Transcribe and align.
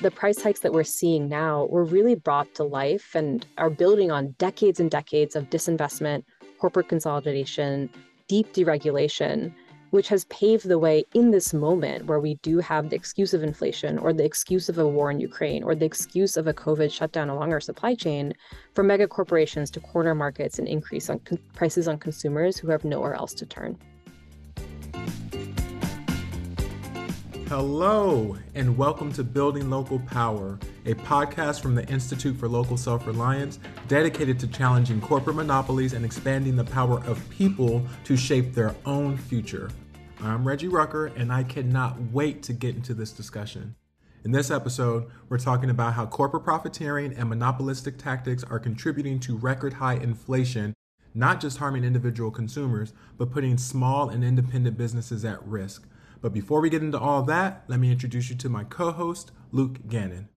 The 0.00 0.12
price 0.12 0.40
hikes 0.40 0.60
that 0.60 0.72
we're 0.72 0.84
seeing 0.84 1.28
now 1.28 1.66
were 1.66 1.82
really 1.82 2.14
brought 2.14 2.54
to 2.54 2.62
life 2.62 3.16
and 3.16 3.44
are 3.58 3.68
building 3.68 4.12
on 4.12 4.36
decades 4.38 4.78
and 4.78 4.88
decades 4.88 5.34
of 5.34 5.50
disinvestment, 5.50 6.22
corporate 6.60 6.88
consolidation, 6.88 7.90
deep 8.28 8.52
deregulation, 8.52 9.52
which 9.90 10.06
has 10.06 10.24
paved 10.26 10.68
the 10.68 10.78
way 10.78 11.02
in 11.14 11.32
this 11.32 11.52
moment 11.52 12.06
where 12.06 12.20
we 12.20 12.36
do 12.42 12.58
have 12.58 12.90
the 12.90 12.94
excuse 12.94 13.34
of 13.34 13.42
inflation 13.42 13.98
or 13.98 14.12
the 14.12 14.24
excuse 14.24 14.68
of 14.68 14.78
a 14.78 14.86
war 14.86 15.10
in 15.10 15.18
Ukraine 15.18 15.64
or 15.64 15.74
the 15.74 15.86
excuse 15.86 16.36
of 16.36 16.46
a 16.46 16.54
COVID 16.54 16.92
shutdown 16.92 17.28
along 17.28 17.52
our 17.52 17.60
supply 17.60 17.96
chain 17.96 18.32
for 18.74 18.84
mega 18.84 19.08
corporations 19.08 19.68
to 19.72 19.80
corner 19.80 20.14
markets 20.14 20.60
and 20.60 20.68
increase 20.68 21.10
on 21.10 21.18
con- 21.20 21.40
prices 21.54 21.88
on 21.88 21.98
consumers 21.98 22.56
who 22.56 22.70
have 22.70 22.84
nowhere 22.84 23.14
else 23.14 23.34
to 23.34 23.46
turn. 23.46 23.76
Hello, 27.48 28.36
and 28.54 28.76
welcome 28.76 29.10
to 29.14 29.24
Building 29.24 29.70
Local 29.70 29.98
Power, 30.00 30.58
a 30.84 30.92
podcast 30.92 31.62
from 31.62 31.74
the 31.74 31.88
Institute 31.88 32.36
for 32.36 32.46
Local 32.46 32.76
Self 32.76 33.06
Reliance 33.06 33.58
dedicated 33.88 34.38
to 34.40 34.46
challenging 34.48 35.00
corporate 35.00 35.36
monopolies 35.36 35.94
and 35.94 36.04
expanding 36.04 36.56
the 36.56 36.64
power 36.64 37.02
of 37.06 37.26
people 37.30 37.86
to 38.04 38.18
shape 38.18 38.52
their 38.52 38.74
own 38.84 39.16
future. 39.16 39.70
I'm 40.20 40.46
Reggie 40.46 40.68
Rucker, 40.68 41.06
and 41.06 41.32
I 41.32 41.42
cannot 41.42 41.98
wait 42.12 42.42
to 42.42 42.52
get 42.52 42.74
into 42.74 42.92
this 42.92 43.12
discussion. 43.12 43.74
In 44.26 44.30
this 44.30 44.50
episode, 44.50 45.06
we're 45.30 45.38
talking 45.38 45.70
about 45.70 45.94
how 45.94 46.04
corporate 46.04 46.44
profiteering 46.44 47.14
and 47.14 47.30
monopolistic 47.30 47.96
tactics 47.96 48.44
are 48.44 48.58
contributing 48.58 49.18
to 49.20 49.38
record 49.38 49.72
high 49.72 49.94
inflation, 49.94 50.74
not 51.14 51.40
just 51.40 51.56
harming 51.56 51.84
individual 51.84 52.30
consumers, 52.30 52.92
but 53.16 53.32
putting 53.32 53.56
small 53.56 54.10
and 54.10 54.22
independent 54.22 54.76
businesses 54.76 55.24
at 55.24 55.42
risk. 55.46 55.86
But 56.20 56.32
before 56.32 56.60
we 56.60 56.70
get 56.70 56.82
into 56.82 56.98
all 56.98 57.22
that, 57.24 57.64
let 57.68 57.80
me 57.80 57.92
introduce 57.92 58.28
you 58.30 58.36
to 58.36 58.48
my 58.48 58.64
co 58.64 58.92
host, 58.92 59.30
Luke 59.52 59.86
Gannon. 59.86 60.28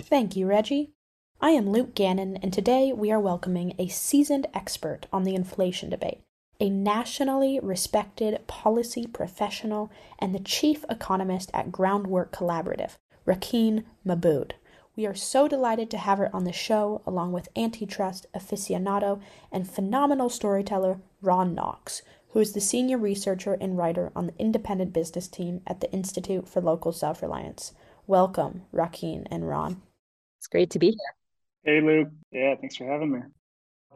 Thank 0.00 0.36
you, 0.36 0.46
Reggie. 0.46 0.92
I 1.40 1.50
am 1.50 1.68
Luke 1.68 1.94
Gannon, 1.94 2.38
and 2.38 2.52
today 2.52 2.92
we 2.94 3.12
are 3.12 3.20
welcoming 3.20 3.74
a 3.78 3.88
seasoned 3.88 4.46
expert 4.54 5.06
on 5.12 5.24
the 5.24 5.34
inflation 5.34 5.90
debate, 5.90 6.22
a 6.58 6.70
nationally 6.70 7.60
respected 7.62 8.46
policy 8.46 9.06
professional, 9.06 9.90
and 10.18 10.34
the 10.34 10.40
chief 10.40 10.84
economist 10.88 11.50
at 11.52 11.70
Groundwork 11.70 12.32
Collaborative, 12.32 12.92
Rakeen 13.26 13.84
Mabud. 14.06 14.52
We 14.96 15.04
are 15.04 15.14
so 15.14 15.46
delighted 15.46 15.90
to 15.90 15.98
have 15.98 16.16
her 16.16 16.34
on 16.34 16.44
the 16.44 16.54
show, 16.54 17.02
along 17.06 17.32
with 17.32 17.50
antitrust 17.54 18.26
aficionado 18.34 19.20
and 19.52 19.68
phenomenal 19.68 20.30
storyteller 20.30 21.00
Ron 21.20 21.54
Knox, 21.54 22.00
who 22.36 22.40
is 22.42 22.52
the 22.52 22.60
senior 22.60 22.98
researcher 22.98 23.56
and 23.62 23.78
writer 23.78 24.12
on 24.14 24.26
the 24.26 24.34
independent 24.38 24.92
business 24.92 25.26
team 25.26 25.62
at 25.66 25.80
the 25.80 25.90
Institute 25.90 26.46
for 26.46 26.60
Local 26.60 26.92
Self 26.92 27.22
Reliance. 27.22 27.72
Welcome, 28.06 28.60
Rakeen 28.74 29.26
and 29.30 29.48
Ron. 29.48 29.80
It's 30.36 30.46
great 30.46 30.68
to 30.72 30.78
be 30.78 30.88
here. 30.88 31.14
Hey, 31.64 31.80
Luke. 31.80 32.08
Yeah, 32.30 32.54
thanks 32.60 32.76
for 32.76 32.84
having 32.84 33.12
me. 33.12 33.20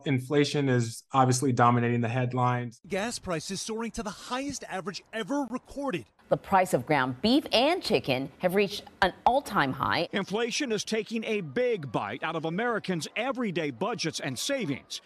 Inflation 0.07 0.71
is 0.71 1.03
obviously 1.13 1.53
dominating 1.53 2.01
the 2.01 2.09
headlines. 2.09 2.81
Gas 2.89 3.19
prices 3.19 3.61
soaring 3.61 3.91
to 3.91 4.03
the 4.03 4.09
highest 4.09 4.65
average 4.71 5.03
ever 5.13 5.47
recorded. 5.51 6.07
The 6.31 6.39
price 6.39 6.73
of 6.73 6.87
ground 6.87 7.21
beef 7.21 7.45
and 7.53 7.83
chicken 7.83 8.33
have 8.39 8.55
reached 8.55 8.85
an 9.03 9.13
all 9.27 9.43
time 9.43 9.75
high. 9.75 10.09
Inflation 10.13 10.73
is 10.73 10.83
taking 10.83 11.25
a 11.25 11.43
big 11.43 11.93
bite 11.93 12.23
out 12.23 12.37
of 12.37 12.47
Americans' 12.47 13.07
everyday 13.17 13.71
budgets 13.71 14.19
and 14.19 14.39
savings. 14.39 15.03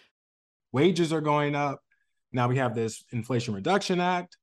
Wages 0.70 1.12
are 1.12 1.20
going 1.20 1.56
up. 1.56 1.80
Now 2.34 2.48
we 2.48 2.58
have 2.58 2.74
this 2.74 3.04
Inflation 3.12 3.54
Reduction 3.54 4.00
Act. 4.00 4.36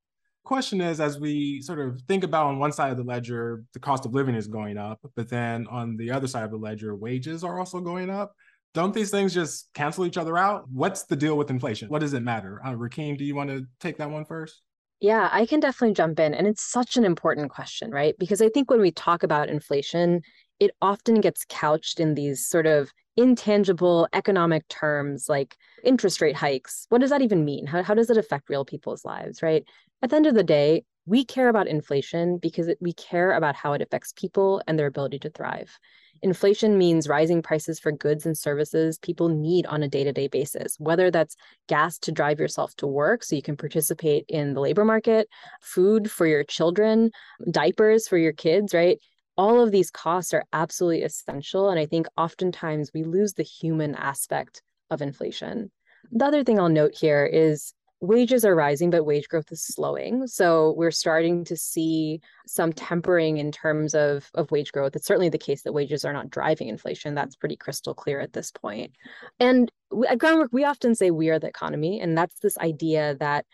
Question 0.44 0.82
is, 0.82 1.00
as 1.00 1.20
we 1.20 1.62
sort 1.62 1.80
of 1.80 2.02
think 2.08 2.24
about 2.24 2.48
on 2.48 2.58
one 2.58 2.72
side 2.72 2.92
of 2.92 2.98
the 2.98 3.04
ledger, 3.04 3.64
the 3.74 3.80
cost 3.80 4.06
of 4.06 4.14
living 4.14 4.34
is 4.34 4.48
going 4.48 4.78
up, 4.78 5.00
but 5.16 5.30
then 5.30 5.68
on 5.68 5.98
the 5.98 6.10
other 6.10 6.26
side 6.26 6.44
of 6.44 6.52
the 6.52 6.58
ledger, 6.58 6.96
wages 6.96 7.44
are 7.44 7.60
also 7.60 7.80
going 7.80 8.10
up. 8.10 8.34
Don't 8.74 8.94
these 8.94 9.12
things 9.12 9.34
just 9.34 9.70
cancel 9.74 10.06
each 10.06 10.18
other 10.18 10.38
out? 10.38 10.64
What's 10.72 11.04
the 11.04 11.16
deal 11.16 11.38
with 11.38 11.50
inflation? 11.50 11.90
What 11.90 12.00
does 12.00 12.14
it 12.14 12.24
matter? 12.24 12.62
Uh, 12.66 12.72
Rakeen, 12.72 13.18
do 13.18 13.26
you 13.26 13.36
want 13.36 13.50
to 13.50 13.66
take 13.80 13.98
that 13.98 14.10
one 14.10 14.26
first? 14.26 14.62
Yeah, 15.02 15.30
I 15.32 15.46
can 15.46 15.60
definitely 15.60 15.96
jump 15.96 16.20
in. 16.20 16.34
And 16.34 16.48
it's 16.48 16.64
such 16.64 16.96
an 16.96 17.04
important 17.04 17.52
question, 17.52 17.92
right? 17.92 18.16
Because 18.18 18.42
I 18.42 18.50
think 18.50 18.72
when 18.72 18.80
we 18.80 18.92
talk 18.92 19.24
about 19.24 19.50
inflation, 19.50 20.22
it 20.62 20.72
often 20.80 21.20
gets 21.20 21.44
couched 21.50 22.00
in 22.00 22.14
these 22.14 22.46
sort 22.46 22.68
of 22.68 22.94
intangible 23.18 24.08
economic 24.14 24.66
terms 24.68 25.28
like 25.28 25.58
interest 25.84 26.22
rate 26.22 26.36
hikes. 26.36 26.86
What 26.90 27.02
does 27.02 27.10
that 27.10 27.24
even 27.24 27.44
mean? 27.44 27.66
How, 27.66 27.82
how 27.82 27.96
does 27.96 28.12
it 28.12 28.18
affect 28.18 28.48
real 28.48 28.64
people's 28.64 29.04
lives, 29.04 29.42
right? 29.42 29.66
At 30.04 30.12
the 30.12 30.18
end 30.18 30.28
of 30.28 30.36
the 30.36 30.44
day, 30.44 30.84
we 31.08 31.26
care 31.26 31.50
about 31.50 31.68
inflation 31.68 32.38
because 32.38 32.70
we 32.80 32.94
care 32.94 33.32
about 33.32 33.56
how 33.56 33.74
it 33.74 33.82
affects 33.82 34.14
people 34.16 34.62
and 34.68 34.78
their 34.78 34.86
ability 34.86 35.18
to 35.20 35.32
thrive. 35.32 35.80
Inflation 36.22 36.78
means 36.78 37.08
rising 37.08 37.42
prices 37.42 37.80
for 37.80 37.92
goods 37.92 38.28
and 38.28 38.38
services 38.38 39.00
people 39.00 39.28
need 39.28 39.66
on 39.66 39.82
a 39.82 39.88
day 39.88 40.04
to 40.04 40.14
day 40.14 40.28
basis, 40.28 40.76
whether 40.80 41.10
that's 41.10 41.36
gas 41.68 41.98
to 41.98 42.12
drive 42.12 42.40
yourself 42.40 42.76
to 42.76 42.86
work 42.86 43.24
so 43.24 43.36
you 43.36 43.42
can 43.42 43.58
participate 43.58 44.26
in 44.28 44.54
the 44.54 44.60
labor 44.60 44.86
market, 44.86 45.28
food 45.60 46.12
for 46.12 46.28
your 46.28 46.44
children, 46.44 47.10
diapers 47.50 48.08
for 48.08 48.20
your 48.20 48.34
kids, 48.34 48.72
right? 48.72 49.00
All 49.38 49.62
of 49.62 49.72
these 49.72 49.92
costs 49.92 50.34
are 50.34 50.46
absolutely 50.54 51.04
essential. 51.04 51.70
And 51.70 51.80
I 51.80 51.86
think 51.86 52.08
oftentimes 52.18 52.92
we 52.94 53.04
lose 53.04 53.34
the 53.34 53.44
human 53.44 53.96
aspect 53.96 54.62
of 54.90 55.02
inflation. 55.02 55.72
The 56.12 56.26
other 56.26 56.44
thing 56.44 56.60
I'll 56.60 56.70
note 56.70 56.94
here 56.96 57.26
is 57.26 57.74
wages 58.02 58.44
are 58.44 58.56
rising, 58.56 58.90
but 58.90 59.06
wage 59.06 59.30
growth 59.30 59.52
is 59.52 59.64
slowing. 59.64 60.26
So 60.28 60.74
we're 60.76 60.92
starting 60.92 61.46
to 61.46 61.56
see 61.56 62.20
some 62.48 62.74
tempering 62.74 63.38
in 63.38 63.52
terms 63.52 63.94
of, 63.94 64.30
of 64.34 64.50
wage 64.50 64.72
growth. 64.72 64.96
It's 64.96 65.06
certainly 65.06 65.30
the 65.30 65.38
case 65.38 65.62
that 65.62 65.74
wages 65.74 66.04
are 66.04 66.12
not 66.12 66.32
driving 66.32 66.68
inflation. 66.68 67.14
That's 67.14 67.36
pretty 67.36 67.56
crystal 67.56 67.94
clear 67.94 68.20
at 68.20 68.34
this 68.34 68.52
point. 68.52 68.94
And 69.40 69.72
at 70.10 70.18
Groundwork, 70.18 70.50
we 70.52 70.66
often 70.66 70.96
say 70.96 71.12
we 71.12 71.30
are 71.30 71.40
the 71.40 71.48
economy. 71.48 72.02
And 72.02 72.18
that's 72.18 72.40
this 72.40 72.58
idea 72.58 73.16
that 73.20 73.46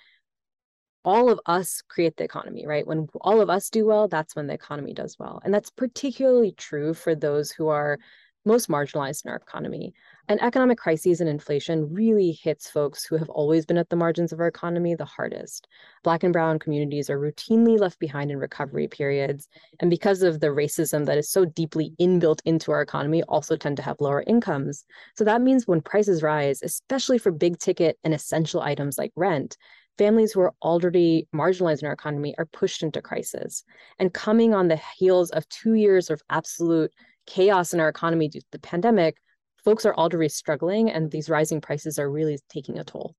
all 1.08 1.30
of 1.30 1.40
us 1.46 1.82
create 1.88 2.18
the 2.18 2.26
economy, 2.26 2.68
right? 2.68 2.86
When 2.86 3.08
all 3.22 3.40
of 3.40 3.50
us 3.50 3.70
do 3.70 3.86
well, 3.86 4.10
that's 4.10 4.36
when 4.36 4.48
the 4.48 4.54
economy 4.54 4.94
does 4.94 5.16
well. 5.18 5.40
And 5.46 5.54
that's 5.54 5.70
particularly 5.70 6.52
true 6.52 6.94
for 6.94 7.16
those 7.16 7.50
who 7.50 7.70
are 7.70 7.98
most 8.44 8.68
marginalized 8.68 9.24
in 9.24 9.32
our 9.32 9.38
economy. 9.38 9.94
And 10.28 10.42
economic 10.42 10.78
crises 10.78 11.22
and 11.22 11.30
inflation 11.30 11.94
really 11.94 12.34
hits 12.34 12.70
folks 12.70 13.06
who 13.06 13.16
have 13.16 13.30
always 13.30 13.66
been 13.66 13.78
at 13.78 13.90
the 13.90 13.96
margins 13.96 14.34
of 14.34 14.42
our 14.42 14.48
economy 14.48 14.96
the 14.96 15.06
hardest. 15.06 15.70
Black 16.04 16.24
and 16.24 16.34
brown 16.34 16.60
communities 16.60 17.10
are 17.10 17.18
routinely 17.18 17.80
left 17.80 18.00
behind 18.00 18.30
in 18.30 18.38
recovery 18.38 18.90
periods. 18.90 19.48
And 19.80 19.90
because 19.90 20.24
of 20.24 20.42
the 20.42 20.48
racism 20.48 21.06
that 21.06 21.18
is 21.18 21.32
so 21.32 21.46
deeply 21.46 21.94
inbuilt 22.02 22.42
into 22.44 22.74
our 22.74 22.82
economy, 22.82 23.24
also 23.24 23.56
tend 23.56 23.78
to 23.78 23.84
have 23.84 24.02
lower 24.02 24.26
incomes. 24.28 24.84
So 25.16 25.24
that 25.24 25.42
means 25.42 25.68
when 25.68 25.80
prices 25.80 26.22
rise, 26.22 26.62
especially 26.64 27.18
for 27.18 27.32
big 27.32 27.60
ticket 27.60 27.98
and 28.04 28.14
essential 28.14 28.62
items 28.62 28.98
like 28.98 29.14
rent, 29.16 29.56
families 29.98 30.32
who 30.32 30.42
are 30.42 30.54
already 30.62 31.28
marginalized 31.34 31.82
in 31.82 31.88
our 31.88 31.94
economy 31.94 32.36
are 32.38 32.46
pushed 32.46 32.84
into 32.84 33.02
crisis. 33.02 33.64
And 34.00 34.14
coming 34.14 34.54
on 34.54 34.68
the 34.68 34.80
heels 34.98 35.32
of 35.32 35.48
two 35.50 35.74
years 35.74 36.10
of 36.10 36.22
absolute 36.30 36.92
chaos 37.26 37.74
in 37.74 37.80
our 37.80 37.90
economy 37.90 38.30
due 38.30 38.42
to 38.42 38.48
the 38.52 38.60
pandemic, 38.60 39.18
folks 39.64 39.86
are 39.86 39.96
already 39.96 40.30
struggling, 40.30 40.90
and 40.90 41.12
these 41.12 41.30
rising 41.30 41.62
prices 41.62 42.00
are 42.00 42.10
really 42.10 42.40
taking 42.50 42.80
a 42.80 42.84
toll. 42.84 43.16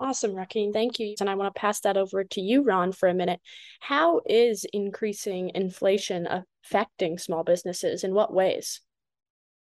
Awesome, 0.00 0.32
Rakeen. 0.32 0.72
Thank 0.72 0.98
you. 0.98 1.14
And 1.20 1.28
I 1.28 1.34
want 1.34 1.54
to 1.54 1.60
pass 1.60 1.80
that 1.80 1.98
over 1.98 2.24
to 2.24 2.40
you, 2.40 2.62
Ron, 2.64 2.90
for 2.90 3.08
a 3.08 3.14
minute. 3.14 3.38
How 3.80 4.22
is 4.24 4.64
increasing 4.72 5.50
inflation 5.54 6.26
affecting 6.26 7.18
small 7.18 7.44
businesses? 7.44 8.02
In 8.02 8.14
what 8.14 8.32
ways? 8.32 8.80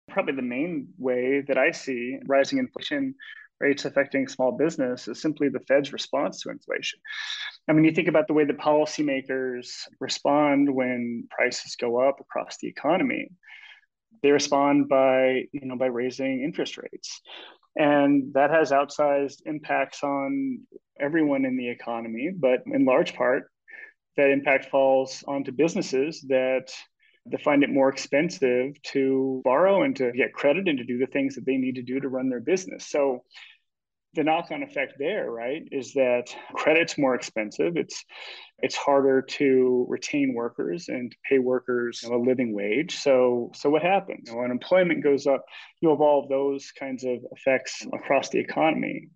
Probably 0.10 0.36
the 0.36 0.44
main 0.44 0.90
way 1.00 1.42
that 1.48 1.58
I 1.58 1.72
see 1.72 2.20
rising 2.28 2.60
inflation 2.60 3.16
rates 3.62 3.86
affecting 3.86 4.28
small 4.28 4.52
business 4.52 5.08
is 5.08 5.22
simply 5.22 5.50
the 5.50 5.60
Fed's 5.62 5.94
response 5.94 6.42
to 6.42 6.50
inflation. 6.50 7.00
I 7.68 7.74
mean, 7.74 7.86
you 7.86 7.92
think 7.92 8.08
about 8.08 8.28
the 8.28 8.34
way 8.34 8.46
the 8.46 8.54
policymakers 8.54 9.70
respond 10.00 10.74
when 10.74 11.28
prices 11.30 11.76
go 11.80 12.02
up 12.02 12.20
across 12.20 12.58
the 12.58 12.68
economy. 12.68 13.30
They 14.24 14.32
respond 14.32 14.90
by, 14.90 15.46
you 15.52 15.66
know, 15.66 15.78
by 15.78 15.88
raising 15.88 16.44
interest 16.44 16.78
rates. 16.78 17.22
And 17.76 18.34
that 18.34 18.50
has 18.50 18.72
outsized 18.72 19.42
impacts 19.46 20.04
on 20.04 20.62
everyone 21.00 21.46
in 21.46 21.56
the 21.58 21.70
economy, 21.70 22.32
but 22.36 22.64
in 22.66 22.86
large 22.86 23.16
part, 23.16 23.50
that 24.18 24.30
impact 24.30 24.66
falls 24.66 25.24
onto 25.26 25.52
businesses 25.52 26.22
that 26.28 26.74
they 27.26 27.38
find 27.38 27.64
it 27.64 27.70
more 27.70 27.90
expensive 27.90 28.82
to 28.82 29.42
borrow 29.44 29.84
and 29.84 29.96
to 29.96 30.12
get 30.12 30.34
credit 30.34 30.68
and 30.68 30.78
to 30.80 30.84
do 30.84 30.98
the 30.98 31.06
things 31.08 31.36
that 31.36 31.46
they 31.46 31.56
need 31.56 31.76
to 31.76 31.84
do 31.84 32.00
to 32.00 32.10
run 32.10 32.30
their 32.30 32.40
business. 32.40 32.88
So 32.88 33.24
the 34.14 34.24
knock-on 34.24 34.64
effect 34.64 34.94
there, 35.00 35.32
right, 35.32 35.64
is 35.72 35.94
that 35.94 36.36
credit's 36.54 36.98
more 36.98 37.16
expensive. 37.16 37.78
It's 37.78 38.04
it's 38.60 38.76
harder 38.76 39.22
to 39.24 39.86
retain 39.90 40.34
workers 40.36 40.88
and 40.88 41.16
pay 41.28 41.40
workers 41.40 42.02
you 42.04 42.10
know, 42.10 42.18
a 42.18 42.22
living 42.24 42.54
wage. 42.54 42.98
So 42.98 43.52
so 43.56 43.70
what 43.70 43.82
happens? 43.82 44.28
You 44.30 44.36
know, 44.36 44.42
when 44.42 44.52
employment 44.52 45.04
goes 45.04 45.28
up, 45.28 45.46
you 45.80 45.90
have 45.90 45.96
evolve 45.98 46.30
those 46.30 46.72
kinds 46.72 47.04
of 47.04 47.18
effects 47.32 47.86
across 47.94 48.30
the 48.30 48.40
economy. 48.40 49.10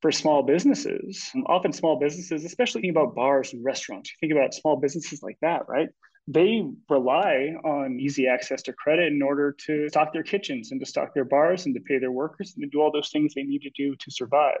For 0.00 0.10
small 0.10 0.42
businesses, 0.42 1.30
often 1.46 1.72
small 1.72 2.00
businesses, 2.00 2.44
especially 2.44 2.80
think 2.80 2.96
about 2.96 3.14
bars 3.14 3.52
and 3.52 3.64
restaurants, 3.64 4.10
you 4.10 4.16
think 4.20 4.36
about 4.36 4.52
small 4.52 4.76
businesses 4.80 5.22
like 5.22 5.38
that, 5.42 5.68
right? 5.68 5.90
They 6.28 6.64
rely 6.88 7.54
on 7.64 7.98
easy 7.98 8.28
access 8.28 8.62
to 8.62 8.72
credit 8.72 9.12
in 9.12 9.22
order 9.22 9.56
to 9.66 9.88
stock 9.88 10.12
their 10.12 10.22
kitchens 10.22 10.70
and 10.70 10.80
to 10.80 10.86
stock 10.86 11.12
their 11.14 11.24
bars 11.24 11.66
and 11.66 11.74
to 11.74 11.80
pay 11.80 11.98
their 11.98 12.12
workers 12.12 12.54
and 12.54 12.62
to 12.62 12.68
do 12.68 12.80
all 12.80 12.92
those 12.92 13.10
things 13.10 13.34
they 13.34 13.42
need 13.42 13.62
to 13.62 13.70
do 13.70 13.96
to 13.96 14.10
survive. 14.10 14.60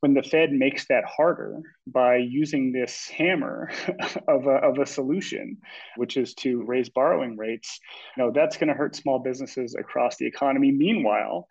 When 0.00 0.12
the 0.12 0.22
Fed 0.22 0.52
makes 0.52 0.86
that 0.88 1.04
harder 1.06 1.60
by 1.86 2.16
using 2.16 2.72
this 2.72 3.08
hammer 3.08 3.70
of 4.28 4.46
a, 4.46 4.56
of 4.56 4.78
a 4.78 4.86
solution, 4.86 5.56
which 5.96 6.18
is 6.18 6.34
to 6.34 6.62
raise 6.64 6.90
borrowing 6.90 7.38
rates, 7.38 7.80
you 8.16 8.22
know, 8.22 8.30
that's 8.30 8.58
going 8.58 8.68
to 8.68 8.74
hurt 8.74 8.94
small 8.94 9.18
businesses 9.18 9.74
across 9.74 10.18
the 10.18 10.26
economy. 10.26 10.72
Meanwhile, 10.72 11.48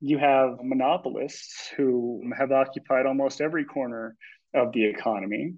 you 0.00 0.18
have 0.18 0.58
monopolists 0.62 1.70
who 1.76 2.22
have 2.38 2.52
occupied 2.52 3.06
almost 3.06 3.40
every 3.40 3.64
corner 3.64 4.16
of 4.54 4.72
the 4.72 4.84
economy 4.84 5.54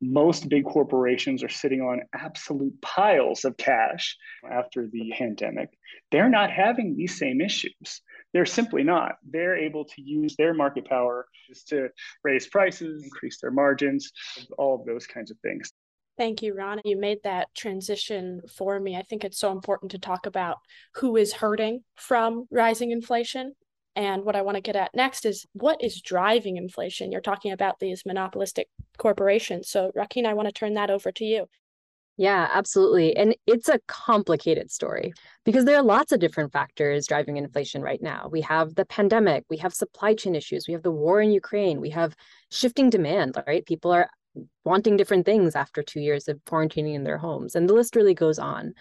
most 0.00 0.48
big 0.48 0.64
corporations 0.64 1.42
are 1.42 1.48
sitting 1.48 1.80
on 1.80 2.02
absolute 2.14 2.80
piles 2.80 3.44
of 3.44 3.56
cash 3.56 4.16
after 4.50 4.88
the 4.88 5.12
pandemic. 5.16 5.68
They're 6.10 6.30
not 6.30 6.50
having 6.50 6.96
these 6.96 7.18
same 7.18 7.40
issues. 7.40 8.02
They're 8.32 8.46
simply 8.46 8.82
not. 8.82 9.16
They're 9.28 9.56
able 9.56 9.84
to 9.84 10.02
use 10.02 10.36
their 10.36 10.54
market 10.54 10.88
power 10.88 11.26
just 11.48 11.68
to 11.68 11.88
raise 12.24 12.46
prices, 12.46 13.02
increase 13.04 13.38
their 13.40 13.50
margins, 13.50 14.10
all 14.56 14.80
of 14.80 14.86
those 14.86 15.06
kinds 15.06 15.30
of 15.30 15.38
things. 15.40 15.72
Thank 16.16 16.42
you, 16.42 16.54
Ron. 16.54 16.80
You 16.84 16.98
made 16.98 17.22
that 17.24 17.48
transition 17.54 18.42
for 18.56 18.78
me. 18.78 18.96
I 18.96 19.02
think 19.02 19.24
it's 19.24 19.38
so 19.38 19.52
important 19.52 19.90
to 19.92 19.98
talk 19.98 20.26
about 20.26 20.58
who 20.96 21.16
is 21.16 21.32
hurting 21.32 21.82
from 21.96 22.46
rising 22.50 22.90
inflation 22.90 23.54
and 23.96 24.24
what 24.24 24.36
I 24.36 24.42
want 24.42 24.56
to 24.56 24.60
get 24.60 24.76
at 24.76 24.94
next 24.94 25.26
is 25.26 25.46
what 25.52 25.82
is 25.82 26.00
driving 26.00 26.56
inflation? 26.56 27.10
You're 27.10 27.20
talking 27.20 27.52
about 27.52 27.78
these 27.80 28.04
monopolistic 28.06 28.68
corporations. 28.98 29.68
So, 29.68 29.90
Rakeen, 29.96 30.26
I 30.26 30.34
want 30.34 30.48
to 30.48 30.52
turn 30.52 30.74
that 30.74 30.90
over 30.90 31.10
to 31.12 31.24
you. 31.24 31.46
Yeah, 32.16 32.50
absolutely. 32.52 33.16
And 33.16 33.34
it's 33.46 33.70
a 33.70 33.80
complicated 33.88 34.70
story 34.70 35.14
because 35.44 35.64
there 35.64 35.76
are 35.76 35.82
lots 35.82 36.12
of 36.12 36.20
different 36.20 36.52
factors 36.52 37.06
driving 37.06 37.38
inflation 37.38 37.80
right 37.80 38.02
now. 38.02 38.28
We 38.30 38.42
have 38.42 38.74
the 38.74 38.84
pandemic, 38.84 39.44
we 39.48 39.56
have 39.56 39.72
supply 39.72 40.14
chain 40.14 40.34
issues, 40.34 40.66
we 40.68 40.74
have 40.74 40.82
the 40.82 40.90
war 40.90 41.22
in 41.22 41.30
Ukraine, 41.30 41.80
we 41.80 41.88
have 41.90 42.14
shifting 42.50 42.90
demand, 42.90 43.42
right? 43.46 43.64
People 43.64 43.90
are 43.90 44.10
wanting 44.64 44.98
different 44.98 45.24
things 45.24 45.56
after 45.56 45.82
two 45.82 46.00
years 46.00 46.28
of 46.28 46.44
quarantining 46.44 46.94
in 46.94 47.04
their 47.04 47.16
homes. 47.16 47.54
And 47.54 47.68
the 47.68 47.74
list 47.74 47.96
really 47.96 48.14
goes 48.14 48.38
on 48.38 48.74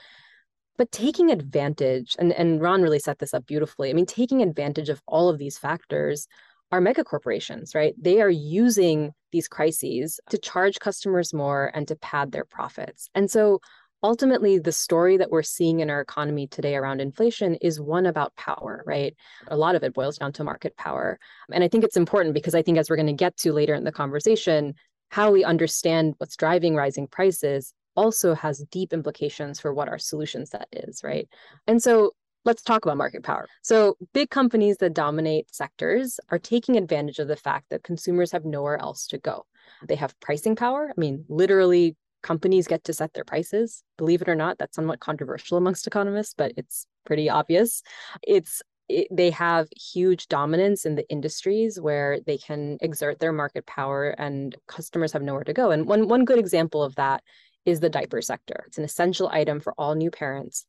but 0.79 0.93
taking 0.93 1.29
advantage 1.29 2.15
and, 2.17 2.31
and 2.31 2.61
ron 2.61 2.81
really 2.81 2.99
set 2.99 3.19
this 3.19 3.33
up 3.33 3.45
beautifully. 3.45 3.89
I 3.89 3.93
mean 3.93 4.07
taking 4.07 4.41
advantage 4.41 4.87
of 4.89 5.03
all 5.05 5.29
of 5.29 5.37
these 5.37 5.57
factors 5.57 6.25
are 6.71 6.81
mega 6.81 7.03
corporations 7.03 7.75
right? 7.75 7.93
They 8.01 8.21
are 8.21 8.29
using 8.29 9.11
these 9.33 9.49
crises 9.49 10.19
to 10.29 10.37
charge 10.39 10.79
customers 10.79 11.33
more 11.33 11.69
and 11.75 11.87
to 11.89 11.95
pad 11.97 12.31
their 12.31 12.45
profits. 12.45 13.09
And 13.13 13.29
so 13.29 13.59
ultimately 14.01 14.57
the 14.57 14.71
story 14.71 15.17
that 15.17 15.29
we're 15.29 15.43
seeing 15.43 15.81
in 15.81 15.89
our 15.89 15.99
economy 15.99 16.47
today 16.47 16.77
around 16.77 17.01
inflation 17.01 17.55
is 17.55 17.81
one 17.81 18.05
about 18.05 18.37
power 18.37 18.81
right? 18.87 19.13
A 19.49 19.57
lot 19.57 19.75
of 19.75 19.83
it 19.83 19.93
boils 19.93 20.17
down 20.17 20.31
to 20.33 20.45
market 20.45 20.77
power. 20.77 21.19
And 21.51 21.61
i 21.61 21.67
think 21.67 21.83
it's 21.83 21.97
important 21.97 22.33
because 22.33 22.55
i 22.55 22.61
think 22.61 22.77
as 22.77 22.89
we're 22.89 22.95
going 22.95 23.17
to 23.17 23.25
get 23.25 23.35
to 23.37 23.51
later 23.51 23.75
in 23.75 23.83
the 23.83 23.91
conversation 23.91 24.75
how 25.09 25.31
we 25.31 25.43
understand 25.43 26.13
what's 26.19 26.37
driving 26.37 26.75
rising 26.75 27.07
prices 27.07 27.73
also 27.95 28.33
has 28.33 28.65
deep 28.71 28.93
implications 28.93 29.59
for 29.59 29.73
what 29.73 29.89
our 29.89 29.97
solution 29.97 30.45
set 30.45 30.67
is, 30.71 31.03
right? 31.03 31.27
And 31.67 31.81
so 31.81 32.11
let's 32.45 32.61
talk 32.61 32.85
about 32.85 32.97
market 32.97 33.23
power. 33.23 33.47
So, 33.61 33.97
big 34.13 34.29
companies 34.29 34.77
that 34.77 34.93
dominate 34.93 35.53
sectors 35.53 36.19
are 36.29 36.39
taking 36.39 36.77
advantage 36.77 37.19
of 37.19 37.27
the 37.27 37.35
fact 37.35 37.69
that 37.69 37.83
consumers 37.83 38.31
have 38.31 38.45
nowhere 38.45 38.81
else 38.81 39.07
to 39.07 39.17
go. 39.17 39.45
They 39.87 39.95
have 39.95 40.19
pricing 40.19 40.55
power. 40.55 40.91
I 40.95 40.99
mean, 40.99 41.25
literally, 41.29 41.95
companies 42.21 42.67
get 42.67 42.83
to 42.85 42.93
set 42.93 43.13
their 43.13 43.23
prices. 43.23 43.83
Believe 43.97 44.21
it 44.21 44.29
or 44.29 44.35
not, 44.35 44.57
that's 44.57 44.75
somewhat 44.75 44.99
controversial 44.99 45.57
amongst 45.57 45.87
economists, 45.87 46.33
but 46.37 46.53
it's 46.57 46.85
pretty 47.05 47.29
obvious. 47.29 47.81
It's 48.23 48.61
it, 48.89 49.07
they 49.11 49.29
have 49.29 49.67
huge 49.77 50.27
dominance 50.27 50.85
in 50.85 50.95
the 50.95 51.07
industries 51.09 51.79
where 51.79 52.19
they 52.25 52.37
can 52.37 52.77
exert 52.81 53.19
their 53.19 53.31
market 53.31 53.65
power 53.67 54.09
and 54.17 54.55
customers 54.67 55.13
have 55.13 55.21
nowhere 55.21 55.43
to 55.43 55.53
go. 55.53 55.71
And 55.71 55.87
one 55.87 56.07
one 56.07 56.25
good 56.25 56.39
example 56.39 56.83
of 56.83 56.95
that 56.95 57.23
is 57.65 57.79
the 57.79 57.89
diaper 57.89 58.21
sector. 58.21 58.63
It's 58.67 58.77
an 58.77 58.83
essential 58.83 59.29
item 59.29 59.59
for 59.59 59.73
all 59.77 59.95
new 59.95 60.11
parents. 60.11 60.65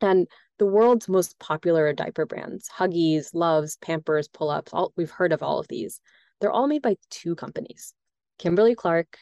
And 0.00 0.26
the 0.58 0.66
world's 0.66 1.08
most 1.08 1.38
popular 1.38 1.92
diaper 1.92 2.26
brands, 2.26 2.68
Huggies, 2.68 3.34
Luvs, 3.34 3.80
Pampers, 3.80 4.28
Pull-Ups, 4.28 4.72
all 4.72 4.92
we've 4.96 5.10
heard 5.10 5.32
of 5.32 5.42
all 5.42 5.58
of 5.58 5.68
these. 5.68 6.00
They're 6.40 6.50
all 6.50 6.66
made 6.66 6.82
by 6.82 6.96
two 7.10 7.34
companies, 7.34 7.94
Kimberly 8.38 8.74
Clark 8.74 9.18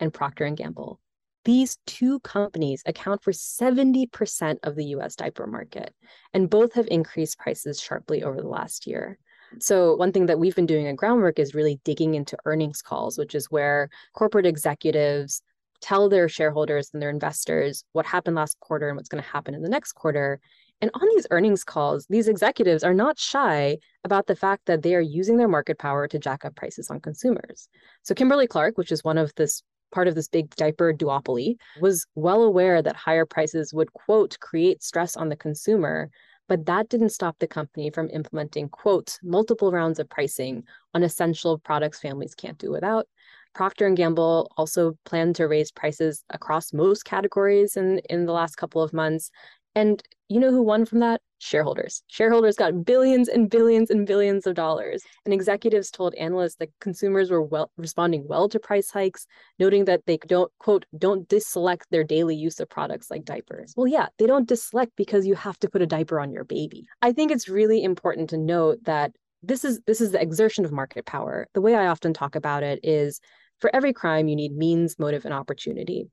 and 0.00 0.12
Procter 0.12 0.44
and 0.44 0.56
Gamble. 0.56 1.00
These 1.44 1.78
two 1.86 2.20
companies 2.20 2.82
account 2.86 3.22
for 3.22 3.32
70% 3.32 4.58
of 4.62 4.76
the 4.76 4.84
US 4.86 5.16
diaper 5.16 5.46
market, 5.46 5.92
and 6.32 6.48
both 6.48 6.74
have 6.74 6.86
increased 6.88 7.38
prices 7.38 7.80
sharply 7.80 8.22
over 8.22 8.40
the 8.40 8.48
last 8.48 8.86
year. 8.86 9.18
So, 9.58 9.96
one 9.96 10.12
thing 10.12 10.26
that 10.26 10.38
we've 10.38 10.54
been 10.54 10.66
doing 10.66 10.86
at 10.86 10.96
Groundwork 10.96 11.38
is 11.38 11.54
really 11.54 11.80
digging 11.84 12.14
into 12.14 12.38
earnings 12.44 12.80
calls, 12.80 13.18
which 13.18 13.34
is 13.34 13.50
where 13.50 13.90
corporate 14.14 14.46
executives 14.46 15.42
tell 15.82 16.08
their 16.08 16.28
shareholders 16.28 16.90
and 16.92 17.02
their 17.02 17.10
investors 17.10 17.84
what 17.92 18.06
happened 18.06 18.36
last 18.36 18.58
quarter 18.60 18.88
and 18.88 18.96
what's 18.96 19.08
going 19.08 19.22
to 19.22 19.28
happen 19.28 19.54
in 19.54 19.62
the 19.62 19.68
next 19.68 19.92
quarter. 19.92 20.40
And 20.80 20.90
on 20.94 21.08
these 21.14 21.26
earnings 21.30 21.64
calls, 21.64 22.06
these 22.08 22.28
executives 22.28 22.82
are 22.82 22.94
not 22.94 23.18
shy 23.18 23.78
about 24.04 24.26
the 24.26 24.36
fact 24.36 24.66
that 24.66 24.82
they 24.82 24.94
are 24.94 25.00
using 25.00 25.36
their 25.36 25.48
market 25.48 25.78
power 25.78 26.08
to 26.08 26.18
jack 26.18 26.44
up 26.44 26.56
prices 26.56 26.90
on 26.90 27.00
consumers. 27.00 27.68
So 28.02 28.14
Kimberly 28.14 28.46
Clark, 28.46 28.78
which 28.78 28.90
is 28.90 29.04
one 29.04 29.18
of 29.18 29.32
this 29.36 29.62
part 29.92 30.08
of 30.08 30.14
this 30.14 30.28
big 30.28 30.54
diaper 30.56 30.92
duopoly, 30.92 31.56
was 31.80 32.06
well 32.14 32.42
aware 32.42 32.80
that 32.80 32.96
higher 32.96 33.26
prices 33.26 33.74
would 33.74 33.92
quote 33.92 34.38
create 34.40 34.82
stress 34.82 35.16
on 35.16 35.28
the 35.28 35.36
consumer, 35.36 36.10
but 36.48 36.66
that 36.66 36.88
didn't 36.88 37.10
stop 37.10 37.38
the 37.38 37.46
company 37.46 37.90
from 37.90 38.10
implementing 38.10 38.68
quote 38.68 39.18
multiple 39.22 39.70
rounds 39.70 39.98
of 39.98 40.08
pricing 40.08 40.64
on 40.94 41.02
essential 41.02 41.58
products 41.58 42.00
families 42.00 42.34
can't 42.34 42.58
do 42.58 42.70
without 42.70 43.06
Procter 43.54 43.86
and 43.86 43.96
Gamble 43.96 44.50
also 44.56 44.96
planned 45.04 45.36
to 45.36 45.46
raise 45.46 45.70
prices 45.70 46.24
across 46.30 46.72
most 46.72 47.04
categories 47.04 47.76
in 47.76 48.00
in 48.10 48.26
the 48.26 48.32
last 48.32 48.56
couple 48.56 48.82
of 48.82 48.92
months. 48.92 49.30
And 49.74 50.02
you 50.28 50.40
know 50.40 50.50
who 50.50 50.62
won 50.62 50.84
from 50.84 51.00
that? 51.00 51.20
Shareholders. 51.38 52.02
Shareholders 52.06 52.56
got 52.56 52.84
billions 52.84 53.28
and 53.28 53.50
billions 53.50 53.90
and 53.90 54.06
billions 54.06 54.46
of 54.46 54.54
dollars. 54.54 55.02
And 55.24 55.34
executives 55.34 55.90
told 55.90 56.14
analysts 56.14 56.56
that 56.56 56.70
consumers 56.80 57.30
were 57.30 57.42
well 57.42 57.70
responding 57.76 58.26
well 58.28 58.48
to 58.48 58.58
price 58.58 58.90
hikes, 58.90 59.26
noting 59.58 59.86
that 59.86 60.06
they 60.06 60.18
don't 60.18 60.52
quote 60.58 60.86
don't 60.96 61.28
deselect 61.28 61.82
their 61.90 62.04
daily 62.04 62.36
use 62.36 62.60
of 62.60 62.68
products 62.68 63.10
like 63.10 63.24
diapers. 63.24 63.74
Well, 63.76 63.88
yeah, 63.88 64.06
they 64.18 64.26
don't 64.26 64.48
deselect 64.48 64.92
because 64.96 65.26
you 65.26 65.34
have 65.34 65.58
to 65.60 65.68
put 65.68 65.82
a 65.82 65.86
diaper 65.86 66.20
on 66.20 66.32
your 66.32 66.44
baby. 66.44 66.86
I 67.02 67.12
think 67.12 67.32
it's 67.32 67.48
really 67.48 67.82
important 67.82 68.30
to 68.30 68.38
note 68.38 68.84
that 68.84 69.12
this 69.42 69.64
is 69.64 69.80
this 69.86 70.00
is 70.00 70.12
the 70.12 70.22
exertion 70.22 70.64
of 70.64 70.72
market 70.72 71.06
power. 71.06 71.48
The 71.54 71.60
way 71.60 71.74
I 71.74 71.86
often 71.86 72.14
talk 72.14 72.36
about 72.36 72.62
it 72.62 72.80
is 72.84 73.20
for 73.62 73.74
every 73.74 73.94
crime, 73.94 74.28
you 74.28 74.36
need 74.36 74.54
means, 74.54 74.98
motive, 74.98 75.24
and 75.24 75.32
opportunity. 75.32 76.10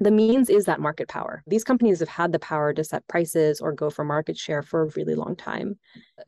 The 0.00 0.10
means 0.10 0.50
is 0.50 0.64
that 0.64 0.80
market 0.80 1.08
power. 1.08 1.42
These 1.46 1.64
companies 1.64 2.00
have 2.00 2.08
had 2.08 2.32
the 2.32 2.38
power 2.40 2.74
to 2.74 2.82
set 2.82 3.06
prices 3.06 3.60
or 3.60 3.72
go 3.72 3.88
for 3.88 4.04
market 4.04 4.36
share 4.36 4.62
for 4.62 4.82
a 4.82 4.90
really 4.96 5.14
long 5.14 5.36
time. 5.36 5.78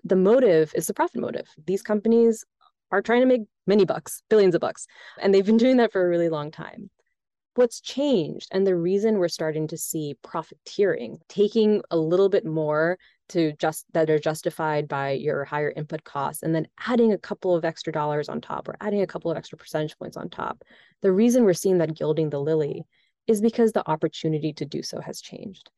The 0.05 0.17
motive 0.17 0.73
is 0.77 0.87
the 0.87 0.95
profit 0.95 1.21
motive. 1.21 1.49
These 1.67 1.83
companies 1.83 2.45
are 2.93 3.03
trying 3.03 3.23
to 3.23 3.27
make 3.27 3.43
many 3.67 3.85
bucks, 3.85 4.23
billions 4.31 4.55
of 4.55 4.61
bucks, 4.61 4.87
and 5.21 5.35
they've 5.35 5.45
been 5.45 5.57
doing 5.57 5.79
that 5.79 5.93
for 5.93 6.07
a 6.07 6.09
really 6.09 6.29
long 6.29 6.53
time. 6.53 6.89
What's 7.57 7.81
changed, 7.81 8.49
and 8.53 8.67
the 8.67 8.77
reason 8.77 9.19
we're 9.19 9.29
starting 9.29 9.67
to 9.69 9.77
see 9.77 10.15
profiteering, 10.23 11.19
taking 11.29 11.83
a 11.91 11.97
little 11.97 12.29
bit 12.29 12.45
more 12.47 12.99
to 13.31 13.53
just 13.59 13.87
that 13.93 14.11
are 14.11 14.19
justified 14.19 14.89
by 14.89 15.13
your 15.13 15.45
higher 15.45 15.73
input 15.77 16.05
costs 16.05 16.43
and 16.43 16.55
then 16.55 16.67
adding 16.87 17.13
a 17.13 17.19
couple 17.19 17.55
of 17.55 17.65
extra 17.65 17.93
dollars 17.93 18.29
on 18.29 18.41
top 18.41 18.69
or 18.69 18.77
adding 18.81 19.03
a 19.03 19.07
couple 19.07 19.31
of 19.31 19.37
extra 19.37 19.59
percentage 19.59 19.97
points 19.99 20.17
on 20.17 20.29
top. 20.29 20.63
The 21.03 21.13
reason 21.13 21.45
we're 21.45 21.55
seeing 21.55 21.79
that 21.79 21.97
gilding 21.97 22.31
the 22.31 22.41
lily 22.41 22.85
is 23.27 23.41
because 23.41 23.73
the 23.73 23.89
opportunity 23.89 24.53
to 24.55 24.67
do 24.67 24.83
so 24.83 25.01
has 25.01 25.21
changed. 25.21 25.71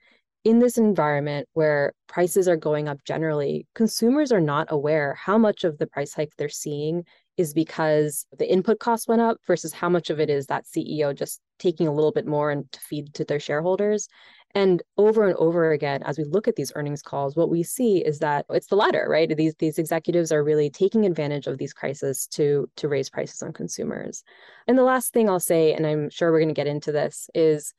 In 0.44 0.58
this 0.58 0.78
environment 0.78 1.48
where 1.54 1.92
prices 2.08 2.48
are 2.48 2.56
going 2.56 2.88
up 2.88 3.02
generally 3.04 3.66
consumers 3.74 4.32
are 4.32 4.40
not 4.40 4.68
aware 4.70 5.14
how 5.14 5.38
much 5.38 5.64
of 5.64 5.78
the 5.78 5.86
price 5.86 6.14
hike 6.14 6.32
they're 6.36 6.48
seeing 6.48 7.04
is 7.36 7.52
because 7.52 8.26
the 8.38 8.50
input 8.50 8.78
costs 8.78 9.08
went 9.08 9.20
up 9.20 9.38
versus 9.46 9.72
how 9.72 9.88
much 9.88 10.10
of 10.10 10.20
it 10.20 10.30
is 10.30 10.46
that 10.46 10.64
CEO 10.64 11.14
just 11.14 11.40
taking 11.58 11.88
a 11.88 11.94
little 11.94 12.12
bit 12.12 12.26
more 12.26 12.50
and 12.50 12.70
to 12.72 12.80
feed 12.80 13.14
to 13.14 13.24
their 13.24 13.40
shareholders. 13.40 14.08
And 14.54 14.82
over 14.96 15.26
and 15.26 15.36
over 15.36 15.72
again, 15.72 16.02
as 16.04 16.16
we 16.16 16.24
look 16.24 16.48
at 16.48 16.56
these 16.56 16.72
earnings 16.74 17.02
calls, 17.02 17.36
what 17.36 17.50
we 17.50 17.62
see 17.62 17.98
is 17.98 18.20
that 18.20 18.46
it's 18.48 18.68
the 18.68 18.76
latter, 18.76 19.06
right? 19.06 19.36
These 19.36 19.54
these 19.58 19.78
executives 19.78 20.32
are 20.32 20.42
really 20.42 20.70
taking 20.70 21.04
advantage 21.04 21.46
of 21.46 21.58
these 21.58 21.74
crises 21.74 22.26
to 22.28 22.66
to 22.76 22.88
raise 22.88 23.10
prices 23.10 23.42
on 23.42 23.52
consumers. 23.52 24.24
And 24.66 24.78
the 24.78 24.82
last 24.82 25.12
thing 25.12 25.28
I'll 25.28 25.40
say, 25.40 25.74
and 25.74 25.86
I'm 25.86 26.08
sure 26.08 26.32
we're 26.32 26.38
going 26.38 26.48
to 26.48 26.54
get 26.54 26.66
into 26.66 26.90
this, 26.90 27.28
is 27.34 27.74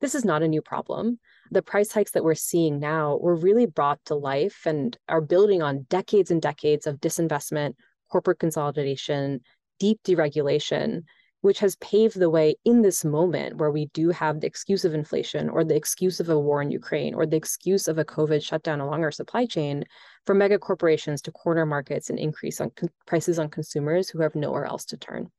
this 0.00 0.14
is 0.16 0.24
not 0.24 0.42
a 0.42 0.48
new 0.48 0.62
problem. 0.62 1.20
The 1.52 1.62
price 1.62 1.92
hikes 1.92 2.10
that 2.12 2.24
we're 2.24 2.34
seeing 2.34 2.80
now 2.80 3.18
were 3.18 3.36
really 3.36 3.66
brought 3.66 4.04
to 4.06 4.16
life 4.16 4.66
and 4.66 4.96
are 5.08 5.20
building 5.20 5.62
on 5.62 5.86
decades 5.88 6.30
and 6.30 6.42
decades 6.42 6.88
of 6.88 6.96
disinvestment, 6.96 7.74
corporate 8.10 8.40
consolidation, 8.40 9.42
deep 9.78 10.00
deregulation 10.04 11.02
which 11.40 11.58
has 11.58 11.76
paved 11.76 12.18
the 12.18 12.30
way 12.30 12.54
in 12.64 12.82
this 12.82 13.04
moment 13.04 13.56
where 13.58 13.70
we 13.70 13.86
do 13.86 14.10
have 14.10 14.40
the 14.40 14.46
excuse 14.46 14.84
of 14.84 14.94
inflation 14.94 15.48
or 15.48 15.64
the 15.64 15.76
excuse 15.76 16.18
of 16.20 16.28
a 16.28 16.38
war 16.38 16.62
in 16.62 16.70
Ukraine 16.70 17.14
or 17.14 17.26
the 17.26 17.36
excuse 17.36 17.88
of 17.88 17.98
a 17.98 18.04
COVID 18.04 18.42
shutdown 18.42 18.80
along 18.80 19.04
our 19.04 19.12
supply 19.12 19.46
chain 19.46 19.84
for 20.24 20.34
mega 20.34 20.58
corporations 20.58 21.22
to 21.22 21.32
corner 21.32 21.66
markets 21.66 22.10
and 22.10 22.18
increase 22.18 22.60
on 22.60 22.70
prices 23.06 23.38
on 23.38 23.48
consumers 23.48 24.08
who 24.08 24.20
have 24.20 24.34
nowhere 24.34 24.64
else 24.64 24.84
to 24.86 24.96
turn. 24.96 25.30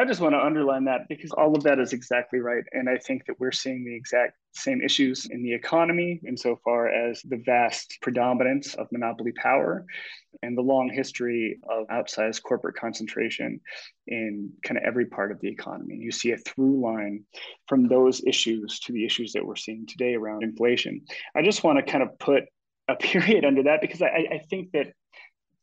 I 0.00 0.06
just 0.06 0.22
want 0.22 0.32
to 0.32 0.42
underline 0.42 0.84
that 0.84 1.08
because 1.10 1.30
all 1.32 1.54
of 1.54 1.62
that 1.64 1.78
is 1.78 1.92
exactly 1.92 2.38
right. 2.38 2.64
And 2.72 2.88
I 2.88 2.96
think 2.96 3.26
that 3.26 3.38
we're 3.38 3.52
seeing 3.52 3.84
the 3.84 3.94
exact 3.94 4.32
same 4.52 4.80
issues 4.80 5.26
in 5.26 5.42
the 5.42 5.52
economy 5.52 6.22
insofar 6.26 6.88
as 6.88 7.20
the 7.20 7.36
vast 7.44 7.98
predominance 8.00 8.72
of 8.76 8.90
monopoly 8.92 9.32
power 9.32 9.84
and 10.42 10.56
the 10.56 10.62
long 10.62 10.88
history 10.88 11.58
of 11.68 11.86
outsized 11.88 12.42
corporate 12.42 12.76
concentration 12.76 13.60
in 14.06 14.50
kind 14.64 14.78
of 14.78 14.84
every 14.84 15.04
part 15.04 15.32
of 15.32 15.40
the 15.40 15.48
economy. 15.48 15.96
You 15.96 16.12
see 16.12 16.30
a 16.30 16.38
through 16.38 16.80
line 16.80 17.22
from 17.68 17.86
those 17.86 18.24
issues 18.26 18.80
to 18.80 18.94
the 18.94 19.04
issues 19.04 19.34
that 19.34 19.44
we're 19.44 19.56
seeing 19.56 19.84
today 19.86 20.14
around 20.14 20.44
inflation. 20.44 21.02
I 21.36 21.42
just 21.42 21.62
want 21.62 21.78
to 21.78 21.92
kind 21.92 22.02
of 22.02 22.18
put 22.18 22.44
a 22.88 22.96
period 23.00 23.44
under 23.44 23.64
that 23.64 23.82
because 23.82 24.00
I, 24.00 24.26
I 24.32 24.38
think 24.48 24.72
that 24.72 24.94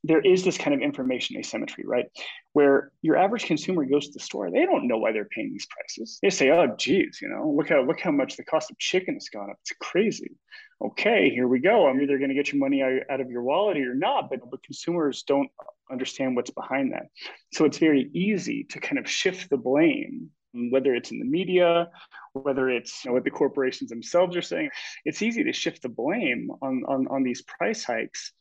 there 0.04 0.22
is 0.22 0.44
this 0.44 0.58
kind 0.58 0.74
of 0.74 0.82
information 0.82 1.38
asymmetry, 1.38 1.84
right? 1.86 2.06
Where 2.54 2.92
your 3.02 3.18
average 3.18 3.46
consumer 3.46 3.86
goes 3.86 4.08
to 4.08 4.14
the 4.14 4.20
store, 4.20 4.52
they 4.52 4.66
don't 4.66 4.88
know 4.88 4.98
why 4.98 5.12
they're 5.12 5.26
paying 5.26 5.52
these 5.52 5.68
prices. 5.68 6.20
They 6.22 6.30
say, 6.30 6.50
"Oh, 6.52 6.76
geez, 6.78 7.20
you 7.22 7.30
know, 7.30 7.54
look 7.56 7.70
how 7.70 7.82
look 7.84 8.00
how 8.00 8.12
much 8.12 8.38
the 8.38 8.44
cost 8.44 8.72
of 8.72 8.78
chicken 8.78 9.16
has 9.16 9.30
gone 9.30 9.50
up. 9.50 9.58
It's 9.62 9.74
crazy." 9.80 10.38
Okay, 10.80 11.30
here 11.32 11.48
we 11.48 11.60
go. 11.60 11.88
I'm 11.88 12.00
either 12.02 12.20
going 12.20 12.30
to 12.30 12.36
get 12.36 12.52
your 12.52 12.60
money 12.60 12.84
out 12.84 13.20
of 13.20 13.32
your 13.32 13.42
wallet 13.42 13.78
or 13.78 13.82
you're 13.82 13.96
not. 13.96 14.30
But 14.30 14.40
but 14.50 14.64
consumers 14.64 15.24
don't 15.24 15.50
understand 15.92 16.36
what's 16.36 16.52
behind 16.52 16.94
that, 16.94 17.08
so 17.54 17.66
it's 17.66 17.80
very 17.80 18.10
easy 18.14 18.66
to 18.66 18.80
kind 18.80 19.00
of 19.00 19.10
shift 19.10 19.50
the 19.50 19.58
blame 19.58 20.32
whether 20.72 20.96
it's 20.96 21.12
in 21.12 21.20
the 21.20 21.26
media, 21.26 21.88
whether 22.34 22.70
it's 22.70 23.06
you 23.06 23.10
know, 23.10 23.16
what 23.16 23.24
the 23.24 23.30
corporations 23.30 23.92
themselves 23.92 24.36
are 24.36 24.42
saying, 24.42 24.70
it's 25.06 25.22
easy 25.22 25.44
to 25.44 25.54
shift 25.54 25.84
the 25.84 25.90
blame 25.90 26.50
on, 26.64 26.84
on, 26.88 27.08
on 27.10 27.22
these 27.22 27.44
price 27.44 27.84
hikes 27.84 28.34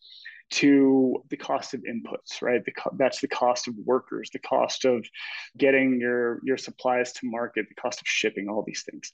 to 0.49 1.23
the 1.31 1.37
cost 1.37 1.75
of 1.75 1.83
inputs 1.83 2.41
right? 2.43 2.65
The 2.65 2.73
co- 2.73 2.95
that's 2.97 3.21
the 3.21 3.29
cost 3.29 3.69
of 3.69 3.75
workers 3.85 4.31
the 4.33 4.39
cost 4.39 4.85
of 4.85 5.05
getting 5.57 6.01
your 6.01 6.41
your 6.45 6.57
supplies 6.57 7.13
to 7.15 7.21
market 7.25 7.67
the 7.69 7.75
cost 7.75 8.01
of 8.01 8.07
shipping 8.07 8.49
all 8.49 8.63
these 8.67 8.85
things. 8.89 9.13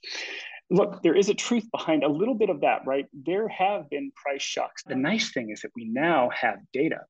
Look 0.70 1.02
there 1.02 1.16
is 1.16 1.28
a 1.28 1.34
truth 1.34 1.70
behind 1.70 2.02
a 2.02 2.08
little 2.08 2.34
bit 2.34 2.50
of 2.50 2.60
that 2.60 2.82
right? 2.86 3.06
There 3.12 3.48
have 3.48 3.88
been 3.88 4.12
price 4.14 4.42
shocks. 4.42 4.82
The 4.84 4.94
nice 4.94 5.32
thing 5.32 5.50
is 5.50 5.62
that 5.62 5.72
we 5.74 5.84
now 5.84 6.30
have 6.30 6.58
data 6.72 7.00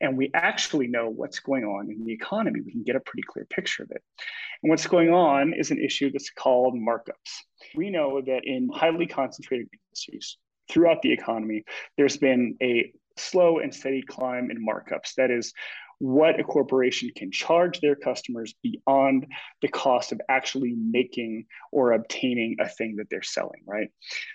and 0.00 0.16
we 0.16 0.30
actually 0.34 0.86
know 0.86 1.08
what's 1.08 1.40
going 1.40 1.64
on 1.64 1.90
in 1.90 2.04
the 2.04 2.12
economy. 2.12 2.60
We 2.60 2.72
can 2.72 2.82
get 2.82 2.96
a 2.96 3.00
pretty 3.00 3.24
clear 3.26 3.46
picture 3.46 3.82
of 3.82 3.90
it. 3.90 4.02
And 4.62 4.70
what's 4.70 4.86
going 4.86 5.10
on 5.12 5.52
is 5.52 5.70
an 5.70 5.78
issue 5.78 6.10
that's 6.10 6.30
called 6.30 6.74
markups. 6.74 7.42
We 7.74 7.90
know 7.90 8.20
that 8.22 8.44
in 8.44 8.70
highly 8.72 9.06
concentrated 9.06 9.68
industries 9.72 10.38
throughout 10.70 11.02
the 11.02 11.12
economy, 11.12 11.64
there's 11.96 12.16
been 12.16 12.56
a 12.62 12.92
slow 13.16 13.58
and 13.58 13.74
steady 13.74 14.02
climb 14.02 14.50
in 14.50 14.64
markups. 14.64 15.14
That 15.16 15.30
is, 15.30 15.52
what 15.98 16.38
a 16.38 16.44
corporation 16.44 17.10
can 17.16 17.30
charge 17.30 17.80
their 17.80 17.96
customers 17.96 18.54
beyond 18.62 19.26
the 19.62 19.68
cost 19.68 20.12
of 20.12 20.20
actually 20.28 20.74
making 20.76 21.46
or 21.72 21.92
obtaining 21.92 22.56
a 22.60 22.68
thing 22.68 22.96
that 22.96 23.08
they're 23.10 23.22
selling, 23.22 23.62
right? 23.66 23.88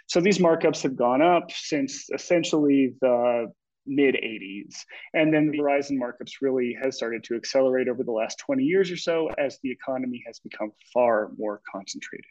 So 0.08 0.22
these 0.22 0.40
markups 0.40 0.82
have 0.82 0.96
gone 0.96 1.22
up 1.22 1.52
since 1.52 2.10
essentially 2.12 2.96
the 3.02 3.52
mid 3.86 4.16
80s. 4.16 4.76
And 5.14 5.34
then 5.34 5.52
the 5.52 5.62
rise 5.62 5.92
in 5.92 6.00
markups 6.00 6.34
really 6.42 6.78
has 6.82 6.96
started 6.96 7.24
to 7.26 7.36
accelerate 7.36 7.88
over 7.88 8.04
the 8.04 8.12
last 8.12 8.40
20 8.40 8.64
years 8.64 8.92
or 8.92 8.98
so 8.98 9.30
as 9.38 9.60
the 9.62 9.72
economy 9.72 10.24
has 10.26 10.40
become 10.40 10.72
far 10.94 11.32
more 11.38 11.62
concentrated. 11.72 12.26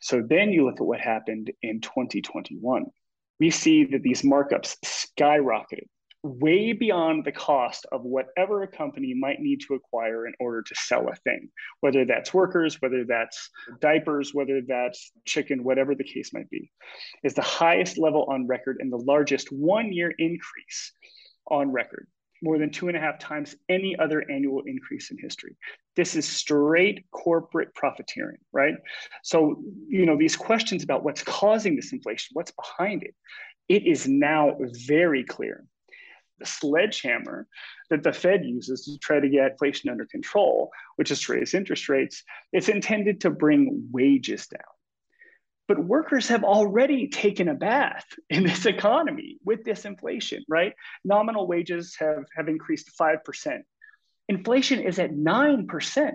So 0.00 0.22
then 0.26 0.50
you 0.50 0.64
look 0.64 0.80
at 0.80 0.86
what 0.86 1.00
happened 1.00 1.50
in 1.62 1.80
2021 1.80 2.86
we 3.40 3.50
see 3.50 3.84
that 3.84 4.02
these 4.02 4.22
markups 4.22 4.76
skyrocketed 4.84 5.86
way 6.24 6.72
beyond 6.72 7.24
the 7.24 7.32
cost 7.32 7.86
of 7.92 8.02
whatever 8.02 8.62
a 8.62 8.68
company 8.68 9.14
might 9.14 9.40
need 9.40 9.60
to 9.60 9.74
acquire 9.74 10.26
in 10.26 10.34
order 10.40 10.62
to 10.62 10.74
sell 10.74 11.08
a 11.08 11.14
thing, 11.16 11.48
whether 11.80 12.04
that's 12.04 12.34
workers, 12.34 12.80
whether 12.82 13.04
that's 13.04 13.50
diapers, 13.80 14.34
whether 14.34 14.60
that's 14.66 15.12
chicken, 15.26 15.62
whatever 15.62 15.94
the 15.94 16.04
case 16.04 16.32
might 16.34 16.50
be, 16.50 16.70
is 17.22 17.34
the 17.34 17.42
highest 17.42 17.98
level 17.98 18.26
on 18.28 18.48
record 18.48 18.78
and 18.80 18.92
the 18.92 18.96
largest 18.98 19.52
one 19.52 19.92
year 19.92 20.12
increase 20.18 20.92
on 21.46 21.70
record 21.70 22.08
more 22.42 22.58
than 22.58 22.70
two 22.70 22.88
and 22.88 22.96
a 22.96 23.00
half 23.00 23.18
times 23.18 23.56
any 23.68 23.96
other 23.98 24.24
annual 24.30 24.62
increase 24.66 25.10
in 25.10 25.18
history. 25.18 25.56
This 25.96 26.14
is 26.14 26.26
straight 26.26 27.04
corporate 27.10 27.74
profiteering, 27.74 28.38
right? 28.52 28.74
So, 29.22 29.62
you 29.88 30.06
know, 30.06 30.16
these 30.16 30.36
questions 30.36 30.82
about 30.82 31.04
what's 31.04 31.22
causing 31.22 31.76
this 31.76 31.92
inflation, 31.92 32.30
what's 32.34 32.52
behind 32.52 33.02
it, 33.02 33.14
it 33.68 33.86
is 33.86 34.06
now 34.06 34.56
very 34.86 35.24
clear. 35.24 35.64
The 36.38 36.46
sledgehammer 36.46 37.48
that 37.90 38.04
the 38.04 38.12
Fed 38.12 38.44
uses 38.44 38.84
to 38.84 38.98
try 38.98 39.18
to 39.18 39.28
get 39.28 39.52
inflation 39.52 39.90
under 39.90 40.06
control, 40.06 40.70
which 40.96 41.10
is 41.10 41.20
to 41.22 41.32
raise 41.32 41.52
interest 41.52 41.88
rates, 41.88 42.22
it's 42.52 42.68
intended 42.68 43.22
to 43.22 43.30
bring 43.30 43.88
wages 43.90 44.46
down. 44.46 44.60
But 45.68 45.84
workers 45.84 46.28
have 46.28 46.44
already 46.44 47.08
taken 47.08 47.48
a 47.48 47.54
bath 47.54 48.06
in 48.30 48.42
this 48.42 48.64
economy 48.66 49.36
with 49.44 49.64
this 49.64 49.84
inflation, 49.84 50.44
right? 50.48 50.72
Nominal 51.04 51.46
wages 51.46 51.94
have, 51.98 52.24
have 52.36 52.48
increased 52.48 52.90
5%. 52.98 53.60
Inflation 54.28 54.80
is 54.80 54.98
at 54.98 55.12
9%. 55.12 56.12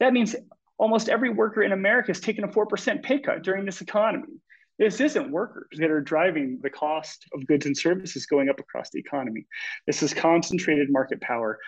That 0.00 0.12
means 0.12 0.36
almost 0.78 1.08
every 1.08 1.30
worker 1.30 1.62
in 1.62 1.72
America 1.72 2.08
has 2.08 2.20
taken 2.20 2.44
a 2.44 2.48
4% 2.48 3.02
pay 3.02 3.20
cut 3.20 3.42
during 3.42 3.64
this 3.64 3.80
economy. 3.80 4.40
This 4.78 5.00
isn't 5.00 5.32
workers 5.32 5.66
that 5.78 5.90
are 5.90 6.00
driving 6.00 6.60
the 6.62 6.70
cost 6.70 7.26
of 7.34 7.46
goods 7.46 7.66
and 7.66 7.76
services 7.76 8.26
going 8.26 8.48
up 8.48 8.60
across 8.60 8.90
the 8.90 9.00
economy. 9.00 9.44
This 9.86 10.04
is 10.04 10.14
concentrated 10.14 10.88
market 10.90 11.20
power 11.20 11.58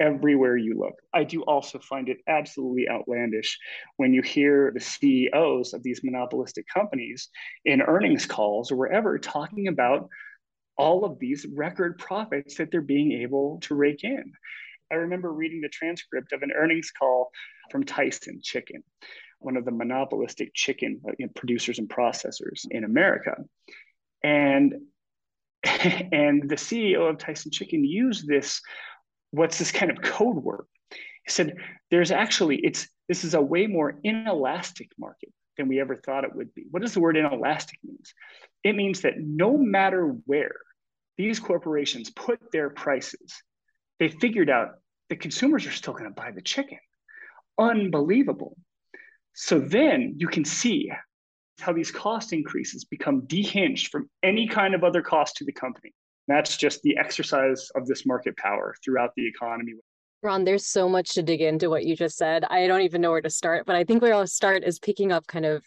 everywhere 0.00 0.56
you 0.56 0.78
look. 0.78 0.94
I 1.12 1.24
do 1.24 1.42
also 1.42 1.78
find 1.78 2.08
it 2.08 2.18
absolutely 2.26 2.88
outlandish 2.88 3.58
when 3.98 4.14
you 4.14 4.22
hear 4.22 4.72
the 4.74 4.80
CEOs 4.80 5.74
of 5.74 5.82
these 5.82 6.02
monopolistic 6.02 6.66
companies 6.72 7.28
in 7.64 7.82
earnings 7.82 8.26
calls 8.26 8.72
or 8.72 8.76
wherever 8.76 9.18
talking 9.18 9.68
about 9.68 10.08
all 10.76 11.04
of 11.04 11.18
these 11.18 11.46
record 11.54 11.98
profits 11.98 12.56
that 12.56 12.70
they're 12.70 12.80
being 12.80 13.12
able 13.12 13.60
to 13.60 13.74
rake 13.74 14.02
in. 14.02 14.32
I 14.90 14.96
remember 14.96 15.32
reading 15.32 15.60
the 15.60 15.68
transcript 15.68 16.32
of 16.32 16.42
an 16.42 16.50
earnings 16.52 16.90
call 16.90 17.30
from 17.70 17.84
Tyson 17.84 18.40
Chicken, 18.42 18.82
one 19.38 19.56
of 19.56 19.64
the 19.64 19.70
monopolistic 19.70 20.52
chicken 20.54 21.00
uh, 21.06 21.26
producers 21.36 21.78
and 21.78 21.88
processors 21.88 22.66
in 22.70 22.84
America. 22.84 23.36
And 24.24 24.74
and 25.64 26.48
the 26.48 26.56
CEO 26.56 27.10
of 27.10 27.18
Tyson 27.18 27.50
Chicken 27.50 27.84
used 27.84 28.26
this 28.26 28.62
what's 29.30 29.58
this 29.58 29.72
kind 29.72 29.90
of 29.90 30.02
code 30.02 30.36
word? 30.36 30.64
He 30.90 31.30
said, 31.30 31.54
there's 31.90 32.10
actually, 32.10 32.56
it's 32.56 32.88
this 33.08 33.24
is 33.24 33.34
a 33.34 33.40
way 33.40 33.66
more 33.66 33.98
inelastic 34.04 34.90
market 34.98 35.32
than 35.56 35.68
we 35.68 35.80
ever 35.80 35.96
thought 35.96 36.24
it 36.24 36.34
would 36.34 36.54
be. 36.54 36.66
What 36.70 36.82
does 36.82 36.94
the 36.94 37.00
word 37.00 37.16
inelastic 37.16 37.78
means? 37.84 38.14
It 38.64 38.76
means 38.76 39.02
that 39.02 39.14
no 39.18 39.56
matter 39.56 40.16
where 40.26 40.56
these 41.18 41.40
corporations 41.40 42.10
put 42.10 42.40
their 42.52 42.70
prices, 42.70 43.42
they 43.98 44.08
figured 44.08 44.48
out 44.48 44.70
the 45.08 45.16
consumers 45.16 45.66
are 45.66 45.72
still 45.72 45.92
going 45.92 46.04
to 46.04 46.10
buy 46.10 46.30
the 46.30 46.40
chicken. 46.40 46.78
Unbelievable. 47.58 48.56
So 49.34 49.58
then 49.58 50.14
you 50.16 50.28
can 50.28 50.44
see 50.44 50.90
how 51.58 51.72
these 51.72 51.90
cost 51.90 52.32
increases 52.32 52.84
become 52.84 53.26
dehinged 53.26 53.88
from 53.88 54.08
any 54.22 54.48
kind 54.48 54.74
of 54.74 54.82
other 54.82 55.02
cost 55.02 55.36
to 55.36 55.44
the 55.44 55.52
company. 55.52 55.92
That's 56.30 56.56
just 56.56 56.80
the 56.82 56.96
exercise 56.96 57.70
of 57.74 57.86
this 57.86 58.06
market 58.06 58.36
power 58.36 58.76
throughout 58.84 59.10
the 59.16 59.26
economy. 59.26 59.72
Ron, 60.22 60.44
there's 60.44 60.66
so 60.66 60.88
much 60.88 61.14
to 61.14 61.22
dig 61.22 61.40
into 61.40 61.68
what 61.68 61.84
you 61.84 61.96
just 61.96 62.16
said. 62.16 62.44
I 62.44 62.68
don't 62.68 62.82
even 62.82 63.00
know 63.00 63.10
where 63.10 63.20
to 63.20 63.30
start, 63.30 63.66
but 63.66 63.74
I 63.74 63.82
think 63.82 64.00
where 64.00 64.14
I'll 64.14 64.26
start 64.28 64.62
is 64.62 64.78
picking 64.78 65.10
up 65.10 65.26
kind 65.26 65.44
of 65.44 65.64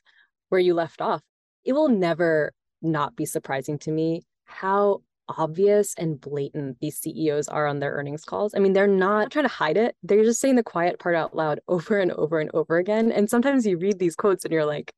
where 0.50 0.62
you 0.62 0.74
left 0.74 1.02
off. 1.02 1.22
It 1.66 1.74
will 1.74 1.90
never 1.90 2.54
not 2.82 3.16
be 3.16 3.26
surprising 3.26 3.78
to 3.80 3.92
me 3.92 4.22
how 4.46 5.02
obvious 5.28 5.96
and 5.98 6.22
blatant 6.22 6.80
these 6.80 6.98
CEOs 6.98 7.48
are 7.50 7.68
on 7.68 7.80
their 7.80 7.94
earnings 7.94 8.24
calls. 8.24 8.54
I 8.56 8.60
mean, 8.60 8.74
they're 8.74 8.88
not 8.88 9.32
trying 9.32 9.46
to 9.46 9.50
hide 9.50 9.78
it. 9.78 9.96
They're 10.02 10.24
just 10.24 10.40
saying 10.40 10.56
the 10.56 10.64
quiet 10.64 10.98
part 11.00 11.16
out 11.16 11.36
loud 11.36 11.60
over 11.68 12.00
and 12.00 12.12
over 12.12 12.40
and 12.40 12.52
over 12.54 12.78
again. 12.78 13.12
And 13.12 13.30
sometimes 13.30 13.66
you 13.66 13.78
read 13.78 14.00
these 14.00 14.16
quotes 14.16 14.46
and 14.46 14.54
you're 14.54 14.66
like, 14.66 14.94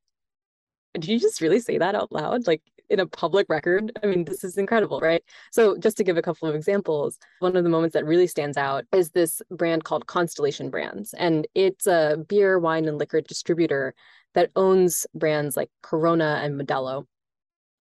did 0.94 1.08
you 1.08 1.20
just 1.20 1.42
really 1.42 1.60
say 1.60 1.78
that 1.78 1.96
out 1.96 2.12
loud? 2.12 2.48
Like 2.48 2.62
in 2.90 3.00
a 3.00 3.06
public 3.06 3.48
record? 3.50 3.98
I 4.04 4.08
mean, 4.08 4.26
this 4.26 4.44
is 4.44 4.58
incredible, 4.58 5.00
right? 5.00 5.24
So, 5.52 5.78
just 5.78 5.98
to 5.98 6.04
give 6.04 6.18
a 6.18 6.22
couple 6.22 6.48
of 6.48 6.56
examples, 6.56 7.18
one 7.40 7.56
of 7.56 7.64
the 7.64 7.70
moments 7.70 7.94
that 7.94 8.06
really 8.06 8.28
stands 8.28 8.58
out 8.58 8.86
is 8.94 9.12
this 9.12 9.42
brand 9.52 9.84
called 9.84 10.08
Constellation 10.08 10.70
Brands. 10.70 11.14
And 11.14 11.48
it's 11.56 11.88
a 11.88 12.24
beer, 12.28 12.60
wine, 12.60 12.86
and 12.86 12.98
liquor 12.98 13.22
distributor 13.22 13.94
that 14.34 14.52
owns 14.56 15.08
brands 15.16 15.58
like 15.58 15.70
Corona 15.82 16.42
and 16.44 16.60
Modelo. 16.60 17.06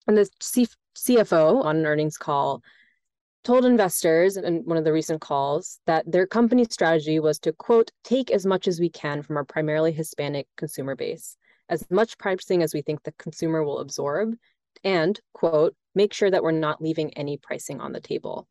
And 0.06 0.16
the 0.16 0.28
C- 0.40 0.66
CFO 0.96 1.64
on 1.64 1.76
an 1.76 1.86
earnings 1.86 2.16
call 2.16 2.62
told 3.44 3.64
investors 3.64 4.36
in 4.36 4.62
one 4.64 4.76
of 4.76 4.84
the 4.84 4.92
recent 4.92 5.20
calls 5.20 5.80
that 5.86 6.10
their 6.10 6.26
company 6.26 6.66
strategy 6.68 7.20
was 7.20 7.38
to, 7.38 7.52
quote, 7.52 7.90
take 8.04 8.30
as 8.30 8.44
much 8.44 8.66
as 8.66 8.80
we 8.80 8.90
can 8.90 9.22
from 9.22 9.36
our 9.36 9.44
primarily 9.44 9.92
Hispanic 9.92 10.46
consumer 10.56 10.96
base, 10.96 11.36
as 11.68 11.88
much 11.90 12.18
pricing 12.18 12.62
as 12.62 12.74
we 12.74 12.82
think 12.82 13.02
the 13.02 13.12
consumer 13.12 13.62
will 13.62 13.78
absorb, 13.78 14.34
and, 14.84 15.18
quote, 15.32 15.74
make 15.94 16.12
sure 16.12 16.30
that 16.30 16.42
we're 16.42 16.52
not 16.52 16.82
leaving 16.82 17.12
any 17.14 17.36
pricing 17.36 17.80
on 17.80 17.92
the 17.92 18.00
table. 18.00 18.48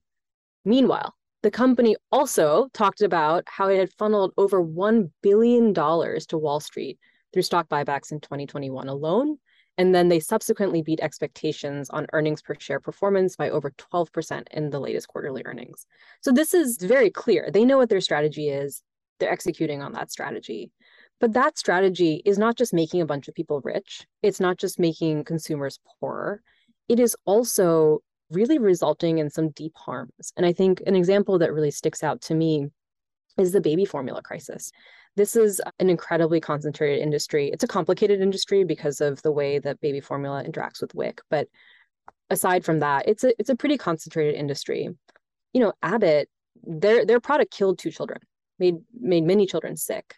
Meanwhile, 0.65 1.15
the 1.43 1.51
company 1.51 1.95
also 2.11 2.67
talked 2.73 3.01
about 3.01 3.43
how 3.47 3.69
it 3.69 3.77
had 3.77 3.93
funneled 3.93 4.33
over 4.37 4.63
$1 4.63 5.11
billion 5.21 5.73
to 5.73 6.37
Wall 6.37 6.59
Street 6.59 6.99
through 7.31 7.43
stock 7.43 7.69
buybacks 7.69 8.11
in 8.11 8.19
2021 8.19 8.87
alone. 8.89 9.37
And 9.77 9.93
then 9.93 10.09
they 10.09 10.19
subsequently 10.19 10.81
beat 10.81 10.99
expectations 11.01 11.89
on 11.91 12.07
earnings 12.11 12.41
per 12.41 12.55
share 12.57 12.79
performance 12.79 13.35
by 13.35 13.51
over 13.51 13.71
12% 13.71 14.47
in 14.51 14.71
the 14.71 14.79
latest 14.79 15.07
quarterly 15.07 15.43
earnings. 15.45 15.85
So 16.21 16.31
this 16.31 16.53
is 16.55 16.77
very 16.77 17.11
clear. 17.11 17.51
They 17.51 17.63
know 17.63 17.77
what 17.77 17.89
their 17.89 18.01
strategy 18.01 18.49
is, 18.49 18.81
they're 19.19 19.31
executing 19.31 19.81
on 19.81 19.93
that 19.93 20.11
strategy. 20.11 20.71
But 21.19 21.33
that 21.33 21.57
strategy 21.57 22.21
is 22.25 22.37
not 22.37 22.57
just 22.57 22.73
making 22.73 23.01
a 23.01 23.05
bunch 23.05 23.27
of 23.27 23.33
people 23.33 23.61
rich, 23.61 24.05
it's 24.21 24.39
not 24.39 24.57
just 24.57 24.79
making 24.79 25.23
consumers 25.23 25.79
poorer. 25.99 26.41
It 26.87 26.99
is 26.99 27.15
also 27.25 27.99
really 28.29 28.59
resulting 28.59 29.17
in 29.17 29.29
some 29.29 29.49
deep 29.49 29.73
harms. 29.75 30.31
And 30.35 30.45
I 30.45 30.53
think 30.53 30.81
an 30.85 30.95
example 30.95 31.39
that 31.39 31.53
really 31.53 31.71
sticks 31.71 32.03
out 32.03 32.21
to 32.23 32.35
me 32.35 32.67
is 33.37 33.51
the 33.51 33.61
baby 33.61 33.85
formula 33.85 34.21
crisis. 34.21 34.71
This 35.15 35.35
is 35.35 35.61
an 35.79 35.89
incredibly 35.89 36.39
concentrated 36.39 37.01
industry. 37.01 37.49
It's 37.51 37.63
a 37.63 37.67
complicated 37.67 38.21
industry 38.21 38.63
because 38.63 39.01
of 39.01 39.21
the 39.23 39.31
way 39.31 39.57
that 39.59 39.81
baby 39.81 39.99
formula 39.99 40.43
interacts 40.43 40.81
with 40.81 40.93
WIC, 40.93 41.21
but 41.29 41.47
aside 42.29 42.63
from 42.63 42.79
that, 42.79 43.07
it's 43.07 43.23
a 43.23 43.33
it's 43.39 43.49
a 43.49 43.55
pretty 43.55 43.77
concentrated 43.77 44.35
industry. 44.35 44.89
You 45.53 45.61
know, 45.61 45.73
Abbott, 45.81 46.29
their 46.63 47.05
their 47.05 47.19
product 47.19 47.51
killed 47.51 47.79
two 47.79 47.89
children, 47.89 48.19
made 48.59 48.75
made 48.93 49.23
many 49.23 49.47
children 49.47 49.75
sick 49.75 50.15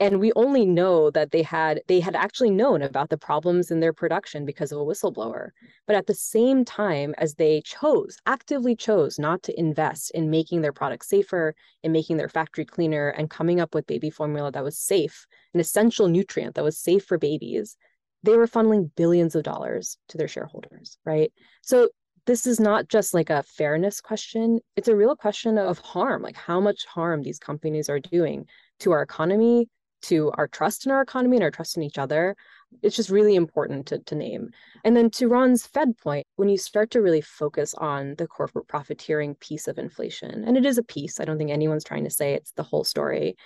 and 0.00 0.20
we 0.20 0.32
only 0.36 0.64
know 0.64 1.10
that 1.10 1.32
they 1.32 1.42
had 1.42 1.82
they 1.88 2.00
had 2.00 2.14
actually 2.14 2.50
known 2.50 2.82
about 2.82 3.10
the 3.10 3.18
problems 3.18 3.70
in 3.70 3.80
their 3.80 3.92
production 3.92 4.44
because 4.44 4.70
of 4.70 4.78
a 4.78 4.84
whistleblower. 4.84 5.50
But 5.86 5.96
at 5.96 6.06
the 6.06 6.14
same 6.14 6.64
time 6.64 7.14
as 7.18 7.34
they 7.34 7.62
chose 7.62 8.16
actively 8.26 8.76
chose 8.76 9.18
not 9.18 9.42
to 9.44 9.58
invest 9.58 10.12
in 10.12 10.30
making 10.30 10.60
their 10.60 10.72
product 10.72 11.04
safer 11.04 11.54
in 11.82 11.92
making 11.92 12.16
their 12.16 12.28
factory 12.28 12.64
cleaner 12.64 13.08
and 13.08 13.30
coming 13.30 13.60
up 13.60 13.74
with 13.74 13.86
baby 13.86 14.10
formula 14.10 14.52
that 14.52 14.64
was 14.64 14.78
safe 14.78 15.26
an 15.54 15.60
essential 15.60 16.08
nutrient 16.08 16.54
that 16.54 16.64
was 16.64 16.78
safe 16.78 17.04
for 17.04 17.18
babies 17.18 17.76
they 18.22 18.36
were 18.36 18.48
funneling 18.48 18.90
billions 18.96 19.34
of 19.34 19.42
dollars 19.42 19.96
to 20.08 20.18
their 20.18 20.28
shareholders 20.28 20.98
right? 21.04 21.32
So 21.62 21.88
this 22.26 22.46
is 22.46 22.60
not 22.60 22.88
just 22.88 23.14
like 23.14 23.30
a 23.30 23.42
fairness 23.42 24.02
question. 24.02 24.60
It's 24.76 24.88
a 24.88 24.94
real 24.94 25.16
question 25.16 25.56
of 25.56 25.78
harm 25.78 26.22
like 26.22 26.36
how 26.36 26.60
much 26.60 26.84
harm 26.84 27.22
these 27.22 27.38
companies 27.38 27.88
are 27.88 28.00
doing 28.00 28.46
to 28.80 28.92
our 28.92 29.02
economy 29.02 29.68
to 30.02 30.30
our 30.34 30.48
trust 30.48 30.86
in 30.86 30.92
our 30.92 31.02
economy 31.02 31.36
and 31.36 31.44
our 31.44 31.50
trust 31.50 31.76
in 31.76 31.82
each 31.82 31.98
other 31.98 32.36
it's 32.82 32.96
just 32.96 33.10
really 33.10 33.34
important 33.34 33.86
to, 33.86 33.98
to 34.00 34.14
name 34.14 34.50
and 34.84 34.96
then 34.96 35.10
to 35.10 35.28
ron's 35.28 35.66
fed 35.66 35.96
point 35.98 36.26
when 36.36 36.48
you 36.48 36.58
start 36.58 36.90
to 36.90 37.00
really 37.00 37.20
focus 37.20 37.74
on 37.74 38.14
the 38.18 38.26
corporate 38.26 38.68
profiteering 38.68 39.34
piece 39.36 39.68
of 39.68 39.78
inflation 39.78 40.44
and 40.44 40.56
it 40.56 40.66
is 40.66 40.78
a 40.78 40.82
piece 40.82 41.20
i 41.20 41.24
don't 41.24 41.38
think 41.38 41.50
anyone's 41.50 41.84
trying 41.84 42.04
to 42.04 42.10
say 42.10 42.34
it's 42.34 42.52
the 42.52 42.62
whole 42.62 42.84
story 42.84 43.36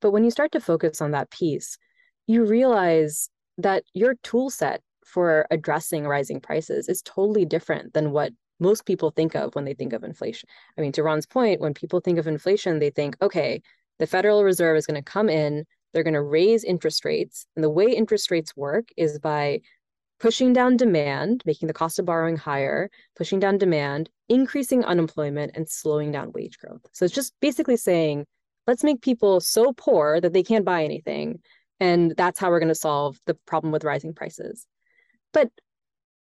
but 0.00 0.10
when 0.10 0.24
you 0.24 0.30
start 0.30 0.52
to 0.52 0.60
focus 0.60 1.00
on 1.00 1.10
that 1.10 1.30
piece 1.30 1.76
you 2.26 2.44
realize 2.44 3.28
that 3.56 3.82
your 3.94 4.14
tool 4.22 4.50
set 4.50 4.80
for 5.04 5.46
addressing 5.50 6.06
rising 6.06 6.40
prices 6.40 6.88
is 6.88 7.02
totally 7.02 7.44
different 7.44 7.94
than 7.94 8.12
what 8.12 8.32
most 8.60 8.84
people 8.86 9.10
think 9.10 9.34
of 9.34 9.54
when 9.54 9.64
they 9.64 9.74
think 9.74 9.92
of 9.92 10.04
inflation. 10.04 10.48
I 10.76 10.80
mean, 10.80 10.92
to 10.92 11.02
Ron's 11.02 11.26
point, 11.26 11.60
when 11.60 11.74
people 11.74 12.00
think 12.00 12.18
of 12.18 12.26
inflation, 12.26 12.78
they 12.78 12.90
think, 12.90 13.16
okay, 13.22 13.62
the 13.98 14.06
Federal 14.06 14.44
Reserve 14.44 14.76
is 14.76 14.86
going 14.86 15.02
to 15.02 15.10
come 15.10 15.28
in, 15.28 15.64
they're 15.92 16.02
going 16.02 16.14
to 16.14 16.22
raise 16.22 16.64
interest 16.64 17.04
rates. 17.04 17.46
And 17.56 17.64
the 17.64 17.70
way 17.70 17.86
interest 17.86 18.30
rates 18.30 18.56
work 18.56 18.88
is 18.96 19.18
by 19.18 19.60
pushing 20.20 20.52
down 20.52 20.76
demand, 20.76 21.42
making 21.46 21.68
the 21.68 21.74
cost 21.74 21.98
of 21.98 22.04
borrowing 22.04 22.36
higher, 22.36 22.90
pushing 23.16 23.38
down 23.38 23.58
demand, 23.58 24.10
increasing 24.28 24.84
unemployment, 24.84 25.52
and 25.54 25.68
slowing 25.68 26.10
down 26.10 26.32
wage 26.32 26.58
growth. 26.58 26.82
So 26.92 27.04
it's 27.04 27.14
just 27.14 27.32
basically 27.40 27.76
saying, 27.76 28.26
let's 28.66 28.84
make 28.84 29.00
people 29.00 29.40
so 29.40 29.72
poor 29.72 30.20
that 30.20 30.32
they 30.32 30.42
can't 30.42 30.64
buy 30.64 30.84
anything. 30.84 31.40
And 31.80 32.14
that's 32.16 32.40
how 32.40 32.50
we're 32.50 32.58
going 32.58 32.68
to 32.68 32.74
solve 32.74 33.18
the 33.26 33.34
problem 33.46 33.72
with 33.72 33.84
rising 33.84 34.12
prices. 34.12 34.66
But 35.32 35.50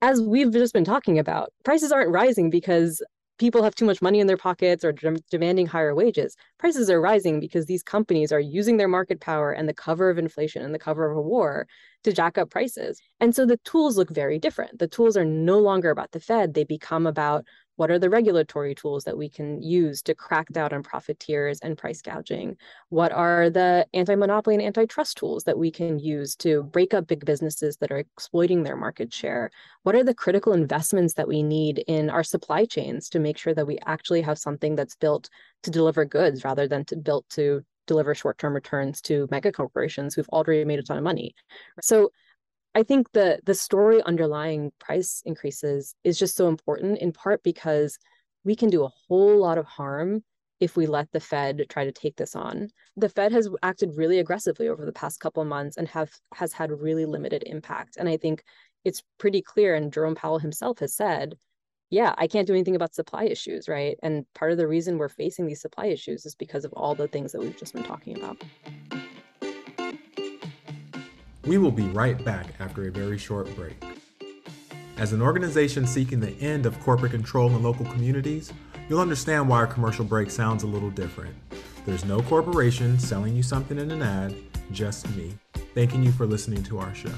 as 0.01 0.21
we've 0.21 0.53
just 0.53 0.73
been 0.75 0.85
talking 0.85 1.19
about, 1.19 1.53
prices 1.65 1.93
aren't 1.93 2.11
rising 2.11 2.51
because 2.51 3.03
people 3.39 3.63
have 3.63 3.75
too 3.75 3.85
much 3.85 4.01
money 4.01 4.21
in 4.21 4.27
their 4.27 4.37
pockets 4.37 4.85
or 4.85 4.93
de- 4.93 5.19
demanding 5.31 5.67
higher 5.67 5.95
wages. 5.95 6.37
Prices 6.59 6.89
are 6.91 7.01
rising 7.01 7.41
because 7.41 7.67
these 7.67 7.83
companies 7.83 8.33
are 8.33 8.41
using 8.41 8.77
their 8.77 8.89
market 8.89 9.21
power 9.21 9.53
and 9.53 9.69
the 9.69 9.75
cover 9.75 10.11
of 10.11 10.19
inflation 10.19 10.63
and 10.63 10.75
the 10.75 10.79
cover 10.79 11.11
of 11.11 11.17
a 11.17 11.23
war 11.23 11.67
to 12.05 12.13
jack 12.13 12.39
up 12.39 12.51
prices. 12.51 13.01
And 13.21 13.35
so 13.35 13.47
the 13.47 13.57
tools 13.59 13.97
look 13.97 14.11
very 14.11 14.39
different. 14.39 14.79
The 14.79 14.89
tools 14.89 15.17
are 15.17 15.25
no 15.25 15.59
longer 15.59 15.91
about 15.91 16.13
the 16.13 16.21
Fed, 16.21 16.55
they 16.55 16.65
become 16.65 17.07
about 17.07 17.45
what 17.77 17.91
are 17.91 17.99
the 17.99 18.11
regulatory 18.11 18.75
tools 18.75 19.05
that 19.05 19.17
we 19.17 19.29
can 19.29 19.61
use 19.63 20.03
to 20.03 20.15
crack 20.15 20.49
down 20.53 20.73
on 20.73 20.83
profiteers 20.83 21.61
and 21.61 21.77
price 21.77 22.01
gouging? 22.03 22.57
What 22.89 23.13
are 23.13 23.51
the 23.51 23.87
anti 23.93 24.15
monopoly 24.15 24.55
and 24.57 24.65
antitrust 24.65 25.17
tools 25.17 25.45
that 25.45 25.59
we 25.59 25.71
can 25.71 25.99
use 25.99 26.37
to 26.37 26.63
break 26.63 26.95
up 26.95 27.07
big 27.07 27.25
businesses 27.25 27.77
that 27.79 27.91
are 27.91 27.99
exploiting 27.99 28.63
their 28.63 28.77
market 28.77 29.13
share? 29.13 29.51
What 29.83 29.95
are 29.95 30.05
the 30.05 30.15
critical 30.15 30.53
investments 30.53 31.15
that 31.15 31.29
we 31.29 31.43
need 31.43 31.85
in 31.87 32.11
our 32.11 32.25
supply 32.25 32.65
chains 32.65 33.09
to 33.11 33.19
make 33.19 33.39
sure 33.39 33.55
that 33.55 33.67
we 33.67 33.79
actually 33.87 34.23
have 34.23 34.39
something 34.39 34.77
that's 34.77 34.97
built 34.97 35.29
to 35.65 35.71
deliver 35.71 36.05
goods 36.05 36.45
rather 36.45 36.69
than 36.69 36.85
to 36.87 36.97
built 36.97 37.29
to 37.31 37.63
deliver 37.87 38.15
short-term 38.15 38.55
returns 38.55 39.01
to 39.03 39.29
mega 39.31 39.53
corporations 39.53 40.15
who've 40.15 40.29
already 40.31 40.65
made 40.65 40.79
a 40.79 40.83
ton 40.83 40.97
of 40.97 41.05
money. 41.05 41.35
So 41.81 42.11
I 42.75 42.83
think 42.83 43.13
the 43.13 43.39
the 43.45 43.55
story 43.55 44.03
underlying 44.03 44.73
price 44.81 45.23
increases 45.25 45.95
is 46.05 46.19
just 46.19 46.37
so 46.37 46.49
important 46.49 46.99
in 46.99 47.13
part 47.13 47.43
because 47.43 47.99
we 48.45 48.57
can 48.57 48.69
do 48.69 48.85
a 48.85 48.93
whole 49.09 49.39
lot 49.39 49.59
of 49.59 49.67
harm 49.67 50.25
if 50.61 50.77
we 50.77 50.87
let 50.87 51.11
the 51.13 51.21
Fed 51.21 51.67
try 51.69 51.85
to 51.85 51.93
take 51.93 52.17
this 52.17 52.35
on. 52.35 52.69
The 52.97 53.09
Fed 53.09 53.33
has 53.33 53.49
acted 53.63 53.97
really 53.97 54.19
aggressively 54.19 54.69
over 54.69 54.85
the 54.85 54.93
past 54.93 55.21
couple 55.21 55.43
of 55.43 55.49
months 55.49 55.77
and 55.77 55.89
have 55.89 56.11
has 56.35 56.53
had 56.53 56.71
really 56.71 57.07
limited 57.07 57.45
impact. 57.47 57.97
And 57.97 58.09
I 58.09 58.17
think 58.17 58.43
it's 58.85 59.03
pretty 59.19 59.43
clear 59.43 59.75
and 59.75 59.93
Jerome 59.93 60.15
Powell 60.15 60.39
himself 60.39 60.79
has 60.81 60.95
said, 60.95 61.35
yeah, 61.91 62.15
I 62.19 62.27
can't 62.27 62.47
do 62.47 62.55
anything 62.55 62.77
about 62.77 62.95
supply 62.95 63.25
issues, 63.25 63.69
right? 63.69 63.97
And 64.03 64.25
part 64.35 64.53
of 64.53 64.59
the 64.59 64.67
reason 64.67 64.99
we're 64.99 65.09
facing 65.09 65.47
these 65.47 65.61
supply 65.61 65.87
issues 65.87 66.27
is 66.27 66.35
because 66.35 66.65
of 66.65 66.73
all 66.73 66.95
the 66.95 67.09
things 67.09 67.33
that 67.33 67.41
we've 67.41 67.57
just 67.57 67.73
been 67.73 67.85
talking 67.85 68.17
about. 68.17 68.43
We 71.47 71.59
will 71.59 71.71
be 71.71 71.87
right 71.89 72.23
back 72.25 72.47
after 72.59 72.89
a 72.89 72.91
very 72.91 73.19
short 73.19 73.55
break. 73.55 73.77
As 74.97 75.13
an 75.13 75.21
organization 75.21 75.87
seeking 75.87 76.19
the 76.19 76.33
end 76.41 76.65
of 76.65 76.81
corporate 76.81 77.13
control 77.13 77.51
in 77.51 77.63
local 77.63 77.85
communities, 77.85 78.51
you'll 78.89 79.01
understand 79.01 79.49
why 79.49 79.59
our 79.59 79.67
commercial 79.67 80.07
break 80.07 80.31
sounds 80.31 80.63
a 80.63 80.67
little 80.67 80.91
different. 80.91 81.35
There's 81.85 82.05
no 82.07 82.23
corporation 82.23 82.99
selling 82.99 83.37
you 83.37 83.43
something 83.43 83.79
in 83.79 83.91
an 83.91 84.01
ad, 84.01 84.35
just 84.73 85.15
me, 85.17 85.35
thanking 85.75 86.03
you 86.03 86.13
for 86.13 86.25
listening 86.25 86.63
to 86.65 86.79
our 86.79 86.95
show. 86.95 87.13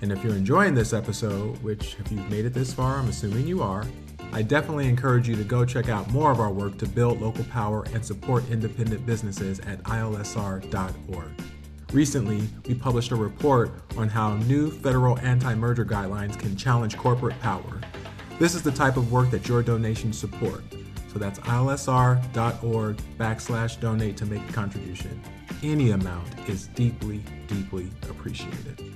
And 0.00 0.12
if 0.12 0.22
you're 0.22 0.36
enjoying 0.36 0.74
this 0.74 0.92
episode, 0.92 1.60
which 1.60 1.96
if 1.98 2.12
you've 2.12 2.30
made 2.30 2.44
it 2.44 2.54
this 2.54 2.72
far, 2.72 2.98
I'm 2.98 3.08
assuming 3.08 3.48
you 3.48 3.62
are, 3.62 3.84
I 4.32 4.42
definitely 4.42 4.88
encourage 4.88 5.28
you 5.28 5.34
to 5.34 5.44
go 5.44 5.64
check 5.64 5.88
out 5.88 6.08
more 6.10 6.30
of 6.30 6.38
our 6.38 6.52
work 6.52 6.78
to 6.78 6.86
build 6.86 7.20
local 7.20 7.44
power 7.44 7.84
and 7.94 8.04
support 8.04 8.48
independent 8.48 9.04
businesses 9.06 9.58
at 9.60 9.82
ilsr.org. 9.84 11.30
Recently, 11.96 12.46
we 12.68 12.74
published 12.74 13.10
a 13.10 13.16
report 13.16 13.70
on 13.96 14.10
how 14.10 14.34
new 14.36 14.70
federal 14.70 15.18
anti 15.20 15.54
merger 15.54 15.86
guidelines 15.86 16.38
can 16.38 16.54
challenge 16.54 16.98
corporate 16.98 17.40
power. 17.40 17.80
This 18.38 18.54
is 18.54 18.60
the 18.60 18.70
type 18.70 18.98
of 18.98 19.10
work 19.10 19.30
that 19.30 19.48
your 19.48 19.62
donations 19.62 20.18
support. 20.18 20.62
So 21.10 21.18
that's 21.18 21.38
ilsr.org 21.38 23.00
backslash 23.16 23.80
donate 23.80 24.18
to 24.18 24.26
make 24.26 24.46
a 24.46 24.52
contribution. 24.52 25.22
Any 25.62 25.92
amount 25.92 26.28
is 26.46 26.66
deeply, 26.66 27.24
deeply 27.46 27.88
appreciated. 28.10 28.92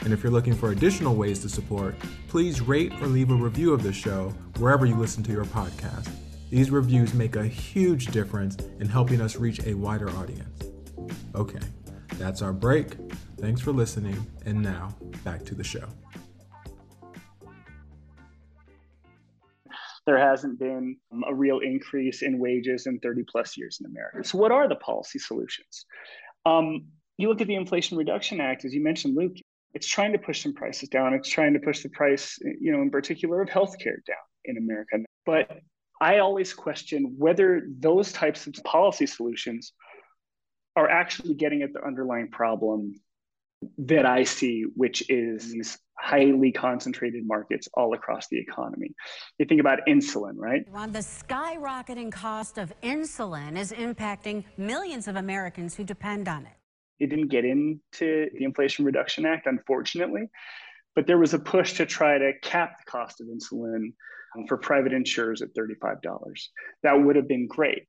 And 0.00 0.12
if 0.12 0.22
you're 0.22 0.30
looking 0.30 0.54
for 0.54 0.72
additional 0.72 1.14
ways 1.14 1.38
to 1.38 1.48
support, 1.48 1.94
please 2.28 2.60
rate 2.60 2.92
or 3.00 3.06
leave 3.06 3.30
a 3.30 3.34
review 3.34 3.72
of 3.72 3.82
the 3.82 3.90
show 3.90 4.34
wherever 4.58 4.84
you 4.84 4.96
listen 4.96 5.22
to 5.22 5.32
your 5.32 5.46
podcast. 5.46 6.10
These 6.50 6.70
reviews 6.70 7.14
make 7.14 7.36
a 7.36 7.46
huge 7.46 8.08
difference 8.08 8.58
in 8.80 8.86
helping 8.86 9.22
us 9.22 9.36
reach 9.36 9.64
a 9.64 9.72
wider 9.72 10.10
audience. 10.10 10.62
Okay, 11.34 11.60
that's 12.18 12.42
our 12.42 12.52
break. 12.52 12.96
Thanks 13.38 13.60
for 13.60 13.72
listening. 13.72 14.26
And 14.46 14.62
now, 14.62 14.94
back 15.24 15.44
to 15.46 15.54
the 15.54 15.64
show. 15.64 15.88
There 20.06 20.18
hasn't 20.18 20.58
been 20.58 20.96
a 21.26 21.34
real 21.34 21.60
increase 21.60 22.22
in 22.22 22.38
wages 22.38 22.86
in 22.86 22.98
30 23.00 23.24
plus 23.30 23.56
years 23.56 23.78
in 23.80 23.86
America. 23.86 24.22
So, 24.24 24.38
what 24.38 24.52
are 24.52 24.68
the 24.68 24.76
policy 24.76 25.18
solutions? 25.18 25.86
Um, 26.44 26.86
you 27.16 27.28
look 27.28 27.40
at 27.40 27.46
the 27.46 27.54
Inflation 27.54 27.96
Reduction 27.96 28.40
Act, 28.40 28.64
as 28.64 28.74
you 28.74 28.82
mentioned, 28.82 29.16
Luke, 29.16 29.36
it's 29.72 29.86
trying 29.86 30.12
to 30.12 30.18
push 30.18 30.42
some 30.42 30.52
prices 30.52 30.88
down. 30.88 31.14
It's 31.14 31.28
trying 31.28 31.54
to 31.54 31.60
push 31.60 31.82
the 31.82 31.88
price, 31.88 32.38
you 32.60 32.72
know, 32.72 32.82
in 32.82 32.90
particular 32.90 33.40
of 33.40 33.48
healthcare 33.48 34.04
down 34.06 34.16
in 34.44 34.56
America. 34.56 34.98
But 35.24 35.58
I 36.00 36.18
always 36.18 36.52
question 36.52 37.14
whether 37.16 37.62
those 37.78 38.12
types 38.12 38.46
of 38.46 38.54
policy 38.64 39.06
solutions 39.06 39.72
are 40.76 40.88
actually 40.88 41.34
getting 41.34 41.62
at 41.62 41.72
the 41.72 41.84
underlying 41.84 42.28
problem 42.30 42.94
that 43.78 44.04
I 44.04 44.24
see, 44.24 44.64
which 44.74 45.08
is 45.08 45.52
these 45.52 45.78
highly 45.98 46.52
concentrated 46.52 47.26
markets 47.26 47.68
all 47.74 47.94
across 47.94 48.28
the 48.28 48.38
economy. 48.38 48.94
You 49.38 49.46
think 49.46 49.60
about 49.60 49.80
insulin, 49.88 50.34
right? 50.36 50.64
Ron, 50.70 50.92
the 50.92 50.98
skyrocketing 50.98 52.12
cost 52.12 52.58
of 52.58 52.72
insulin 52.82 53.56
is 53.56 53.72
impacting 53.72 54.44
millions 54.56 55.08
of 55.08 55.16
Americans 55.16 55.74
who 55.74 55.84
depend 55.84 56.28
on 56.28 56.46
it. 56.46 56.52
It 57.00 57.10
didn't 57.10 57.28
get 57.28 57.44
into 57.44 58.28
the 58.36 58.44
Inflation 58.44 58.84
Reduction 58.84 59.26
Act, 59.26 59.46
unfortunately, 59.46 60.28
but 60.94 61.06
there 61.06 61.18
was 61.18 61.34
a 61.34 61.38
push 61.38 61.74
to 61.74 61.86
try 61.86 62.18
to 62.18 62.32
cap 62.42 62.76
the 62.78 62.90
cost 62.90 63.20
of 63.20 63.28
insulin 63.28 63.92
for 64.48 64.56
private 64.56 64.92
insurers 64.92 65.42
at 65.42 65.54
$35. 65.54 65.98
That 66.82 66.92
would 66.94 67.16
have 67.16 67.28
been 67.28 67.46
great. 67.46 67.84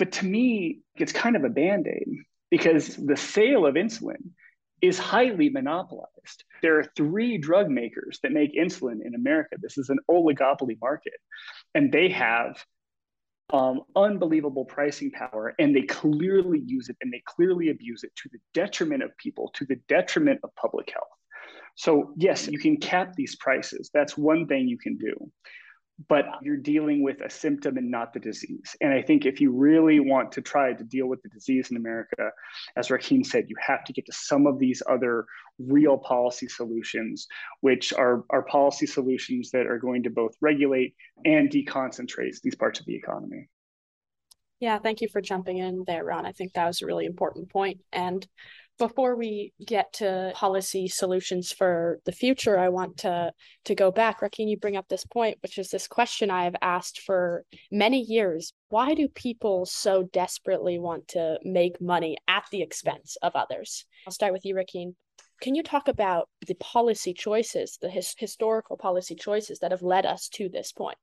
But 0.00 0.12
to 0.12 0.24
me, 0.24 0.80
it's 0.96 1.12
kind 1.12 1.36
of 1.36 1.44
a 1.44 1.50
band 1.50 1.86
aid 1.86 2.08
because 2.50 2.96
the 2.96 3.18
sale 3.18 3.66
of 3.66 3.74
insulin 3.74 4.30
is 4.80 4.98
highly 4.98 5.50
monopolized. 5.50 6.44
There 6.62 6.78
are 6.78 6.90
three 6.96 7.36
drug 7.36 7.68
makers 7.68 8.18
that 8.22 8.32
make 8.32 8.56
insulin 8.56 9.04
in 9.04 9.14
America. 9.14 9.56
This 9.60 9.76
is 9.76 9.90
an 9.90 9.98
oligopoly 10.10 10.78
market, 10.80 11.20
and 11.74 11.92
they 11.92 12.08
have 12.08 12.64
um, 13.52 13.82
unbelievable 13.94 14.64
pricing 14.64 15.10
power, 15.10 15.54
and 15.58 15.76
they 15.76 15.82
clearly 15.82 16.62
use 16.64 16.88
it 16.88 16.96
and 17.02 17.12
they 17.12 17.22
clearly 17.26 17.68
abuse 17.68 18.02
it 18.02 18.16
to 18.22 18.30
the 18.32 18.38
detriment 18.54 19.02
of 19.02 19.14
people, 19.18 19.50
to 19.56 19.66
the 19.66 19.76
detriment 19.86 20.40
of 20.42 20.54
public 20.56 20.90
health. 20.90 21.12
So, 21.74 22.14
yes, 22.16 22.48
you 22.48 22.58
can 22.58 22.78
cap 22.78 23.12
these 23.16 23.36
prices. 23.36 23.90
That's 23.92 24.16
one 24.16 24.46
thing 24.46 24.66
you 24.66 24.78
can 24.78 24.96
do 24.96 25.30
but 26.08 26.24
you're 26.42 26.56
dealing 26.56 27.02
with 27.02 27.20
a 27.20 27.30
symptom 27.30 27.76
and 27.76 27.90
not 27.90 28.12
the 28.12 28.20
disease. 28.20 28.76
And 28.80 28.92
I 28.92 29.02
think 29.02 29.26
if 29.26 29.40
you 29.40 29.52
really 29.52 30.00
want 30.00 30.32
to 30.32 30.40
try 30.40 30.72
to 30.72 30.84
deal 30.84 31.06
with 31.06 31.22
the 31.22 31.28
disease 31.28 31.70
in 31.70 31.76
America, 31.76 32.30
as 32.76 32.88
Rakeen 32.88 33.24
said, 33.24 33.46
you 33.48 33.56
have 33.60 33.84
to 33.84 33.92
get 33.92 34.06
to 34.06 34.12
some 34.12 34.46
of 34.46 34.58
these 34.58 34.82
other 34.88 35.26
real 35.58 35.98
policy 35.98 36.48
solutions, 36.48 37.26
which 37.60 37.92
are, 37.92 38.24
are 38.30 38.42
policy 38.42 38.86
solutions 38.86 39.50
that 39.50 39.66
are 39.66 39.78
going 39.78 40.02
to 40.04 40.10
both 40.10 40.34
regulate 40.40 40.94
and 41.24 41.50
deconcentrate 41.50 42.40
these 42.42 42.54
parts 42.54 42.80
of 42.80 42.86
the 42.86 42.94
economy. 42.94 43.48
Yeah, 44.60 44.78
thank 44.78 45.00
you 45.00 45.08
for 45.08 45.22
jumping 45.22 45.56
in 45.56 45.84
there, 45.86 46.04
Ron. 46.04 46.26
I 46.26 46.32
think 46.32 46.52
that 46.52 46.66
was 46.66 46.82
a 46.82 46.86
really 46.86 47.06
important 47.06 47.50
point. 47.50 47.80
And 47.92 48.26
before 48.80 49.14
we 49.14 49.52
get 49.64 49.92
to 49.92 50.32
policy 50.34 50.88
solutions 50.88 51.52
for 51.52 52.00
the 52.06 52.12
future, 52.12 52.58
I 52.58 52.70
want 52.70 52.96
to 52.98 53.32
to 53.66 53.74
go 53.76 53.92
back. 53.92 54.20
Rakeen, 54.20 54.48
you 54.48 54.56
bring 54.56 54.76
up 54.76 54.88
this 54.88 55.04
point, 55.04 55.38
which 55.42 55.58
is 55.58 55.70
this 55.70 55.86
question 55.86 56.30
I 56.30 56.44
have 56.44 56.56
asked 56.62 57.00
for 57.00 57.44
many 57.70 58.00
years. 58.00 58.52
Why 58.70 58.94
do 58.94 59.06
people 59.06 59.66
so 59.66 60.02
desperately 60.02 60.78
want 60.78 61.06
to 61.08 61.38
make 61.44 61.80
money 61.80 62.16
at 62.26 62.44
the 62.50 62.62
expense 62.62 63.16
of 63.22 63.36
others? 63.36 63.84
I'll 64.06 64.12
start 64.12 64.32
with 64.32 64.44
you, 64.44 64.56
Rakeen. 64.56 64.94
Can 65.42 65.54
you 65.54 65.62
talk 65.62 65.86
about 65.86 66.28
the 66.46 66.54
policy 66.54 67.12
choices, 67.12 67.78
the 67.80 67.90
his, 67.90 68.14
historical 68.18 68.76
policy 68.76 69.14
choices 69.14 69.58
that 69.60 69.70
have 69.70 69.82
led 69.82 70.06
us 70.06 70.28
to 70.30 70.48
this 70.48 70.72
point? 70.72 70.98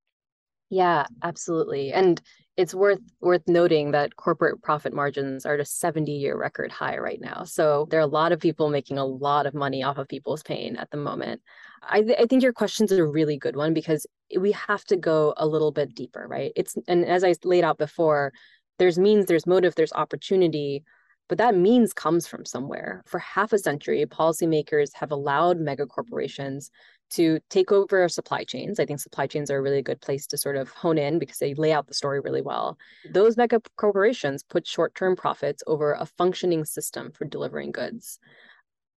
Yeah, 0.69 1.05
absolutely. 1.23 1.93
And 1.93 2.21
it's 2.57 2.73
worth 2.73 2.99
worth 3.21 3.47
noting 3.47 3.91
that 3.91 4.15
corporate 4.15 4.61
profit 4.63 4.91
margins 4.91 5.45
are 5.45 5.53
at 5.53 5.59
a 5.59 5.65
70 5.65 6.11
year 6.11 6.35
record 6.35 6.71
high 6.71 6.97
right 6.97 7.21
now. 7.21 7.43
So 7.43 7.87
there 7.91 7.99
are 7.99 8.03
a 8.03 8.07
lot 8.07 8.31
of 8.31 8.39
people 8.39 8.69
making 8.69 8.97
a 8.97 9.05
lot 9.05 9.45
of 9.45 9.53
money 9.53 9.83
off 9.83 9.99
of 9.99 10.07
people's 10.07 10.41
pain 10.41 10.75
at 10.75 10.89
the 10.89 10.97
moment. 10.97 11.41
I, 11.83 12.01
th- 12.01 12.17
I 12.19 12.25
think 12.25 12.41
your 12.41 12.53
question's 12.53 12.91
a 12.91 13.05
really 13.05 13.37
good 13.37 13.55
one 13.55 13.75
because 13.75 14.07
we 14.37 14.51
have 14.53 14.83
to 14.85 14.97
go 14.97 15.35
a 15.37 15.45
little 15.45 15.71
bit 15.71 15.93
deeper, 15.93 16.27
right? 16.27 16.51
It's 16.55 16.75
and 16.87 17.05
as 17.05 17.23
I 17.23 17.35
laid 17.43 17.63
out 17.63 17.77
before, 17.77 18.33
there's 18.79 18.97
means, 18.97 19.27
there's 19.27 19.45
motive, 19.45 19.75
there's 19.75 19.93
opportunity, 19.93 20.83
but 21.29 21.37
that 21.37 21.55
means 21.55 21.93
comes 21.93 22.25
from 22.25 22.43
somewhere. 22.43 23.03
For 23.05 23.19
half 23.19 23.53
a 23.53 23.59
century, 23.59 24.03
policymakers 24.05 24.89
have 24.95 25.11
allowed 25.11 25.59
mega 25.59 25.85
corporations 25.85 26.71
to 27.11 27.39
take 27.49 27.71
over 27.71 28.07
supply 28.09 28.43
chains. 28.43 28.79
I 28.79 28.85
think 28.85 28.99
supply 28.99 29.27
chains 29.27 29.49
are 29.49 29.57
a 29.57 29.61
really 29.61 29.81
good 29.81 30.01
place 30.01 30.27
to 30.27 30.37
sort 30.37 30.55
of 30.55 30.69
hone 30.69 30.97
in 30.97 31.19
because 31.19 31.37
they 31.37 31.53
lay 31.53 31.71
out 31.71 31.87
the 31.87 31.93
story 31.93 32.19
really 32.19 32.41
well. 32.41 32.77
Those 33.11 33.37
mega 33.37 33.61
corporations 33.77 34.43
put 34.43 34.67
short 34.67 34.95
term 34.95 35.15
profits 35.15 35.63
over 35.67 35.93
a 35.93 36.05
functioning 36.05 36.65
system 36.65 37.11
for 37.11 37.25
delivering 37.25 37.71
goods. 37.71 38.19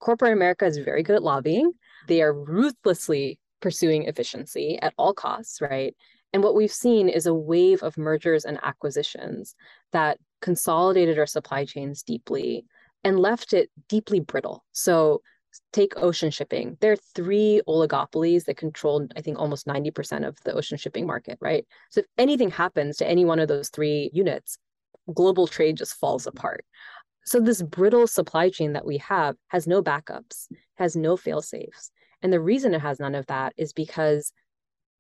Corporate 0.01 0.33
America 0.33 0.67
is 0.67 0.79
very 0.79 1.03
good 1.03 1.17
at 1.17 1.23
lobbying. 1.23 1.73
They 2.09 2.23
are 2.23 2.33
ruthlessly 2.33 3.39
pursuing 3.61 4.05
efficiency 4.05 4.79
at 4.81 4.95
all 4.97 5.13
costs, 5.13 5.61
right? 5.61 5.95
And 6.33 6.43
what 6.43 6.55
we've 6.55 6.73
seen 6.73 7.09
is 7.09 7.27
a 7.27 7.35
wave 7.35 7.83
of 7.83 7.99
mergers 7.99 8.45
and 8.45 8.59
acquisitions 8.63 9.55
that 9.93 10.19
consolidated 10.41 11.19
our 11.19 11.27
supply 11.27 11.65
chains 11.65 12.03
deeply 12.03 12.65
and 13.05 13.19
left 13.19 13.53
it 13.53 13.71
deeply 13.89 14.21
brittle. 14.21 14.65
So 14.73 15.23
take 15.73 15.97
ocean 15.97 16.31
shipping. 16.31 16.77
There 16.81 16.93
are 16.93 16.99
three 17.15 17.61
oligopolies 17.69 18.45
that 18.45 18.57
control, 18.57 19.07
I 19.17 19.21
think, 19.21 19.39
almost 19.39 19.67
90% 19.67 20.27
of 20.27 20.37
the 20.45 20.53
ocean 20.53 20.79
shipping 20.79 21.07
market, 21.07 21.39
right? 21.41 21.67
So 21.91 22.01
if 22.01 22.07
anything 22.19 22.51
happens 22.51 22.97
to 22.99 23.09
any 23.09 23.25
one 23.25 23.39
of 23.39 23.49
those 23.49 23.69
three 23.69 24.11
units, 24.13 24.59
global 25.13 25.47
trade 25.47 25.77
just 25.77 25.95
falls 25.95 26.27
apart. 26.27 26.65
So 27.25 27.41
this 27.41 27.63
brittle 27.63 28.07
supply 28.07 28.51
chain 28.51 28.73
that 28.73 28.87
we 28.87 28.99
have 28.99 29.37
has 29.49 29.67
no 29.67 29.83
backups, 29.83 30.47
has 30.77 30.97
no 30.97 31.17
fail 31.17 31.43
safes. 31.43 31.91
And 32.23 32.33
the 32.33 32.41
reason 32.41 32.75
it 32.75 32.81
has 32.81 33.01
none 33.01 33.15
of 33.15 33.27
that 33.27 33.53
is 33.57 33.73
because 33.73 34.33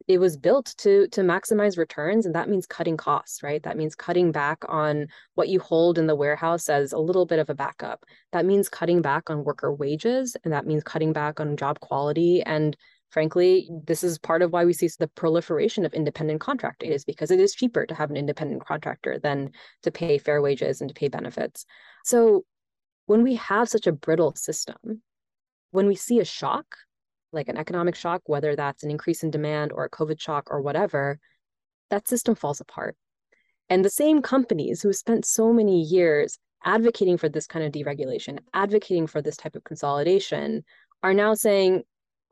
it 0.09 0.19
was 0.19 0.37
built 0.37 0.75
to 0.79 1.07
to 1.09 1.21
maximize 1.21 1.79
returns 1.79 2.27
and 2.27 2.35
that 2.35 2.49
means 2.49 2.67
cutting 2.67 2.97
costs 2.97 3.43
right? 3.43 3.63
That 3.63 3.77
means 3.77 3.95
cutting 3.95 4.33
back 4.33 4.59
on 4.69 5.07
what 5.35 5.49
you 5.49 5.61
hold 5.61 5.99
in 5.99 6.07
the 6.07 6.17
warehouse 6.17 6.69
as 6.69 6.93
a 6.93 6.99
little 6.99 7.27
bit 7.27 7.39
of 7.39 7.51
a 7.51 7.55
backup. 7.55 8.05
That 8.33 8.47
means 8.47 8.69
cutting 8.69 9.03
back 9.03 9.31
on 9.31 9.45
worker 9.45 9.73
wages 9.73 10.37
and 10.45 10.53
that 10.53 10.67
means 10.67 10.83
cutting 10.83 11.13
back 11.13 11.41
on 11.41 11.57
job 11.57 11.81
quality. 11.81 12.43
And 12.43 12.77
frankly 13.11 13.69
this 13.87 14.05
is 14.05 14.19
part 14.19 14.43
of 14.43 14.53
why 14.53 14.65
we 14.65 14.73
see 14.73 14.89
the 14.99 15.09
proliferation 15.09 15.85
of 15.85 15.93
independent 15.93 16.41
contracting 16.41 16.93
is 16.93 17.05
because 17.05 17.31
it 17.31 17.41
is 17.41 17.55
cheaper 17.55 17.87
to 17.87 17.95
have 17.95 18.11
an 18.11 18.17
independent 18.17 18.65
contractor 18.65 19.19
than 19.19 19.51
to 19.83 19.91
pay 19.91 20.19
fair 20.19 20.41
wages 20.41 20.81
and 20.81 20.89
to 20.89 20.95
pay 20.95 21.09
benefits. 21.09 21.67
So 22.05 22.45
when 23.07 23.23
we 23.23 23.35
have 23.37 23.69
such 23.69 23.87
a 23.87 23.93
brittle 23.93 24.35
system 24.35 25.03
when 25.71 25.87
we 25.87 25.95
see 25.95 26.21
a 26.21 26.25
shock 26.25 26.77
like 27.33 27.49
an 27.49 27.57
economic 27.57 27.95
shock, 27.95 28.23
whether 28.27 28.57
that's 28.57 28.83
an 28.83 28.91
increase 28.91 29.23
in 29.23 29.31
demand 29.31 29.73
or 29.73 29.85
a 29.85 29.91
COVID 29.91 30.21
shock 30.21 30.49
or 30.51 30.61
whatever, 30.61 31.19
that 31.91 32.09
system 32.09 32.35
falls 32.35 32.61
apart. 32.61 32.97
And 33.69 33.85
the 33.85 33.91
same 33.91 34.23
companies 34.23 34.83
who 34.83 34.93
spent 34.93 35.25
so 35.25 35.53
many 35.53 35.83
years 35.83 36.39
advocating 36.65 37.17
for 37.17 37.29
this 37.29 37.47
kind 37.47 37.65
of 37.65 37.73
deregulation, 37.73 38.39
advocating 38.53 39.07
for 39.07 39.23
this 39.23 39.37
type 39.37 39.57
of 39.57 39.65
consolidation, 39.65 40.65
are 41.03 41.15
now 41.15 41.35
saying, 41.35 41.83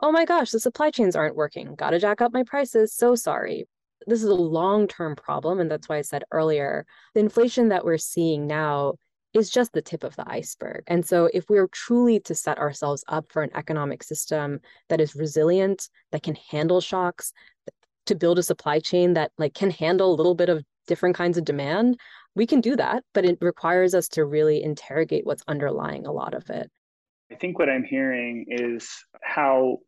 oh 0.00 0.12
my 0.12 0.24
gosh, 0.24 0.50
the 0.50 0.60
supply 0.60 0.90
chains 0.90 1.16
aren't 1.16 1.36
working. 1.36 1.74
Got 1.74 1.90
to 1.90 1.98
jack 1.98 2.20
up 2.20 2.32
my 2.32 2.42
prices. 2.42 2.94
So 2.94 3.14
sorry. 3.14 3.66
This 4.06 4.22
is 4.22 4.28
a 4.28 4.34
long 4.34 4.86
term 4.86 5.16
problem. 5.16 5.60
And 5.60 5.70
that's 5.70 5.88
why 5.88 5.98
I 5.98 6.02
said 6.02 6.24
earlier 6.30 6.86
the 7.14 7.20
inflation 7.20 7.68
that 7.68 7.84
we're 7.84 7.98
seeing 7.98 8.46
now 8.46 8.94
is 9.34 9.50
just 9.50 9.72
the 9.72 9.82
tip 9.82 10.04
of 10.04 10.16
the 10.16 10.28
iceberg. 10.30 10.82
And 10.86 11.04
so, 11.04 11.28
if 11.34 11.48
we're 11.48 11.68
truly 11.68 12.20
to 12.20 12.34
set 12.34 12.58
ourselves 12.58 13.04
up 13.08 13.26
for 13.30 13.42
an 13.42 13.50
economic 13.54 14.02
system 14.02 14.60
that 14.88 15.00
is 15.00 15.14
resilient, 15.14 15.88
that 16.12 16.22
can 16.22 16.36
handle 16.50 16.80
shocks, 16.80 17.32
to 18.08 18.14
build 18.14 18.38
a 18.38 18.42
supply 18.42 18.80
chain 18.80 19.14
that 19.14 19.30
like 19.38 19.54
can 19.54 19.70
handle 19.70 20.12
a 20.12 20.16
little 20.16 20.34
bit 20.34 20.48
of 20.48 20.64
different 20.86 21.14
kinds 21.14 21.38
of 21.38 21.44
demand, 21.44 21.98
we 22.34 22.46
can 22.46 22.60
do 22.60 22.74
that, 22.76 23.04
but 23.14 23.24
it 23.24 23.38
requires 23.40 23.94
us 23.94 24.08
to 24.08 24.24
really 24.24 24.62
interrogate 24.62 25.26
what's 25.26 25.42
underlying 25.46 26.06
a 26.06 26.12
lot 26.12 26.34
of 26.34 26.48
it. 26.50 26.70
I 27.30 27.34
think 27.34 27.58
what 27.58 27.68
I'm 27.68 27.84
hearing 27.84 28.46
is 28.48 28.88
how 29.22 29.78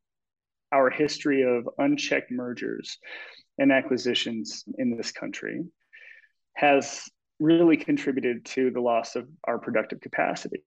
our 0.72 0.90
history 0.90 1.42
of 1.42 1.68
unchecked 1.78 2.30
mergers 2.30 2.98
and 3.58 3.72
acquisitions 3.72 4.64
in 4.78 4.96
this 4.96 5.10
country 5.10 5.64
has 6.54 7.04
really 7.40 7.76
contributed 7.76 8.44
to 8.44 8.70
the 8.70 8.80
loss 8.80 9.16
of 9.16 9.26
our 9.44 9.58
productive 9.58 10.00
capacity. 10.00 10.62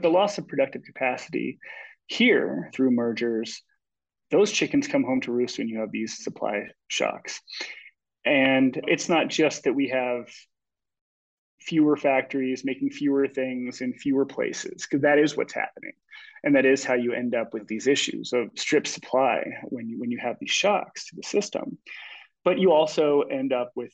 The 0.00 0.08
loss 0.08 0.38
of 0.38 0.46
productive 0.46 0.82
capacity 0.84 1.58
here 2.06 2.70
through 2.72 2.92
mergers, 2.92 3.62
those 4.30 4.52
chickens 4.52 4.88
come 4.88 5.04
home 5.04 5.20
to 5.22 5.32
roost 5.32 5.58
when 5.58 5.68
you 5.68 5.80
have 5.80 5.90
these 5.90 6.22
supply 6.24 6.68
shocks. 6.86 7.40
And 8.24 8.80
it's 8.86 9.08
not 9.08 9.28
just 9.28 9.64
that 9.64 9.74
we 9.74 9.88
have 9.88 10.28
fewer 11.60 11.96
factories 11.96 12.64
making 12.64 12.90
fewer 12.90 13.26
things 13.26 13.80
in 13.80 13.92
fewer 13.92 14.24
places, 14.24 14.86
because 14.86 15.02
that 15.02 15.18
is 15.18 15.36
what's 15.36 15.52
happening. 15.52 15.92
And 16.44 16.54
that 16.54 16.64
is 16.64 16.84
how 16.84 16.94
you 16.94 17.12
end 17.12 17.34
up 17.34 17.52
with 17.52 17.66
these 17.66 17.86
issues 17.86 18.32
of 18.32 18.50
strip 18.54 18.86
supply 18.86 19.42
when 19.64 19.88
you 19.88 19.98
when 19.98 20.10
you 20.10 20.18
have 20.18 20.36
these 20.40 20.50
shocks 20.50 21.06
to 21.08 21.16
the 21.16 21.22
system. 21.22 21.78
But 22.44 22.58
you 22.58 22.72
also 22.72 23.22
end 23.22 23.52
up 23.52 23.72
with 23.74 23.92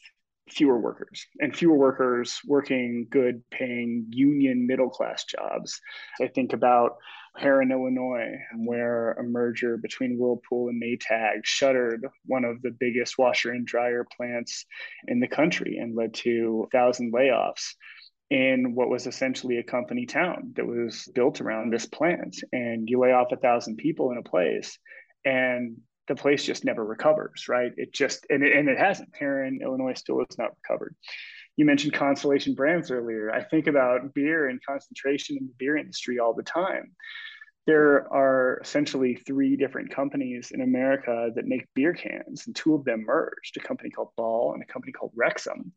fewer 0.49 0.79
workers 0.79 1.27
and 1.39 1.57
fewer 1.57 1.77
workers 1.77 2.41
working 2.47 3.07
good 3.11 3.43
paying 3.51 4.07
union 4.11 4.67
middle 4.67 4.91
class 4.91 5.25
jobs. 5.25 5.81
I 6.21 6.29
think 6.29 6.53
about 6.53 6.97
Herrin, 7.37 7.73
Illinois, 7.73 8.39
where 8.57 9.13
a 9.13 9.25
merger 9.25 9.77
between 9.77 10.19
Whirlpool 10.19 10.69
and 10.69 10.81
Maytag 10.81 11.41
shuttered 11.45 12.07
one 12.27 12.45
of 12.45 12.63
the 12.63 12.71
biggest 12.71 13.19
washer 13.19 13.51
and 13.51 13.67
dryer 13.67 14.07
plants 14.17 14.67
in 15.09 15.19
the 15.19 15.27
country 15.27 15.79
and 15.79 15.97
led 15.97 16.15
to 16.15 16.69
1,000 16.73 17.13
layoffs 17.13 17.75
in 18.31 18.75
what 18.75 18.89
was 18.89 19.07
essentially 19.07 19.59
a 19.59 19.65
company 19.65 20.07
town 20.07 20.53
that 20.57 20.67
was 20.67 21.09
built 21.15 21.41
around 21.41 21.73
this 21.73 21.87
plant. 21.87 22.37
And 22.53 22.89
you 22.89 23.01
lay 23.01 23.13
off 23.13 23.33
a 23.33 23.37
thousand 23.37 23.77
people 23.77 24.13
in 24.13 24.19
a 24.19 24.23
place, 24.23 24.79
and 25.25 25.79
the 26.09 26.15
place 26.15 26.45
just 26.45 26.65
never 26.65 26.85
recovers, 26.85 27.49
right? 27.49 27.73
It 27.77 27.93
just 27.93 28.27
and 28.31 28.43
it, 28.43 28.57
and 28.57 28.69
it 28.69 28.79
hasn't. 28.79 29.11
Herrin, 29.19 29.61
Illinois, 29.63 29.95
still 29.95 30.19
has 30.19 30.39
not 30.39 30.51
recovered. 30.63 30.95
You 31.57 31.65
mentioned 31.65 31.95
Constellation 31.95 32.55
Brands 32.55 32.91
earlier. 32.91 33.31
I 33.31 33.43
think 33.43 33.67
about 33.67 34.13
beer 34.13 34.49
and 34.49 34.61
concentration 34.65 35.37
in 35.39 35.47
the 35.47 35.55
beer 35.59 35.77
industry 35.77 36.19
all 36.19 36.35
the 36.35 36.43
time. 36.43 36.93
There 37.67 38.13
are 38.13 38.61
essentially 38.63 39.15
three 39.15 39.57
different 39.57 39.95
companies 39.95 40.51
in 40.51 40.61
America 40.61 41.31
that 41.35 41.47
make 41.47 41.67
beer 41.75 41.95
cans, 41.95 42.47
and 42.47 42.55
two 42.55 42.75
of 42.75 42.85
them 42.85 43.05
merged 43.07 43.57
a 43.57 43.61
company 43.61 43.89
called 43.89 44.11
Ball 44.17 44.53
and 44.53 44.63
a 44.63 44.67
company 44.67 44.93
called 44.93 45.13
Rexam. 45.17 45.71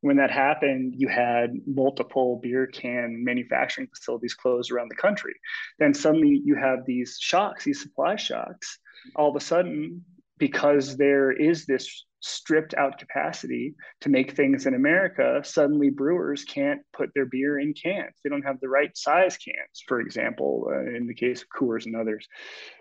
When 0.00 0.16
that 0.18 0.30
happened, 0.30 0.94
you 0.96 1.08
had 1.08 1.54
multiple 1.66 2.38
beer 2.42 2.66
can 2.66 3.24
manufacturing 3.24 3.88
facilities 3.88 4.34
closed 4.34 4.70
around 4.70 4.90
the 4.90 4.96
country. 4.96 5.34
Then 5.78 5.92
suddenly 5.94 6.40
you 6.44 6.54
have 6.54 6.86
these 6.86 7.18
shocks, 7.20 7.64
these 7.64 7.82
supply 7.82 8.16
shocks 8.16 8.78
all 9.16 9.30
of 9.30 9.36
a 9.36 9.40
sudden, 9.40 10.04
because 10.38 10.96
there 10.96 11.30
is 11.32 11.66
this 11.66 12.06
stripped 12.20 12.74
out 12.74 12.98
capacity 12.98 13.74
to 14.00 14.08
make 14.08 14.32
things 14.32 14.66
in 14.66 14.74
America, 14.74 15.42
suddenly 15.44 15.90
brewers 15.90 16.42
can't 16.44 16.80
put 16.92 17.10
their 17.14 17.26
beer 17.26 17.58
in 17.58 17.74
cans. 17.74 18.14
They 18.22 18.30
don't 18.30 18.42
have 18.42 18.58
the 18.60 18.68
right 18.68 18.96
size 18.96 19.36
cans, 19.36 19.84
for 19.86 20.00
example, 20.00 20.68
uh, 20.70 20.96
in 20.96 21.06
the 21.06 21.14
case 21.14 21.42
of 21.42 21.48
Coors 21.48 21.84
and 21.84 21.94
others. 21.94 22.26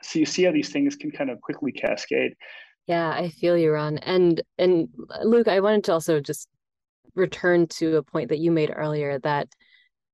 So 0.02 0.20
you 0.20 0.26
see 0.26 0.44
how 0.44 0.52
these 0.54 0.70
things 0.70 0.96
can 0.96 1.12
kind 1.12 1.30
of 1.30 1.42
quickly 1.42 1.74
cascade. 1.74 2.36
Yeah, 2.88 3.10
I 3.10 3.30
feel 3.30 3.58
you, 3.58 3.72
Ron. 3.72 3.98
And 4.00 4.42
and 4.58 4.90
Luke, 5.24 5.48
I 5.48 5.60
wanted 5.60 5.84
to 5.86 5.94
also 5.94 6.20
just 6.20 6.48
return 7.16 7.68
to 7.68 7.98
a 7.98 8.04
point 8.04 8.30
that 8.30 8.40
you 8.40 8.52
made 8.52 8.72
earlier 8.74 9.20
that 9.20 9.50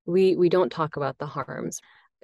we 0.05 0.35
we 0.35 0.49
don't 0.49 0.71
talk 0.71 0.97
about 0.97 1.17
the 1.17 1.25
harms. 1.27 1.81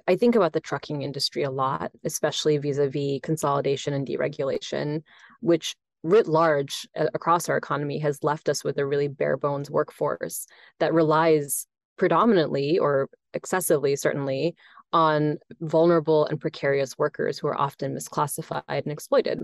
I 0.08 0.16
think 0.16 0.34
about 0.34 0.52
the 0.52 0.60
trucking 0.60 1.02
industry 1.02 1.42
a 1.42 1.50
lot, 1.50 1.90
especially 2.04 2.58
vis-a-vis 2.58 3.20
consolidation 3.22 3.92
and 3.92 4.06
deregulation, 4.06 5.02
which 5.40 5.74
writ 6.02 6.28
large 6.28 6.86
uh, 6.96 7.06
across 7.14 7.48
our 7.48 7.56
economy 7.56 7.98
has 7.98 8.22
left 8.22 8.48
us 8.48 8.62
with 8.62 8.78
a 8.78 8.86
really 8.86 9.08
bare 9.08 9.36
bones 9.36 9.70
workforce 9.70 10.46
that 10.78 10.94
relies 10.94 11.66
predominantly 11.96 12.78
or 12.78 13.08
excessively 13.34 13.96
certainly 13.96 14.54
on 14.92 15.38
vulnerable 15.60 16.26
and 16.26 16.40
precarious 16.40 16.96
workers 16.96 17.38
who 17.38 17.48
are 17.48 17.60
often 17.60 17.94
misclassified 17.94 18.62
and 18.68 18.92
exploited. 18.92 19.40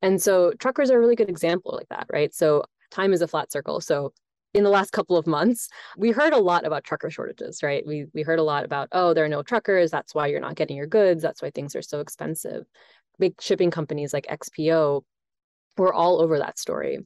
And 0.00 0.20
so 0.22 0.52
truckers 0.58 0.90
are 0.90 0.96
a 0.96 1.00
really 1.00 1.16
good 1.16 1.28
example 1.28 1.74
like 1.76 1.88
that, 1.90 2.06
right? 2.12 2.32
So 2.32 2.64
time 2.90 3.12
is 3.12 3.20
a 3.20 3.28
flat 3.28 3.52
circle. 3.52 3.80
So 3.80 4.12
in 4.54 4.64
the 4.64 4.70
last 4.70 4.92
couple 4.92 5.16
of 5.16 5.26
months, 5.26 5.68
we 5.96 6.10
heard 6.10 6.32
a 6.32 6.38
lot 6.38 6.66
about 6.66 6.84
trucker 6.84 7.10
shortages, 7.10 7.62
right? 7.62 7.84
We 7.86 8.06
we 8.14 8.22
heard 8.22 8.38
a 8.38 8.44
lot 8.44 8.64
about, 8.64 8.88
oh, 8.92 9.14
there 9.14 9.24
are 9.24 9.28
no 9.28 9.42
truckers, 9.42 9.90
that's 9.90 10.14
why 10.14 10.28
you're 10.28 10.40
not 10.40 10.56
getting 10.56 10.76
your 10.76 10.86
goods, 10.86 11.22
that's 11.22 11.42
why 11.42 11.50
things 11.50 11.76
are 11.76 11.82
so 11.82 12.00
expensive. 12.00 12.64
Big 13.18 13.40
shipping 13.40 13.70
companies 13.70 14.12
like 14.12 14.26
XPO 14.26 15.02
were 15.76 15.92
all 15.92 16.20
over 16.20 16.38
that 16.38 16.58
story. 16.58 16.98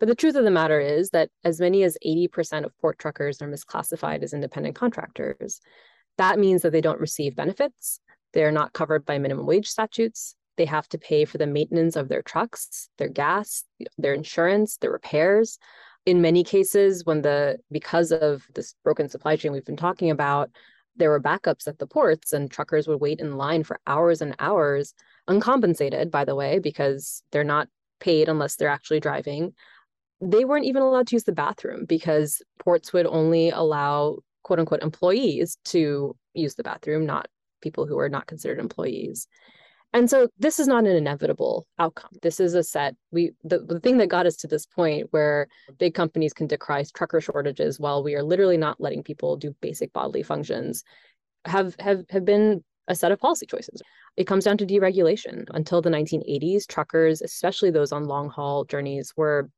But 0.00 0.06
the 0.08 0.14
truth 0.14 0.36
of 0.36 0.44
the 0.44 0.50
matter 0.50 0.80
is 0.80 1.10
that 1.10 1.30
as 1.44 1.60
many 1.60 1.82
as 1.82 1.98
80% 2.06 2.64
of 2.64 2.76
port 2.78 2.98
truckers 2.98 3.42
are 3.42 3.50
misclassified 3.50 4.22
as 4.22 4.32
independent 4.32 4.76
contractors. 4.76 5.60
That 6.18 6.38
means 6.38 6.62
that 6.62 6.70
they 6.70 6.80
don't 6.80 7.00
receive 7.00 7.36
benefits, 7.36 8.00
they're 8.32 8.52
not 8.52 8.72
covered 8.72 9.04
by 9.04 9.18
minimum 9.18 9.46
wage 9.46 9.68
statutes, 9.68 10.34
they 10.56 10.66
have 10.66 10.88
to 10.88 10.98
pay 10.98 11.24
for 11.24 11.38
the 11.38 11.46
maintenance 11.46 11.96
of 11.96 12.08
their 12.08 12.22
trucks, 12.22 12.88
their 12.98 13.08
gas, 13.08 13.64
their 13.96 14.14
insurance, 14.14 14.76
their 14.76 14.90
repairs 14.90 15.58
in 16.08 16.22
many 16.22 16.42
cases 16.42 17.04
when 17.04 17.20
the 17.20 17.58
because 17.70 18.12
of 18.12 18.46
this 18.54 18.74
broken 18.82 19.10
supply 19.10 19.36
chain 19.36 19.52
we've 19.52 19.66
been 19.66 19.76
talking 19.76 20.10
about 20.10 20.50
there 20.96 21.10
were 21.10 21.20
backups 21.20 21.68
at 21.68 21.78
the 21.78 21.86
ports 21.86 22.32
and 22.32 22.50
truckers 22.50 22.88
would 22.88 22.98
wait 22.98 23.20
in 23.20 23.36
line 23.36 23.62
for 23.62 23.78
hours 23.86 24.22
and 24.22 24.34
hours 24.38 24.94
uncompensated 25.28 26.10
by 26.10 26.24
the 26.24 26.34
way 26.34 26.58
because 26.58 27.22
they're 27.30 27.44
not 27.44 27.68
paid 28.00 28.26
unless 28.26 28.56
they're 28.56 28.68
actually 28.68 29.00
driving. 29.00 29.52
They 30.22 30.46
weren't 30.46 30.64
even 30.64 30.82
allowed 30.82 31.08
to 31.08 31.16
use 31.16 31.24
the 31.24 31.32
bathroom 31.32 31.84
because 31.84 32.40
ports 32.58 32.92
would 32.94 33.06
only 33.06 33.50
allow 33.50 34.18
quote 34.44 34.60
unquote 34.60 34.82
employees 34.82 35.58
to 35.66 36.16
use 36.32 36.54
the 36.54 36.62
bathroom 36.62 37.04
not 37.04 37.28
people 37.60 37.86
who 37.86 37.98
are 37.98 38.08
not 38.08 38.26
considered 38.26 38.58
employees 38.58 39.28
and 39.92 40.10
so 40.10 40.28
this 40.38 40.58
is 40.58 40.66
not 40.66 40.84
an 40.84 40.96
inevitable 40.96 41.66
outcome. 41.78 42.10
This 42.22 42.40
is 42.40 42.54
a 42.54 42.62
set. 42.62 42.94
We 43.10 43.32
the, 43.42 43.60
the 43.60 43.80
thing 43.80 43.96
that 43.98 44.08
got 44.08 44.26
us 44.26 44.36
to 44.36 44.46
this 44.46 44.66
point 44.66 45.08
where 45.10 45.48
big 45.78 45.94
companies 45.94 46.32
can 46.32 46.46
decry 46.46 46.84
trucker 46.94 47.20
shortages 47.20 47.80
while 47.80 48.02
we 48.02 48.14
are 48.14 48.22
literally 48.22 48.58
not 48.58 48.80
letting 48.80 49.02
people 49.02 49.36
do 49.36 49.54
basic 49.60 49.92
bodily 49.92 50.22
functions 50.22 50.84
have 51.46 51.74
have 51.80 52.04
have 52.10 52.24
been 52.24 52.62
a 52.88 52.94
set 52.94 53.12
of 53.12 53.18
policy 53.18 53.46
choices. 53.46 53.82
It 54.16 54.26
comes 54.26 54.44
down 54.44 54.58
to 54.58 54.66
deregulation. 54.66 55.44
Until 55.50 55.80
the 55.80 55.90
1980s, 55.90 56.66
truckers, 56.66 57.22
especially 57.22 57.70
those 57.70 57.92
on 57.92 58.04
long 58.04 58.28
haul 58.30 58.64
journeys, 58.64 59.12
were 59.16 59.48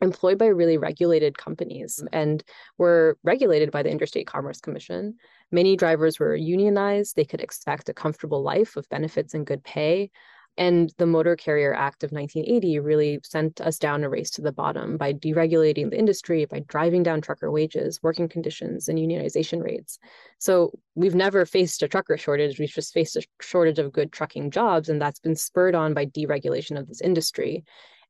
employed 0.00 0.38
by 0.38 0.46
really 0.46 0.78
regulated 0.78 1.38
companies 1.38 1.96
mm-hmm. 1.96 2.08
and 2.12 2.44
were 2.78 3.18
regulated 3.22 3.70
by 3.70 3.82
the 3.82 3.90
Interstate 3.90 4.26
Commerce 4.26 4.60
Commission. 4.60 5.14
Many 5.50 5.76
drivers 5.76 6.18
were 6.18 6.34
unionized. 6.34 7.16
They 7.16 7.24
could 7.24 7.40
expect 7.40 7.88
a 7.88 7.94
comfortable 7.94 8.42
life 8.42 8.76
with 8.76 8.88
benefits 8.88 9.34
and 9.34 9.46
good 9.46 9.62
pay. 9.64 10.10
And 10.58 10.90
the 10.96 11.06
Motor 11.06 11.36
Carrier 11.36 11.74
Act 11.74 12.02
of 12.02 12.12
1980 12.12 12.78
really 12.78 13.20
sent 13.22 13.60
us 13.60 13.78
down 13.78 14.04
a 14.04 14.08
race 14.08 14.30
to 14.32 14.42
the 14.42 14.52
bottom 14.52 14.96
by 14.96 15.12
deregulating 15.12 15.90
the 15.90 15.98
industry, 15.98 16.46
by 16.46 16.60
driving 16.60 17.02
down 17.02 17.20
trucker 17.20 17.50
wages, 17.50 18.02
working 18.02 18.26
conditions, 18.26 18.88
and 18.88 18.98
unionization 18.98 19.62
rates. 19.62 19.98
So 20.38 20.72
we've 20.94 21.14
never 21.14 21.44
faced 21.44 21.82
a 21.82 21.88
trucker 21.88 22.16
shortage. 22.16 22.58
We've 22.58 22.70
just 22.70 22.94
faced 22.94 23.16
a 23.16 23.22
shortage 23.42 23.78
of 23.78 23.92
good 23.92 24.12
trucking 24.12 24.50
jobs, 24.50 24.88
and 24.88 25.00
that's 25.00 25.20
been 25.20 25.36
spurred 25.36 25.74
on 25.74 25.92
by 25.92 26.06
deregulation 26.06 26.78
of 26.78 26.88
this 26.88 27.02
industry. 27.02 27.62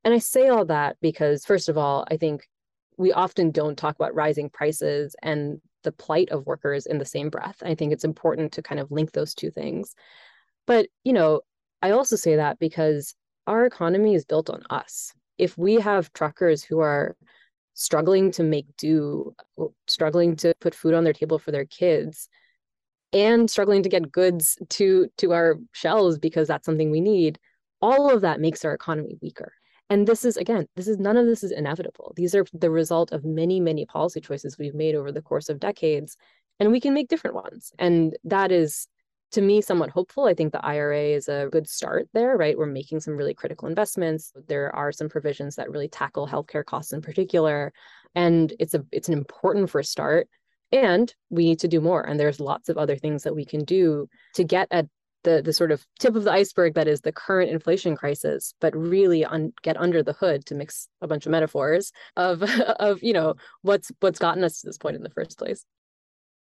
And 0.07 0.15
I 0.15 0.19
say 0.19 0.47
all 0.47 0.65
that 0.67 0.99
because, 1.01 1.45
first 1.45 1.69
of 1.69 1.77
all, 1.77 2.07
I 2.09 2.17
think 2.17 2.49
we 2.97 3.13
often 3.13 3.51
don't 3.51 3.77
talk 3.77 3.97
about 3.97 4.15
rising 4.15 4.49
prices 4.49 5.17
and 5.21 5.61
the 5.83 5.91
plight 5.91 6.29
of 6.29 6.47
workers 6.47 6.87
in 6.87 6.99
the 6.99 7.05
same 7.05 7.29
breath. 7.29 7.57
I 7.65 7.75
think 7.75 7.93
it's 7.93 8.05
important 8.05 8.53
to 8.53 8.63
kind 8.63 8.81
of 8.81 8.93
link 8.93 9.11
those 9.11 9.35
two 9.35 9.51
things. 9.51 9.97
But, 10.65 10.87
you 11.03 11.13
know, 11.13 11.41
I 11.83 11.91
also 11.91 12.15
say 12.15 12.37
that 12.37 12.61
because 12.61 13.17
our 13.49 13.67
economy 13.67 14.15
is 14.15 14.25
built 14.25 14.49
on 14.49 14.63
us. 14.71 15.13
If 15.39 15.59
we 15.59 15.75
have 15.81 16.13
truckers 16.13 16.63
who 16.63 16.79
are 16.79 17.17
struggling 17.75 18.31
to 18.31 18.45
make 18.45 18.77
do, 18.77 19.35
struggling 19.89 20.37
to 20.37 20.55
put 20.61 20.73
food 20.73 20.95
on 20.95 21.03
their 21.03 21.15
table 21.15 21.41
for 21.41 21.51
their 21.51 21.67
kids, 21.67 22.29
and 23.13 23.51
struggling 23.51 23.83
to 23.83 23.89
get 23.89 24.13
goods 24.13 24.57
to 24.69 25.09
to 25.19 25.33
our 25.33 25.57
shelves 25.73 26.17
because 26.17 26.47
that's 26.47 26.65
something 26.65 26.93
we 26.93 27.01
need, 27.01 27.41
all 27.83 28.09
of 28.09 28.21
that 28.21 28.39
makes 28.39 28.65
our 28.65 28.73
economy 28.73 29.19
weaker. 29.21 29.53
And 29.89 30.07
this 30.07 30.25
is, 30.25 30.37
again, 30.37 30.67
this 30.75 30.89
is 30.89 30.99
none 30.99 31.17
of 31.17 31.27
this 31.27 31.45
is 31.45 31.53
inevitable. 31.53 32.13
These 32.17 32.35
are 32.35 32.45
the 32.53 32.71
result 32.71 33.13
of 33.13 33.25
many, 33.25 33.61
many 33.61 33.87
policy 33.87 34.21
choices 34.21 34.59
we've 34.59 34.75
made 34.75 34.95
over 34.95 35.13
the 35.13 35.23
course 35.23 35.49
of 35.49 35.61
decades, 35.61 36.17
and 36.59 36.73
we 36.73 36.81
can 36.81 36.95
make 36.95 37.09
different 37.09 37.37
ones. 37.37 37.73
And 37.79 38.17
that 38.25 38.51
is, 38.51 38.89
to 39.33 39.41
me, 39.41 39.61
somewhat 39.61 39.91
hopeful. 39.91 40.25
I 40.25 40.35
think 40.35 40.53
the 40.53 40.65
IRA 40.65 41.09
is 41.09 41.29
a 41.29 41.49
good 41.53 41.69
start 41.69 42.09
there, 42.15 42.37
right? 42.37 42.57
We're 42.57 42.67
making 42.67 43.01
some 43.01 43.17
really 43.17 43.35
critical 43.35 43.69
investments. 43.69 44.33
There 44.49 44.75
are 44.75 44.91
some 44.93 45.09
provisions 45.09 45.57
that 45.57 45.71
really 45.71 45.89
tackle 45.89 46.27
healthcare 46.27 46.65
costs 46.65 46.93
in 46.93 47.03
particular. 47.03 47.73
And 48.15 48.53
it's 48.59 48.75
a 48.75 48.85
it's 48.93 49.09
an 49.09 49.15
important 49.15 49.69
first 49.69 49.91
start. 49.93 50.29
And 50.73 51.15
we 51.31 51.45
need 51.45 51.61
to 51.61 51.69
do 51.69 51.81
more. 51.81 52.03
And 52.03 52.19
there's 52.19 52.41
lots 52.41 52.69
of 52.69 52.77
other 52.77 52.97
things 52.97 53.23
that 53.23 53.35
we 53.35 53.45
can 53.45 53.65
do 53.65 54.09
to 54.35 54.45
get 54.45 54.69
at 54.71 54.87
the 55.27 55.43
the 55.43 55.53
sort 55.53 55.73
of 55.73 55.85
tip 55.99 56.15
of 56.15 56.25
the 56.25 56.33
iceberg 56.33 56.75
that 56.75 56.89
is 56.89 57.03
the 57.03 57.13
current 57.13 57.51
inflation 57.51 57.97
crisis, 57.97 58.55
but 58.61 58.75
really 58.75 59.25
un- 59.25 59.53
get 59.63 59.77
under 59.77 60.03
the 60.03 60.15
hood 60.15 60.47
to 60.47 60.55
mix 60.55 60.89
a 61.03 61.07
bunch 61.07 61.27
of 61.27 61.33
metaphors 61.33 61.93
of 62.17 62.43
of 62.81 63.03
you 63.03 63.13
know 63.13 63.35
what's 63.61 63.93
what's 64.01 64.19
gotten 64.19 64.45
us 64.45 64.61
to 64.61 64.67
this 64.67 64.79
point 64.79 64.97
in 64.97 65.03
the 65.03 65.11
first 65.11 65.37
place. 65.37 65.67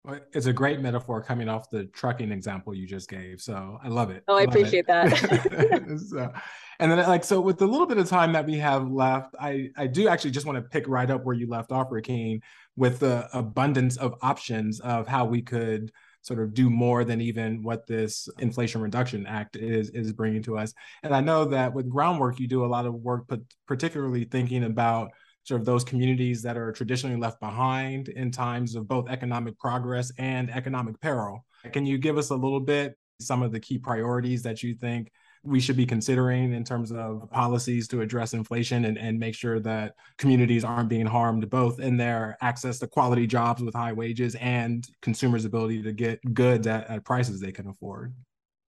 Well, 0.03 0.19
it's 0.33 0.45
a 0.45 0.53
great 0.53 0.81
metaphor 0.81 1.23
coming 1.23 1.49
off 1.49 1.71
the 1.71 1.85
trucking 1.85 2.31
example 2.31 2.75
you 2.75 2.85
just 2.85 3.09
gave. 3.09 3.41
So 3.41 3.79
I 3.83 3.87
love 3.87 4.11
it. 4.11 4.23
Oh, 4.27 4.35
I, 4.35 4.41
I 4.41 4.43
appreciate 4.43 4.85
it. 4.87 4.87
that. 4.87 6.05
so, 6.09 6.31
and 6.79 6.91
then 6.91 6.99
like 7.07 7.23
so 7.23 7.41
with 7.41 7.57
the 7.57 7.65
little 7.65 7.87
bit 7.87 7.97
of 7.97 8.07
time 8.07 8.33
that 8.33 8.45
we 8.45 8.57
have 8.57 8.91
left, 8.91 9.33
I 9.39 9.69
I 9.77 9.87
do 9.87 10.09
actually 10.09 10.31
just 10.31 10.45
want 10.45 10.57
to 10.57 10.61
pick 10.61 10.87
right 10.87 11.09
up 11.09 11.23
where 11.23 11.33
you 11.33 11.47
left 11.47 11.71
off, 11.71 11.89
Rakeen, 11.89 12.41
with 12.75 12.99
the 12.99 13.29
abundance 13.33 13.95
of 13.95 14.15
options 14.21 14.81
of 14.81 15.07
how 15.07 15.25
we 15.25 15.41
could 15.41 15.91
sort 16.25 16.39
of 16.39 16.55
do 16.55 16.71
more 16.71 17.03
than 17.03 17.21
even 17.21 17.61
what 17.61 17.85
this 17.85 18.27
Inflation 18.39 18.81
Reduction 18.81 19.27
Act 19.27 19.55
is 19.55 19.89
is 19.91 20.11
bringing 20.11 20.41
to 20.43 20.57
us. 20.57 20.73
And 21.03 21.13
I 21.13 21.21
know 21.21 21.45
that 21.45 21.73
with 21.73 21.87
groundwork, 21.87 22.39
you 22.39 22.47
do 22.47 22.65
a 22.65 22.67
lot 22.67 22.87
of 22.87 22.95
work, 22.95 23.25
but 23.27 23.41
particularly 23.67 24.23
thinking 24.23 24.63
about 24.63 25.11
sort 25.43 25.61
of 25.61 25.65
those 25.65 25.83
communities 25.83 26.41
that 26.41 26.57
are 26.57 26.71
traditionally 26.71 27.17
left 27.17 27.39
behind 27.39 28.07
in 28.09 28.31
times 28.31 28.73
of 28.73 28.87
both 28.87 29.07
economic 29.07 29.57
progress 29.59 30.11
and 30.17 30.49
economic 30.49 30.99
peril. 30.99 31.45
Can 31.71 31.85
you 31.85 31.99
give 31.99 32.17
us 32.17 32.31
a 32.31 32.35
little 32.35 32.59
bit 32.59 32.95
some 33.19 33.43
of 33.43 33.51
the 33.51 33.59
key 33.59 33.77
priorities 33.77 34.41
that 34.43 34.63
you 34.63 34.73
think 34.73 35.11
we 35.45 35.59
should 35.59 35.77
be 35.77 35.85
considering 35.85 36.53
in 36.53 36.63
terms 36.63 36.91
of 36.91 37.29
policies 37.31 37.87
to 37.89 38.01
address 38.01 38.33
inflation 38.33 38.85
and, 38.85 38.97
and 38.97 39.19
make 39.19 39.35
sure 39.35 39.59
that 39.59 39.95
communities 40.17 40.63
aren't 40.63 40.89
being 40.89 41.05
harmed 41.05 41.49
both 41.49 41.79
in 41.79 41.97
their 41.97 42.37
access 42.41 42.79
to 42.79 42.87
quality 42.87 43.27
jobs 43.27 43.61
with 43.61 43.75
high 43.75 43.93
wages 43.93 44.35
and 44.35 44.87
consumers' 45.01 45.45
ability 45.45 45.81
to 45.83 45.91
get 45.91 46.19
goods 46.33 46.67
at, 46.67 46.89
at 46.89 47.05
prices 47.05 47.39
they 47.39 47.51
can 47.51 47.67
afford? 47.67 48.13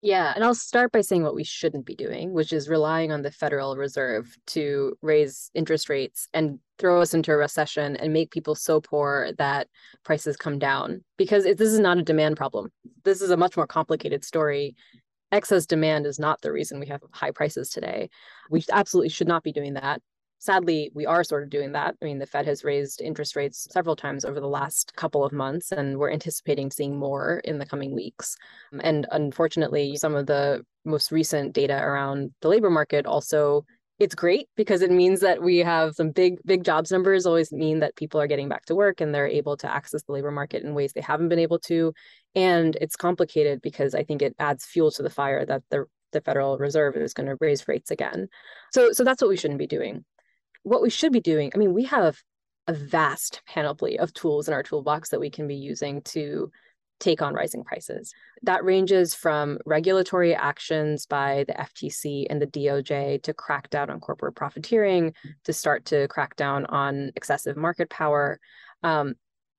Yeah, 0.04 0.32
and 0.34 0.44
I'll 0.44 0.54
start 0.54 0.92
by 0.92 1.00
saying 1.00 1.22
what 1.22 1.34
we 1.34 1.44
shouldn't 1.44 1.86
be 1.86 1.94
doing, 1.94 2.34
which 2.34 2.52
is 2.52 2.68
relying 2.68 3.10
on 3.10 3.22
the 3.22 3.30
Federal 3.30 3.74
Reserve 3.74 4.36
to 4.48 4.98
raise 5.00 5.50
interest 5.54 5.88
rates 5.88 6.28
and 6.34 6.58
throw 6.78 7.00
us 7.00 7.14
into 7.14 7.32
a 7.32 7.36
recession 7.38 7.96
and 7.96 8.12
make 8.12 8.30
people 8.30 8.54
so 8.54 8.82
poor 8.82 9.30
that 9.38 9.68
prices 10.04 10.36
come 10.36 10.58
down. 10.58 11.02
Because 11.16 11.46
it, 11.46 11.56
this 11.56 11.70
is 11.70 11.78
not 11.78 11.96
a 11.96 12.02
demand 12.02 12.36
problem. 12.36 12.70
This 13.04 13.22
is 13.22 13.30
a 13.30 13.36
much 13.38 13.56
more 13.56 13.66
complicated 13.66 14.26
story. 14.26 14.76
Excess 15.34 15.66
demand 15.66 16.06
is 16.06 16.18
not 16.18 16.40
the 16.40 16.52
reason 16.52 16.80
we 16.80 16.86
have 16.86 17.02
high 17.12 17.30
prices 17.30 17.68
today. 17.68 18.08
We 18.50 18.64
absolutely 18.72 19.10
should 19.10 19.28
not 19.28 19.42
be 19.42 19.52
doing 19.52 19.74
that 19.74 20.00
sadly, 20.44 20.90
we 20.94 21.06
are 21.06 21.24
sort 21.24 21.42
of 21.42 21.48
doing 21.48 21.72
that. 21.72 21.96
I 22.00 22.04
mean, 22.04 22.18
the 22.18 22.26
Fed 22.26 22.46
has 22.46 22.64
raised 22.64 23.00
interest 23.00 23.34
rates 23.34 23.66
several 23.70 23.96
times 23.96 24.26
over 24.26 24.40
the 24.40 24.46
last 24.46 24.94
couple 24.94 25.24
of 25.24 25.32
months, 25.32 25.72
and 25.72 25.98
we're 25.98 26.12
anticipating 26.12 26.70
seeing 26.70 26.98
more 26.98 27.40
in 27.44 27.58
the 27.58 27.64
coming 27.64 27.94
weeks. 27.94 28.36
And 28.82 29.06
unfortunately, 29.10 29.96
some 29.96 30.14
of 30.14 30.26
the 30.26 30.62
most 30.84 31.10
recent 31.10 31.54
data 31.54 31.82
around 31.82 32.30
the 32.42 32.48
labor 32.48 32.68
market 32.68 33.06
also 33.06 33.64
it's 33.98 34.14
great 34.14 34.48
because 34.56 34.82
it 34.82 34.90
means 34.90 35.20
that 35.20 35.40
we 35.42 35.58
have 35.58 35.94
some 35.94 36.10
big 36.10 36.38
big 36.44 36.64
jobs 36.64 36.90
numbers 36.90 37.26
always 37.26 37.52
mean 37.52 37.78
that 37.78 37.94
people 37.96 38.20
are 38.20 38.26
getting 38.26 38.48
back 38.48 38.64
to 38.66 38.74
work 38.74 39.00
and 39.00 39.14
they're 39.14 39.28
able 39.28 39.56
to 39.56 39.72
access 39.72 40.02
the 40.02 40.12
labor 40.12 40.32
market 40.32 40.64
in 40.64 40.74
ways 40.74 40.92
they 40.92 41.00
haven't 41.00 41.28
been 41.28 41.38
able 41.38 41.58
to. 41.60 41.92
And 42.34 42.76
it's 42.80 42.96
complicated 42.96 43.62
because 43.62 43.94
i 43.94 44.02
think 44.02 44.20
it 44.22 44.34
adds 44.38 44.64
fuel 44.64 44.90
to 44.92 45.02
the 45.02 45.10
fire 45.10 45.46
that 45.46 45.62
the 45.70 45.84
the 46.12 46.20
federal 46.20 46.56
reserve 46.58 46.96
is 46.96 47.12
going 47.12 47.28
to 47.28 47.36
raise 47.40 47.68
rates 47.68 47.90
again. 47.90 48.28
So 48.72 48.92
so 48.92 49.04
that's 49.04 49.20
what 49.20 49.28
we 49.28 49.36
shouldn't 49.36 49.58
be 49.58 49.66
doing. 49.66 50.04
What 50.62 50.82
we 50.82 50.88
should 50.88 51.12
be 51.12 51.20
doing, 51.20 51.52
I 51.54 51.58
mean, 51.58 51.74
we 51.74 51.84
have 51.84 52.22
a 52.66 52.72
vast 52.72 53.42
panoply 53.46 53.98
of 53.98 54.14
tools 54.14 54.48
in 54.48 54.54
our 54.54 54.62
toolbox 54.62 55.10
that 55.10 55.20
we 55.20 55.28
can 55.28 55.46
be 55.46 55.56
using 55.56 56.00
to 56.02 56.50
take 57.00 57.22
on 57.22 57.34
rising 57.34 57.64
prices. 57.64 58.12
That 58.42 58.64
ranges 58.64 59.14
from 59.14 59.58
regulatory 59.66 60.34
actions 60.34 61.06
by 61.06 61.44
the 61.46 61.54
FTC 61.54 62.26
and 62.30 62.40
the 62.40 62.46
DOJ 62.46 63.22
to 63.22 63.34
crack 63.34 63.70
down 63.70 63.90
on 63.90 64.00
corporate 64.00 64.34
profiteering, 64.34 65.14
to 65.44 65.52
start 65.52 65.84
to 65.86 66.08
crack 66.08 66.36
down 66.36 66.66
on 66.66 67.10
excessive 67.16 67.56
market 67.56 67.90
power. 67.90 68.38
Um, 68.82 69.14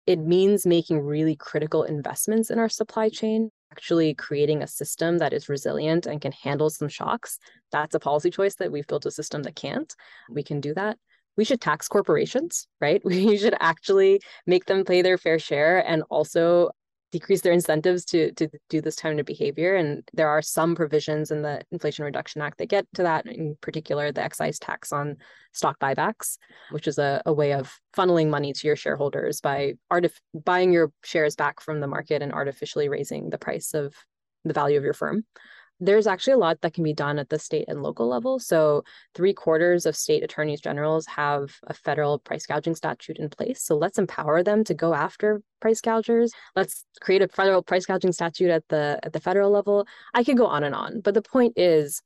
it 0.06 0.20
means 0.20 0.66
making 0.66 1.00
really 1.00 1.36
critical 1.36 1.84
investments 1.84 2.50
in 2.50 2.60
our 2.60 2.70
supply 2.70 3.10
chain, 3.10 3.52
actually 3.72 4.14
creating 4.14 4.62
a 4.62 4.68
system 4.68 5.18
that 5.18 5.34
is 5.34 5.50
resilient 5.50 6.06
and 6.06 6.22
can 6.22 6.32
handle 6.32 6.70
some 6.70 6.88
shocks. 6.88 7.40
That's 7.72 7.96
a 7.96 8.00
policy 8.00 8.30
choice 8.30 8.56
that 8.56 8.72
we've 8.72 8.88
built 8.88 9.06
a 9.06 9.12
system 9.12 9.44
that 9.44 9.56
can't. 9.56 9.94
We 10.30 10.44
can 10.44 10.62
do 10.62 10.74
that. 10.76 10.98
We 11.38 11.44
should 11.44 11.60
tax 11.60 11.88
corporations, 11.88 12.68
right? 12.80 13.02
We 13.06 13.38
should 13.38 13.56
actually 13.60 14.22
make 14.46 14.66
them 14.66 14.86
pay 14.86 15.02
their 15.02 15.18
fair 15.18 15.40
share 15.40 15.86
and 15.86 16.04
also 16.10 16.70
decrease 17.16 17.40
their 17.40 17.54
incentives 17.54 18.04
to 18.04 18.34
to 18.34 18.50
do 18.70 18.82
this 18.82 18.98
kind 18.98 19.22
of 19.22 19.26
behavior. 19.26 19.76
And 19.76 20.04
there 20.14 20.28
are 20.28 20.42
some 20.42 20.76
provisions 20.76 21.32
in 21.32 21.44
the 21.44 21.62
Inflation 21.72 22.04
Reduction 22.04 22.42
Act 22.42 22.58
that 22.58 22.68
get 22.68 22.86
to 22.96 23.04
that, 23.04 23.26
in 23.26 23.56
particular 23.62 24.12
the 24.12 24.22
excise 24.22 24.60
tax 24.60 24.92
on 24.92 25.16
stock 25.54 25.80
buybacks, 25.80 26.38
which 26.72 26.88
is 26.88 26.98
a, 26.98 27.22
a 27.26 27.32
way 27.32 27.54
of 27.54 27.74
funneling 27.96 28.30
money 28.30 28.52
to 28.52 28.68
your 28.68 28.76
shareholders 28.76 29.40
by 29.40 29.76
artif- 29.90 30.20
buying 30.34 30.74
your 30.74 30.92
shares 31.06 31.38
back 31.38 31.62
from 31.62 31.80
the 31.80 31.88
market 31.88 32.22
and 32.22 32.34
artificially 32.34 32.90
raising 32.90 33.30
the 33.30 33.38
price 33.38 33.74
of 33.74 33.96
the 34.44 34.54
value 34.54 34.78
of 34.78 34.84
your 34.84 34.94
firm 34.94 35.24
there's 35.80 36.08
actually 36.08 36.34
a 36.34 36.38
lot 36.38 36.62
that 36.62 36.74
can 36.74 36.84
be 36.84 36.94
done 36.94 37.20
at 37.20 37.30
the 37.30 37.38
state 37.38 37.66
and 37.68 37.84
local 37.84 38.08
level. 38.08 38.40
So, 38.40 38.84
three 39.14 39.34
quarters 39.34 39.86
of 39.86 39.96
state 39.96 40.24
attorneys 40.24 40.62
generals 40.62 41.06
have 41.08 41.56
a 41.68 41.74
federal 41.74 42.20
price 42.20 42.46
gouging 42.46 42.76
statute 42.76 43.18
in 43.18 43.30
place. 43.30 43.62
So, 43.62 43.76
let's 43.76 43.98
empower 43.98 44.42
them 44.42 44.64
to 44.66 44.74
go 44.74 44.94
after 44.94 45.42
price 45.60 45.82
gougers. 45.82 46.32
Let's 46.56 46.86
create 47.02 47.22
a 47.22 47.28
federal 47.28 47.62
price 47.62 47.86
gouging 47.86 48.14
statute 48.14 48.50
at 48.50 48.64
the 48.70 49.00
at 49.04 49.14
the 49.14 49.20
federal 49.20 49.52
level. 49.52 49.86
I 50.14 50.24
could 50.24 50.38
go 50.38 50.48
on 50.48 50.64
and 50.64 50.76
on, 50.76 51.02
but 51.02 51.14
the 51.14 51.22
point 51.22 51.54
is, 51.58 52.02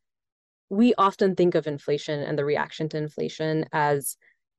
we 0.70 0.94
often 0.98 1.36
think 1.36 1.56
of 1.56 1.68
inflation 1.68 2.22
and 2.22 2.38
the 2.38 2.46
reaction 2.46 2.90
to 2.90 2.98
inflation 2.98 3.66
as 3.72 4.18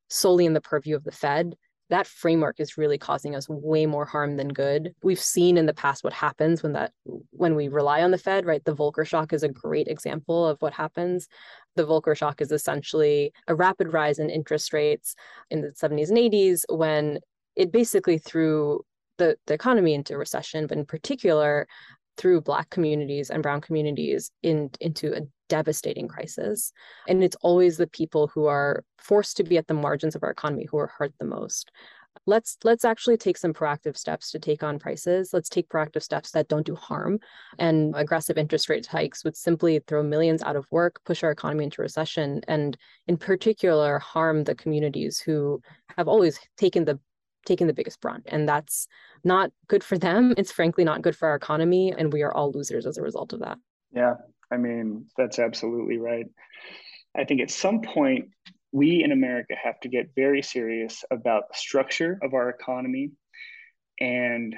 solely 0.08 0.46
in 0.46 0.54
the 0.54 0.60
purview 0.60 0.96
of 0.96 1.04
the 1.04 1.12
Fed 1.12 1.56
that 1.90 2.06
framework 2.06 2.60
is 2.60 2.78
really 2.78 2.98
causing 2.98 3.34
us 3.34 3.48
way 3.48 3.84
more 3.84 4.04
harm 4.04 4.36
than 4.36 4.48
good. 4.48 4.94
We've 5.02 5.20
seen 5.20 5.58
in 5.58 5.66
the 5.66 5.74
past 5.74 6.02
what 6.02 6.12
happens 6.12 6.62
when 6.62 6.72
that 6.72 6.92
when 7.30 7.56
we 7.56 7.68
rely 7.68 8.02
on 8.02 8.12
the 8.12 8.18
Fed, 8.18 8.46
right? 8.46 8.64
The 8.64 8.74
Volcker 8.74 9.06
shock 9.06 9.32
is 9.32 9.42
a 9.42 9.48
great 9.48 9.88
example 9.88 10.46
of 10.46 10.60
what 10.62 10.72
happens. 10.72 11.28
The 11.76 11.84
Volcker 11.84 12.16
shock 12.16 12.40
is 12.40 12.52
essentially 12.52 13.32
a 13.48 13.54
rapid 13.54 13.92
rise 13.92 14.18
in 14.18 14.30
interest 14.30 14.72
rates 14.72 15.14
in 15.50 15.60
the 15.60 15.68
70s 15.68 16.08
and 16.08 16.18
80s 16.18 16.64
when 16.68 17.18
it 17.56 17.72
basically 17.72 18.18
threw 18.18 18.84
the, 19.18 19.36
the 19.46 19.54
economy 19.54 19.94
into 19.94 20.16
recession, 20.16 20.66
but 20.66 20.78
in 20.78 20.86
particular 20.86 21.66
through 22.16 22.40
black 22.40 22.70
communities 22.70 23.30
and 23.30 23.42
brown 23.42 23.60
communities 23.60 24.30
in, 24.42 24.70
into 24.80 25.12
a 25.14 25.20
devastating 25.50 26.08
crisis. 26.08 26.72
And 27.06 27.22
it's 27.22 27.36
always 27.42 27.76
the 27.76 27.86
people 27.86 28.28
who 28.28 28.46
are 28.46 28.84
forced 28.96 29.36
to 29.36 29.44
be 29.44 29.58
at 29.58 29.66
the 29.66 29.74
margins 29.74 30.14
of 30.14 30.22
our 30.22 30.30
economy 30.30 30.66
who 30.70 30.78
are 30.78 30.92
hurt 30.96 31.12
the 31.18 31.26
most. 31.26 31.70
Let's 32.26 32.56
let's 32.64 32.84
actually 32.84 33.16
take 33.16 33.36
some 33.36 33.52
proactive 33.52 33.96
steps 33.96 34.30
to 34.30 34.38
take 34.38 34.62
on 34.62 34.78
prices. 34.78 35.30
Let's 35.32 35.48
take 35.48 35.68
proactive 35.68 36.02
steps 36.02 36.32
that 36.32 36.48
don't 36.48 36.66
do 36.66 36.74
harm. 36.74 37.18
And 37.58 37.94
aggressive 37.96 38.36
interest 38.36 38.68
rate 38.68 38.86
hikes 38.86 39.24
would 39.24 39.36
simply 39.36 39.80
throw 39.86 40.02
millions 40.02 40.42
out 40.42 40.56
of 40.56 40.66
work, 40.70 41.00
push 41.04 41.22
our 41.22 41.30
economy 41.30 41.64
into 41.64 41.82
recession, 41.82 42.40
and 42.48 42.76
in 43.06 43.16
particular 43.16 43.98
harm 43.98 44.44
the 44.44 44.54
communities 44.54 45.18
who 45.18 45.60
have 45.96 46.08
always 46.08 46.38
taken 46.56 46.84
the 46.84 46.98
taken 47.46 47.66
the 47.66 47.72
biggest 47.72 48.00
brunt. 48.00 48.24
And 48.26 48.48
that's 48.48 48.86
not 49.24 49.50
good 49.68 49.82
for 49.82 49.96
them. 49.96 50.34
It's 50.36 50.52
frankly 50.52 50.84
not 50.84 51.02
good 51.02 51.16
for 51.16 51.28
our 51.28 51.36
economy. 51.36 51.94
And 51.96 52.12
we 52.12 52.22
are 52.22 52.34
all 52.34 52.52
losers 52.52 52.86
as 52.86 52.98
a 52.98 53.02
result 53.02 53.32
of 53.32 53.40
that. 53.40 53.58
Yeah, 53.92 54.14
I 54.50 54.56
mean, 54.56 55.06
that's 55.16 55.38
absolutely 55.38 55.98
right. 55.98 56.26
I 57.16 57.24
think 57.24 57.40
at 57.40 57.50
some 57.50 57.82
point, 57.82 58.30
we 58.72 59.02
in 59.02 59.12
America 59.12 59.54
have 59.62 59.80
to 59.80 59.88
get 59.88 60.14
very 60.14 60.42
serious 60.42 61.04
about 61.10 61.48
the 61.48 61.56
structure 61.56 62.18
of 62.22 62.34
our 62.34 62.48
economy 62.48 63.10
and 64.00 64.54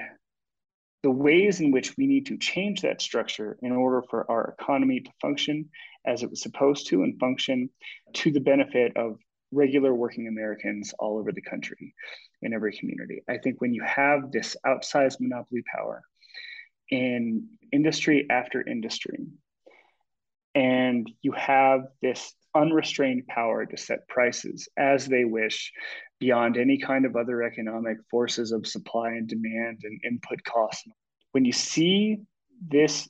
the 1.01 1.11
ways 1.11 1.59
in 1.59 1.71
which 1.71 1.97
we 1.97 2.07
need 2.07 2.27
to 2.27 2.37
change 2.37 2.81
that 2.81 3.01
structure 3.01 3.57
in 3.61 3.71
order 3.71 4.03
for 4.09 4.29
our 4.31 4.55
economy 4.59 5.01
to 5.01 5.11
function 5.21 5.69
as 6.05 6.23
it 6.23 6.29
was 6.29 6.41
supposed 6.41 6.87
to 6.87 7.03
and 7.03 7.19
function 7.19 7.69
to 8.13 8.31
the 8.31 8.39
benefit 8.39 8.95
of 8.95 9.17
regular 9.51 9.93
working 9.93 10.27
Americans 10.27 10.93
all 10.99 11.17
over 11.17 11.31
the 11.31 11.41
country 11.41 11.93
in 12.41 12.53
every 12.53 12.75
community. 12.77 13.21
I 13.27 13.37
think 13.37 13.61
when 13.61 13.73
you 13.73 13.83
have 13.83 14.31
this 14.31 14.55
outsized 14.65 15.19
monopoly 15.19 15.63
power 15.75 16.01
in 16.89 17.49
industry 17.71 18.25
after 18.29 18.67
industry, 18.67 19.17
and 20.55 21.09
you 21.21 21.31
have 21.31 21.81
this 22.01 22.33
unrestrained 22.55 23.25
power 23.27 23.65
to 23.65 23.77
set 23.77 24.07
prices 24.07 24.67
as 24.77 25.07
they 25.07 25.25
wish 25.25 25.71
beyond 26.19 26.57
any 26.57 26.77
kind 26.77 27.05
of 27.05 27.15
other 27.15 27.43
economic 27.43 27.97
forces 28.09 28.51
of 28.51 28.67
supply 28.67 29.09
and 29.09 29.27
demand 29.27 29.79
and 29.83 29.99
input 30.05 30.43
costs. 30.43 30.87
When 31.31 31.45
you 31.45 31.51
see 31.51 32.19
this 32.65 33.09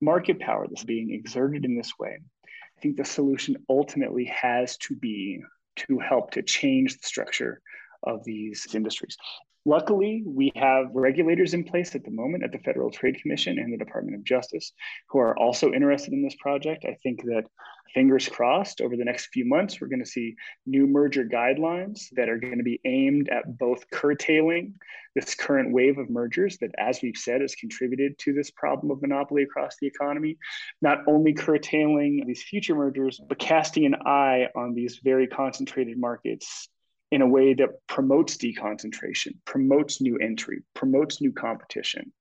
market 0.00 0.38
power 0.38 0.66
that's 0.68 0.84
being 0.84 1.12
exerted 1.12 1.64
in 1.64 1.76
this 1.76 1.92
way, 1.98 2.18
I 2.44 2.80
think 2.80 2.96
the 2.96 3.04
solution 3.04 3.56
ultimately 3.68 4.24
has 4.26 4.76
to 4.78 4.94
be 4.96 5.42
to 5.76 5.98
help 5.98 6.30
to 6.32 6.42
change 6.42 6.96
the 6.96 7.06
structure 7.06 7.60
of 8.04 8.24
these 8.24 8.66
industries. 8.74 9.16
Luckily, 9.66 10.22
we 10.26 10.50
have 10.56 10.86
regulators 10.94 11.52
in 11.52 11.64
place 11.64 11.94
at 11.94 12.02
the 12.02 12.10
moment 12.10 12.44
at 12.44 12.50
the 12.50 12.58
Federal 12.60 12.90
Trade 12.90 13.20
Commission 13.20 13.58
and 13.58 13.70
the 13.70 13.76
Department 13.76 14.16
of 14.16 14.24
Justice 14.24 14.72
who 15.10 15.18
are 15.18 15.36
also 15.38 15.70
interested 15.70 16.14
in 16.14 16.22
this 16.22 16.36
project. 16.36 16.86
I 16.88 16.96
think 17.02 17.22
that 17.24 17.44
fingers 17.92 18.26
crossed 18.26 18.80
over 18.80 18.96
the 18.96 19.04
next 19.04 19.26
few 19.26 19.44
months, 19.44 19.78
we're 19.78 19.88
going 19.88 20.02
to 20.02 20.06
see 20.06 20.34
new 20.64 20.86
merger 20.86 21.24
guidelines 21.24 22.08
that 22.12 22.30
are 22.30 22.38
going 22.38 22.56
to 22.56 22.64
be 22.64 22.80
aimed 22.86 23.28
at 23.28 23.58
both 23.58 23.84
curtailing 23.90 24.74
this 25.14 25.34
current 25.34 25.72
wave 25.72 25.98
of 25.98 26.08
mergers 26.08 26.56
that, 26.58 26.70
as 26.78 27.02
we've 27.02 27.16
said, 27.16 27.42
has 27.42 27.54
contributed 27.54 28.18
to 28.20 28.32
this 28.32 28.50
problem 28.50 28.90
of 28.90 29.02
monopoly 29.02 29.42
across 29.42 29.76
the 29.78 29.86
economy, 29.86 30.38
not 30.80 31.00
only 31.06 31.34
curtailing 31.34 32.24
these 32.26 32.42
future 32.42 32.76
mergers, 32.76 33.20
but 33.28 33.38
casting 33.38 33.84
an 33.84 33.96
eye 34.06 34.46
on 34.56 34.72
these 34.72 35.00
very 35.04 35.26
concentrated 35.26 35.98
markets 35.98 36.68
in 37.10 37.22
a 37.22 37.26
way 37.26 37.54
that 37.54 37.70
promotes 37.88 38.36
deconcentration, 38.36 39.32
promotes 39.44 40.00
new 40.00 40.16
entry, 40.18 40.62
promotes 40.74 41.20
new 41.20 41.32
competition, 41.32 42.12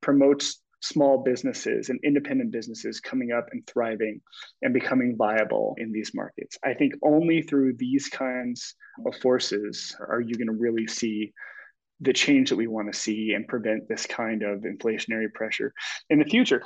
promotes 0.00 0.60
small 0.80 1.22
businesses 1.22 1.88
and 1.88 1.98
independent 2.04 2.50
businesses 2.52 3.00
coming 3.00 3.32
up 3.32 3.46
and 3.50 3.66
thriving 3.66 4.20
and 4.62 4.72
becoming 4.72 5.16
viable 5.16 5.74
in 5.78 5.92
these 5.92 6.12
markets. 6.14 6.56
I 6.64 6.74
think 6.74 6.94
only 7.02 7.42
through 7.42 7.74
these 7.74 8.08
kinds 8.08 8.74
of 9.04 9.16
forces 9.16 9.96
are 10.08 10.20
you 10.20 10.34
going 10.36 10.46
to 10.48 10.52
really 10.52 10.86
see 10.86 11.32
the 12.00 12.12
change 12.12 12.50
that 12.50 12.56
we 12.56 12.68
want 12.68 12.92
to 12.92 12.98
see 12.98 13.32
and 13.34 13.48
prevent 13.48 13.88
this 13.88 14.06
kind 14.06 14.44
of 14.44 14.60
inflationary 14.60 15.32
pressure 15.32 15.72
in 16.10 16.20
the 16.20 16.24
future. 16.24 16.62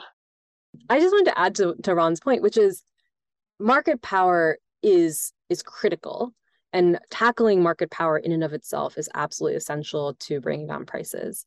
I 0.91 1.01
just 1.01 1.13
wanted 1.13 1.31
to 1.31 1.39
add 1.39 1.55
to, 1.57 1.75
to 1.83 1.95
Ron's 1.95 2.21
point, 2.21 2.43
which 2.43 2.59
is 2.59 2.83
market 3.59 4.03
power 4.03 4.59
is 4.83 5.33
is 5.49 5.63
critical 5.63 6.35
and 6.73 6.99
tackling 7.11 7.63
market 7.63 7.91
power 7.91 8.19
in 8.19 8.33
and 8.33 8.45
of 8.45 8.53
itself 8.53 8.99
is 8.99 9.09
absolutely 9.15 9.57
essential 9.57 10.15
to 10.15 10.41
bringing 10.41 10.67
down 10.67 10.87
prices. 10.87 11.45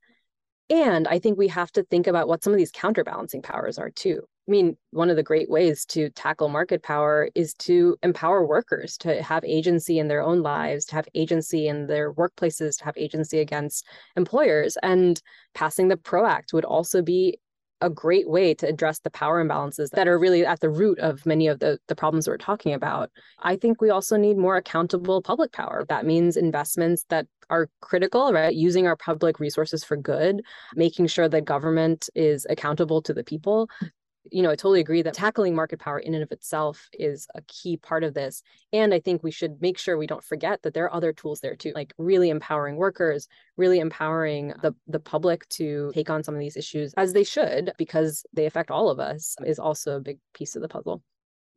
And 0.70 1.08
I 1.08 1.20
think 1.20 1.38
we 1.38 1.48
have 1.50 1.72
to 1.74 1.84
think 1.84 2.08
about 2.08 2.28
what 2.28 2.44
some 2.44 2.54
of 2.54 2.58
these 2.58 2.72
counterbalancing 2.72 3.44
powers 3.44 3.78
are 3.78 3.92
too. 3.92 4.22
I 4.48 4.52
mean, 4.52 4.78
one 4.92 5.10
of 5.10 5.16
the 5.16 5.24
great 5.24 5.50
ways 5.50 5.86
to 5.88 6.10
tackle 6.12 6.50
market 6.50 6.84
power 6.84 7.30
is 7.34 7.56
to 7.56 7.98
empower 8.04 8.46
workers 8.46 8.96
to 9.00 9.22
have 9.24 9.44
agency 9.44 9.98
in 9.98 10.08
their 10.08 10.22
own 10.22 10.44
lives, 10.44 10.86
to 10.86 10.96
have 10.96 11.08
agency 11.16 11.68
in 11.68 11.88
their 11.88 12.14
workplaces, 12.14 12.78
to 12.78 12.86
have 12.86 12.98
agency 12.98 13.40
against 13.40 13.88
employers. 14.16 14.78
And 14.84 15.20
passing 15.56 15.88
the 15.88 15.98
PRO 15.98 16.28
Act 16.28 16.54
would 16.54 16.66
also 16.66 17.02
be 17.02 17.40
a 17.86 17.90
great 17.90 18.28
way 18.28 18.56
to 18.56 18.68
address 18.68 19.00
the 19.00 19.12
power 19.12 19.46
imbalances 19.46 19.92
that 19.92 20.08
are 20.08 20.18
really 20.18 20.44
at 20.44 20.60
the 20.60 20.72
root 20.72 20.98
of 20.98 21.24
many 21.24 21.48
of 21.48 21.60
the, 21.60 21.78
the 21.88 21.96
problems 21.96 22.28
we're 22.28 22.36
talking 22.36 22.74
about. 22.74 23.12
I 23.44 23.56
think 23.56 23.80
we 23.80 23.92
also 23.92 24.18
need 24.18 24.38
more 24.38 24.58
accountable 24.58 25.22
public 25.22 25.52
power. 25.52 25.86
That 25.88 26.04
means 26.04 26.36
investments 26.36 27.06
that 27.10 27.28
are 27.52 27.70
critical, 27.82 28.34
right? 28.34 28.56
Using 28.56 28.88
our 28.88 28.96
public 28.96 29.40
resources 29.40 29.84
for 29.84 29.98
good, 29.98 30.42
making 30.76 31.06
sure 31.06 31.30
that 31.30 31.46
government 31.46 32.10
is 32.16 32.48
accountable 32.50 33.04
to 33.04 33.14
the 33.14 33.24
people, 33.24 33.70
you 34.32 34.42
know, 34.42 34.50
I 34.50 34.56
totally 34.56 34.80
agree 34.80 35.02
that 35.02 35.14
tackling 35.14 35.56
market 35.56 35.80
power 35.80 36.00
in 36.00 36.14
and 36.14 36.24
of 36.24 36.32
itself 36.32 36.90
is 36.94 37.28
a 37.36 37.42
key 37.44 37.78
part 37.78 38.04
of 38.04 38.14
this. 38.14 38.42
And 38.74 38.94
I 38.94 39.00
think 39.00 39.24
we 39.24 39.32
should 39.32 39.62
make 39.62 39.78
sure 39.78 39.98
we 39.98 40.08
don't 40.08 40.24
forget 40.24 40.62
that 40.64 40.74
there 40.74 40.86
are 40.86 40.94
other 40.94 41.14
tools 41.14 41.40
there 41.40 41.56
too, 41.56 41.72
like 41.76 41.94
really 41.98 42.30
empowering 42.30 42.76
workers, 42.76 43.28
really 43.58 43.80
empowering 43.80 44.54
the, 44.62 44.74
the 44.88 45.00
public 45.00 45.48
to 45.50 45.92
take 45.94 46.10
on 46.10 46.24
some 46.24 46.34
of 46.34 46.40
these 46.40 46.58
issues 46.58 46.94
as 46.98 47.14
they 47.14 47.24
should, 47.24 47.72
because 47.78 48.26
they 48.34 48.46
affect 48.46 48.72
all 48.72 48.90
of 48.90 49.00
us, 49.00 49.36
is 49.46 49.60
also 49.60 49.98
a 49.98 50.02
big 50.02 50.20
piece 50.34 50.56
of 50.56 50.62
the 50.62 50.70
puzzle. 50.70 51.02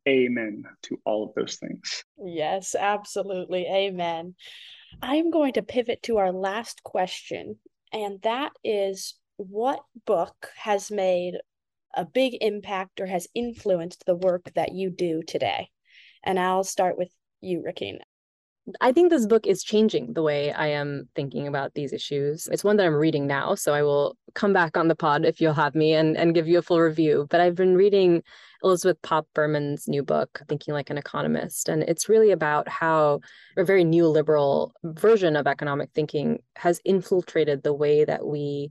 Amen 0.09 0.65
to 0.83 0.99
all 1.05 1.25
of 1.29 1.35
those 1.35 1.57
things. 1.57 2.05
Yes, 2.19 2.75
absolutely. 2.79 3.67
Amen. 3.67 4.35
I'm 5.03 5.31
going 5.31 5.53
to 5.55 5.63
pivot 5.63 6.03
to 6.05 6.17
our 6.17 6.33
last 6.33 6.83
question, 6.83 7.57
and 7.93 8.21
that 8.23 8.53
is 8.65 9.15
what 9.37 9.81
book 10.07 10.51
has 10.57 10.91
made 10.91 11.35
a 11.99 12.07
big 12.07 12.39
impact 12.41 13.01
or 13.01 13.07
has 13.07 13.27
influenced 13.35 14.05
the 14.07 14.15
work 14.15 14.53
that 14.55 14.73
you 14.73 14.89
do 14.89 15.23
today? 15.23 15.69
And 16.25 16.39
I'll 16.39 16.65
start 16.65 16.97
with 16.97 17.11
you, 17.41 17.63
Rakeen. 17.67 17.99
I 18.81 18.93
think 18.93 19.11
this 19.11 19.27
book 19.27 19.47
is 19.47 19.63
changing 19.63 20.13
the 20.13 20.23
way 20.23 20.53
I 20.53 20.69
am 20.69 21.09
thinking 21.15 21.47
about 21.47 21.75
these 21.75 21.93
issues. 21.93 22.49
It's 22.49 22.65
one 22.65 22.77
that 22.77 22.87
I'm 22.87 22.95
reading 22.95 23.27
now, 23.27 23.55
so 23.55 23.73
I 23.73 23.83
will 23.83 24.17
come 24.35 24.53
back 24.53 24.77
on 24.77 24.89
the 24.89 24.95
pod 24.95 25.25
if 25.25 25.41
you'll 25.41 25.55
have 25.55 25.75
me 25.75 25.95
and, 25.95 26.17
and 26.17 26.35
give 26.35 26.47
you 26.47 26.59
a 26.59 26.63
full 26.63 26.81
review. 26.81 27.27
But 27.31 27.41
I've 27.41 27.55
been 27.55 27.77
reading 27.77 28.23
Elizabeth 28.63 29.01
Popp 29.03 29.27
Berman's 29.35 29.89
new 29.89 30.03
book, 30.03 30.43
Thinking 30.49 30.75
Like 30.75 30.91
an 30.91 30.99
Economist. 30.99 31.69
And 31.69 31.83
it's 31.85 32.09
really 32.09 32.31
about 32.31 32.69
how 32.69 33.21
a 33.57 33.65
very 33.65 33.85
neoliberal 33.85 34.73
version 34.85 35.35
of 35.35 35.47
economic 35.47 35.91
thinking 35.95 36.41
has 36.57 36.81
infiltrated 36.85 37.63
the 37.63 37.75
way 37.75 38.05
that 38.05 38.27
we 38.27 38.71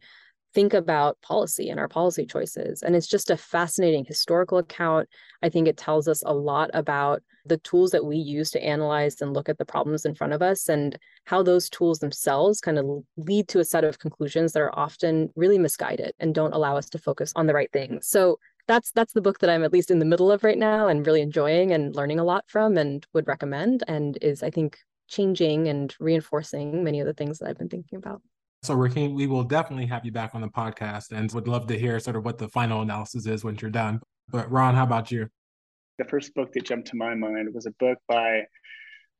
think 0.57 0.73
about 0.73 1.21
policy 1.21 1.69
and 1.69 1.79
our 1.79 1.87
policy 1.87 2.25
choices. 2.25 2.81
And 2.81 2.95
it's 2.95 3.05
just 3.05 3.29
a 3.29 3.37
fascinating 3.37 4.03
historical 4.03 4.57
account. 4.57 5.07
I 5.43 5.49
think 5.49 5.67
it 5.67 5.77
tells 5.77 6.07
us 6.07 6.23
a 6.25 6.33
lot 6.33 6.71
about 6.73 7.21
the 7.45 7.59
tools 7.59 7.91
that 7.91 8.03
we 8.03 8.17
use 8.17 8.49
to 8.51 8.63
analyze 8.63 9.21
and 9.21 9.35
look 9.35 9.49
at 9.49 9.59
the 9.59 9.65
problems 9.65 10.03
in 10.03 10.15
front 10.15 10.33
of 10.33 10.41
us 10.41 10.67
and 10.67 10.97
how 11.25 11.43
those 11.43 11.69
tools 11.69 11.99
themselves 11.99 12.59
kind 12.59 12.79
of 12.79 12.87
lead 13.17 13.47
to 13.49 13.59
a 13.59 13.63
set 13.63 13.83
of 13.83 13.99
conclusions 13.99 14.53
that 14.53 14.63
are 14.63 14.73
often 14.73 15.29
really 15.35 15.59
misguided 15.59 16.13
and 16.17 16.33
don't 16.33 16.55
allow 16.55 16.75
us 16.75 16.89
to 16.89 16.97
focus 16.97 17.31
on 17.35 17.45
the 17.45 17.53
right 17.53 17.71
things. 17.71 18.07
So 18.07 18.39
that's 18.67 18.91
that's 18.93 19.13
the 19.13 19.21
book 19.21 19.37
that 19.41 19.51
I'm 19.51 19.63
at 19.63 19.71
least 19.71 19.91
in 19.91 19.99
the 19.99 20.05
middle 20.05 20.31
of 20.31 20.43
right 20.43 20.57
now 20.57 20.87
and 20.87 21.05
really 21.05 21.21
enjoying 21.21 21.71
and 21.71 21.95
learning 21.95 22.19
a 22.19 22.23
lot 22.23 22.45
from 22.47 22.77
and 22.77 23.05
would 23.13 23.27
recommend 23.27 23.83
and 23.87 24.17
is 24.23 24.41
I 24.41 24.49
think 24.49 24.79
changing 25.07 25.67
and 25.67 25.95
reinforcing 25.99 26.83
many 26.83 26.99
of 26.99 27.05
the 27.05 27.13
things 27.13 27.37
that 27.37 27.47
I've 27.47 27.59
been 27.59 27.69
thinking 27.69 27.99
about. 27.99 28.23
So, 28.63 28.75
Rakeen, 28.75 29.13
we 29.13 29.27
will 29.27 29.43
definitely 29.43 29.85
have 29.85 30.03
you 30.05 30.11
back 30.11 30.33
on 30.33 30.41
the 30.41 30.47
podcast 30.47 31.11
and 31.11 31.31
would 31.31 31.47
love 31.47 31.67
to 31.67 31.77
hear 31.77 31.99
sort 31.99 32.15
of 32.15 32.25
what 32.25 32.37
the 32.37 32.49
final 32.49 32.81
analysis 32.81 33.25
is 33.25 33.43
once 33.43 33.61
you're 33.61 33.71
done. 33.71 34.01
But, 34.29 34.51
Ron, 34.51 34.75
how 34.75 34.83
about 34.83 35.11
you? 35.11 35.29
The 35.99 36.05
first 36.05 36.33
book 36.33 36.53
that 36.53 36.65
jumped 36.65 36.89
to 36.89 36.95
my 36.95 37.15
mind 37.15 37.53
was 37.53 37.65
a 37.65 37.71
book 37.71 37.99
by 38.07 38.45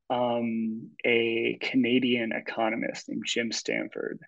um, 0.09 0.89
a 1.05 1.57
Canadian 1.61 2.31
economist 2.31 3.09
named 3.09 3.23
Jim 3.25 3.51
Stanford. 3.51 4.19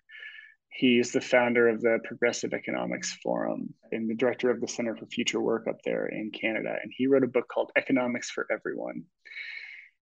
He's 0.68 1.12
the 1.12 1.20
founder 1.20 1.68
of 1.68 1.80
the 1.80 1.98
Progressive 2.04 2.54
Economics 2.54 3.18
Forum 3.22 3.74
and 3.90 4.08
the 4.08 4.14
director 4.14 4.50
of 4.50 4.60
the 4.60 4.68
Center 4.68 4.96
for 4.96 5.06
Future 5.06 5.40
Work 5.40 5.66
up 5.68 5.82
there 5.84 6.06
in 6.06 6.30
Canada. 6.30 6.76
And 6.80 6.92
he 6.96 7.06
wrote 7.06 7.24
a 7.24 7.28
book 7.28 7.48
called 7.48 7.72
Economics 7.76 8.30
for 8.30 8.46
Everyone. 8.50 9.04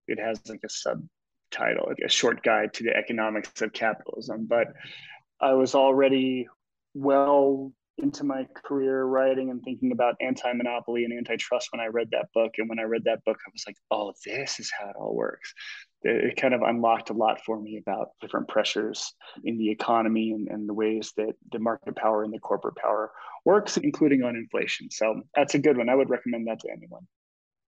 It 0.07 0.19
has 0.19 0.39
like 0.47 0.61
a 0.63 0.69
sub 0.69 1.03
title, 1.51 1.85
like 1.87 1.99
a 2.05 2.09
short 2.09 2.43
guide 2.43 2.73
to 2.75 2.83
the 2.83 2.95
economics 2.95 3.61
of 3.61 3.73
capitalism. 3.73 4.45
But 4.47 4.67
I 5.41 5.53
was 5.53 5.75
already 5.75 6.47
well 6.93 7.71
into 7.97 8.23
my 8.23 8.47
career 8.65 9.03
writing 9.03 9.49
and 9.49 9.61
thinking 9.61 9.91
about 9.91 10.15
anti-monopoly 10.21 11.03
and 11.03 11.13
antitrust 11.13 11.67
when 11.71 11.81
I 11.81 11.87
read 11.87 12.09
that 12.11 12.27
book. 12.33 12.53
And 12.57 12.69
when 12.69 12.79
I 12.79 12.83
read 12.83 13.03
that 13.05 13.23
book, 13.25 13.37
I 13.45 13.49
was 13.51 13.63
like, 13.67 13.75
oh, 13.91 14.13
this 14.25 14.59
is 14.59 14.71
how 14.77 14.89
it 14.89 14.95
all 14.97 15.13
works. 15.13 15.53
It 16.03 16.37
kind 16.37 16.53
of 16.53 16.61
unlocked 16.61 17.09
a 17.09 17.13
lot 17.13 17.41
for 17.45 17.59
me 17.59 17.77
about 17.77 18.11
different 18.21 18.47
pressures 18.47 19.13
in 19.43 19.57
the 19.57 19.69
economy 19.69 20.31
and, 20.31 20.47
and 20.47 20.67
the 20.67 20.73
ways 20.73 21.11
that 21.17 21.33
the 21.51 21.59
market 21.59 21.95
power 21.97 22.23
and 22.23 22.33
the 22.33 22.39
corporate 22.39 22.77
power 22.77 23.11
works, 23.43 23.75
including 23.75 24.23
on 24.23 24.37
inflation. 24.37 24.89
So 24.89 25.23
that's 25.35 25.55
a 25.55 25.59
good 25.59 25.75
one. 25.75 25.89
I 25.89 25.95
would 25.95 26.09
recommend 26.09 26.47
that 26.47 26.61
to 26.61 26.71
anyone. 26.71 27.05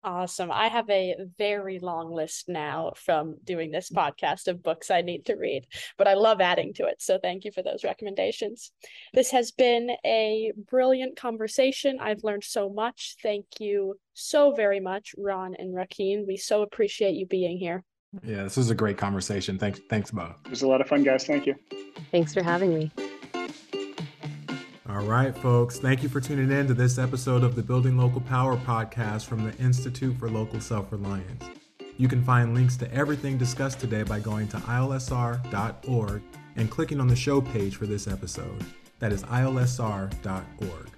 Awesome. 0.04 0.52
I 0.52 0.68
have 0.68 0.90
a 0.90 1.16
very 1.38 1.78
long 1.80 2.12
list 2.12 2.50
now 2.50 2.94
from 2.96 3.38
doing 3.44 3.70
this 3.70 3.92
mm. 3.92 3.98
podcast 3.98 4.48
of 4.48 4.64
books 4.64 4.90
I 4.90 5.02
need 5.02 5.26
to 5.26 5.36
read, 5.36 5.68
but 5.98 6.08
I 6.08 6.16
love 6.16 6.42
adding 6.42 6.74
to 6.76 6.86
it. 6.86 7.02
So 7.02 7.20
thank 7.22 7.46
you 7.46 7.52
for 7.52 7.62
those 7.62 7.84
recommendations. 7.84 8.72
This 9.14 9.32
has 9.32 9.52
been 9.52 9.92
a 10.04 10.54
brilliant 10.70 11.18
conversation. 11.18 12.00
I've 12.02 12.24
learned 12.24 12.44
so 12.44 12.70
much. 12.70 13.16
Thank 13.22 13.46
you 13.60 14.00
so 14.14 14.54
very 14.54 14.80
much, 14.80 15.14
Ron 15.18 15.56
and 15.56 15.74
Rakeen. 15.74 16.26
We 16.26 16.38
so 16.38 16.64
appreciate 16.64 17.14
you 17.14 17.28
being 17.28 17.58
here. 17.58 17.84
Yeah, 18.24 18.44
this 18.44 18.58
was 18.58 18.70
a 18.72 18.76
great 18.76 18.98
conversation. 18.98 19.58
Thanks, 19.58 19.80
thanks, 19.90 20.12
Bo. 20.12 20.36
It 20.46 20.50
was 20.50 20.64
a 20.64 20.68
lot 20.68 20.82
of 20.82 20.88
fun, 20.88 21.04
guys. 21.04 21.26
Thank 21.26 21.46
you. 21.46 21.56
Thanks 22.12 22.34
for 22.34 22.44
having 22.44 22.74
me. 22.74 22.92
All 24.92 25.06
right, 25.06 25.34
folks. 25.38 25.80
Thank 25.80 26.04
you 26.04 26.10
for 26.10 26.20
tuning 26.20 26.52
in 26.52 26.68
to 26.68 26.74
this 26.74 26.98
episode 26.98 27.46
of 27.46 27.56
the 27.56 27.64
Building 27.64 27.98
Local 27.98 28.20
Power 28.20 28.58
podcast 28.58 29.26
from 29.26 29.46
the 29.46 29.56
Institute 29.58 30.18
for 30.18 30.30
Local 30.30 30.60
Self 30.60 30.92
Reliance. 30.92 31.46
You 31.98 32.10
can 32.10 32.22
find 32.22 32.54
links 32.54 32.76
to 32.78 32.94
everything 32.94 33.38
discussed 33.38 33.80
today 33.80 34.04
by 34.04 34.20
going 34.20 34.50
to 34.50 34.58
ilsr.org 34.58 36.22
and 36.58 36.70
clicking 36.70 37.00
on 37.00 37.08
the 37.08 37.16
show 37.16 37.40
page 37.40 37.78
for 37.78 37.86
this 37.86 38.06
episode. 38.06 38.66
That 39.00 39.14
is 39.14 39.24
ilsr.org. 39.24 40.90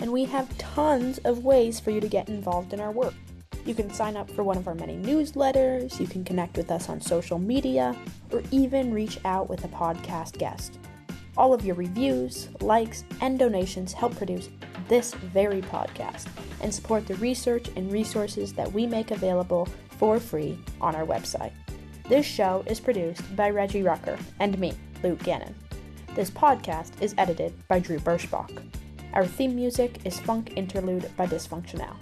And 0.00 0.10
we 0.10 0.24
have 0.24 0.56
tons 0.56 1.18
of 1.18 1.44
ways 1.44 1.78
for 1.78 1.90
you 1.90 2.00
to 2.00 2.08
get 2.08 2.30
involved 2.30 2.72
in 2.72 2.80
our 2.80 2.92
work. 2.92 3.14
You 3.66 3.74
can 3.74 3.92
sign 3.92 4.16
up 4.16 4.30
for 4.30 4.42
one 4.42 4.56
of 4.56 4.66
our 4.66 4.74
many 4.74 4.96
newsletters, 4.96 6.00
you 6.00 6.06
can 6.06 6.24
connect 6.24 6.56
with 6.56 6.70
us 6.70 6.88
on 6.88 7.02
social 7.02 7.38
media, 7.38 7.94
or 8.32 8.42
even 8.50 8.94
reach 8.94 9.18
out 9.26 9.50
with 9.50 9.64
a 9.64 9.68
podcast 9.68 10.38
guest. 10.38 10.78
All 11.38 11.54
of 11.54 11.64
your 11.64 11.76
reviews, 11.76 12.50
likes, 12.60 13.04
and 13.20 13.38
donations 13.38 13.92
help 13.92 14.16
produce 14.16 14.48
this 14.88 15.14
very 15.14 15.62
podcast 15.62 16.26
and 16.60 16.74
support 16.74 17.06
the 17.06 17.14
research 17.14 17.68
and 17.76 17.92
resources 17.92 18.52
that 18.54 18.72
we 18.72 18.88
make 18.88 19.12
available 19.12 19.68
for 19.90 20.18
free 20.18 20.58
on 20.80 20.96
our 20.96 21.06
website. 21.06 21.52
This 22.08 22.26
show 22.26 22.64
is 22.66 22.80
produced 22.80 23.36
by 23.36 23.50
Reggie 23.50 23.84
Rucker 23.84 24.18
and 24.40 24.58
me, 24.58 24.72
Luke 25.04 25.22
Gannon. 25.22 25.54
This 26.16 26.28
podcast 26.28 27.00
is 27.00 27.14
edited 27.18 27.54
by 27.68 27.78
Drew 27.78 28.00
Birschbach. 28.00 28.60
Our 29.12 29.24
theme 29.24 29.54
music 29.54 30.04
is 30.04 30.18
Funk 30.18 30.54
Interlude 30.56 31.08
by 31.16 31.28
Dysfunctional. 31.28 31.94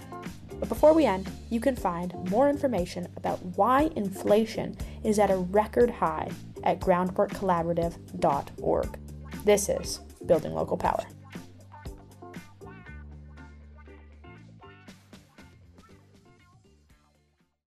But 0.59 0.67
before 0.67 0.93
we 0.93 1.05
end, 1.05 1.29
you 1.51 1.59
can 1.59 1.75
find 1.75 2.15
more 2.31 2.49
information 2.49 3.07
about 3.15 3.37
why 3.55 3.91
inflation 3.95 4.75
is 5.03 5.19
at 5.19 5.29
a 5.29 5.37
record 5.37 5.91
high 5.91 6.31
at 6.63 6.79
groundworkcollaborative.org. 6.79 8.97
This 9.47 9.69
is 9.69 10.01
Building 10.25 10.53
Local 10.53 10.75
Power. 10.75 11.05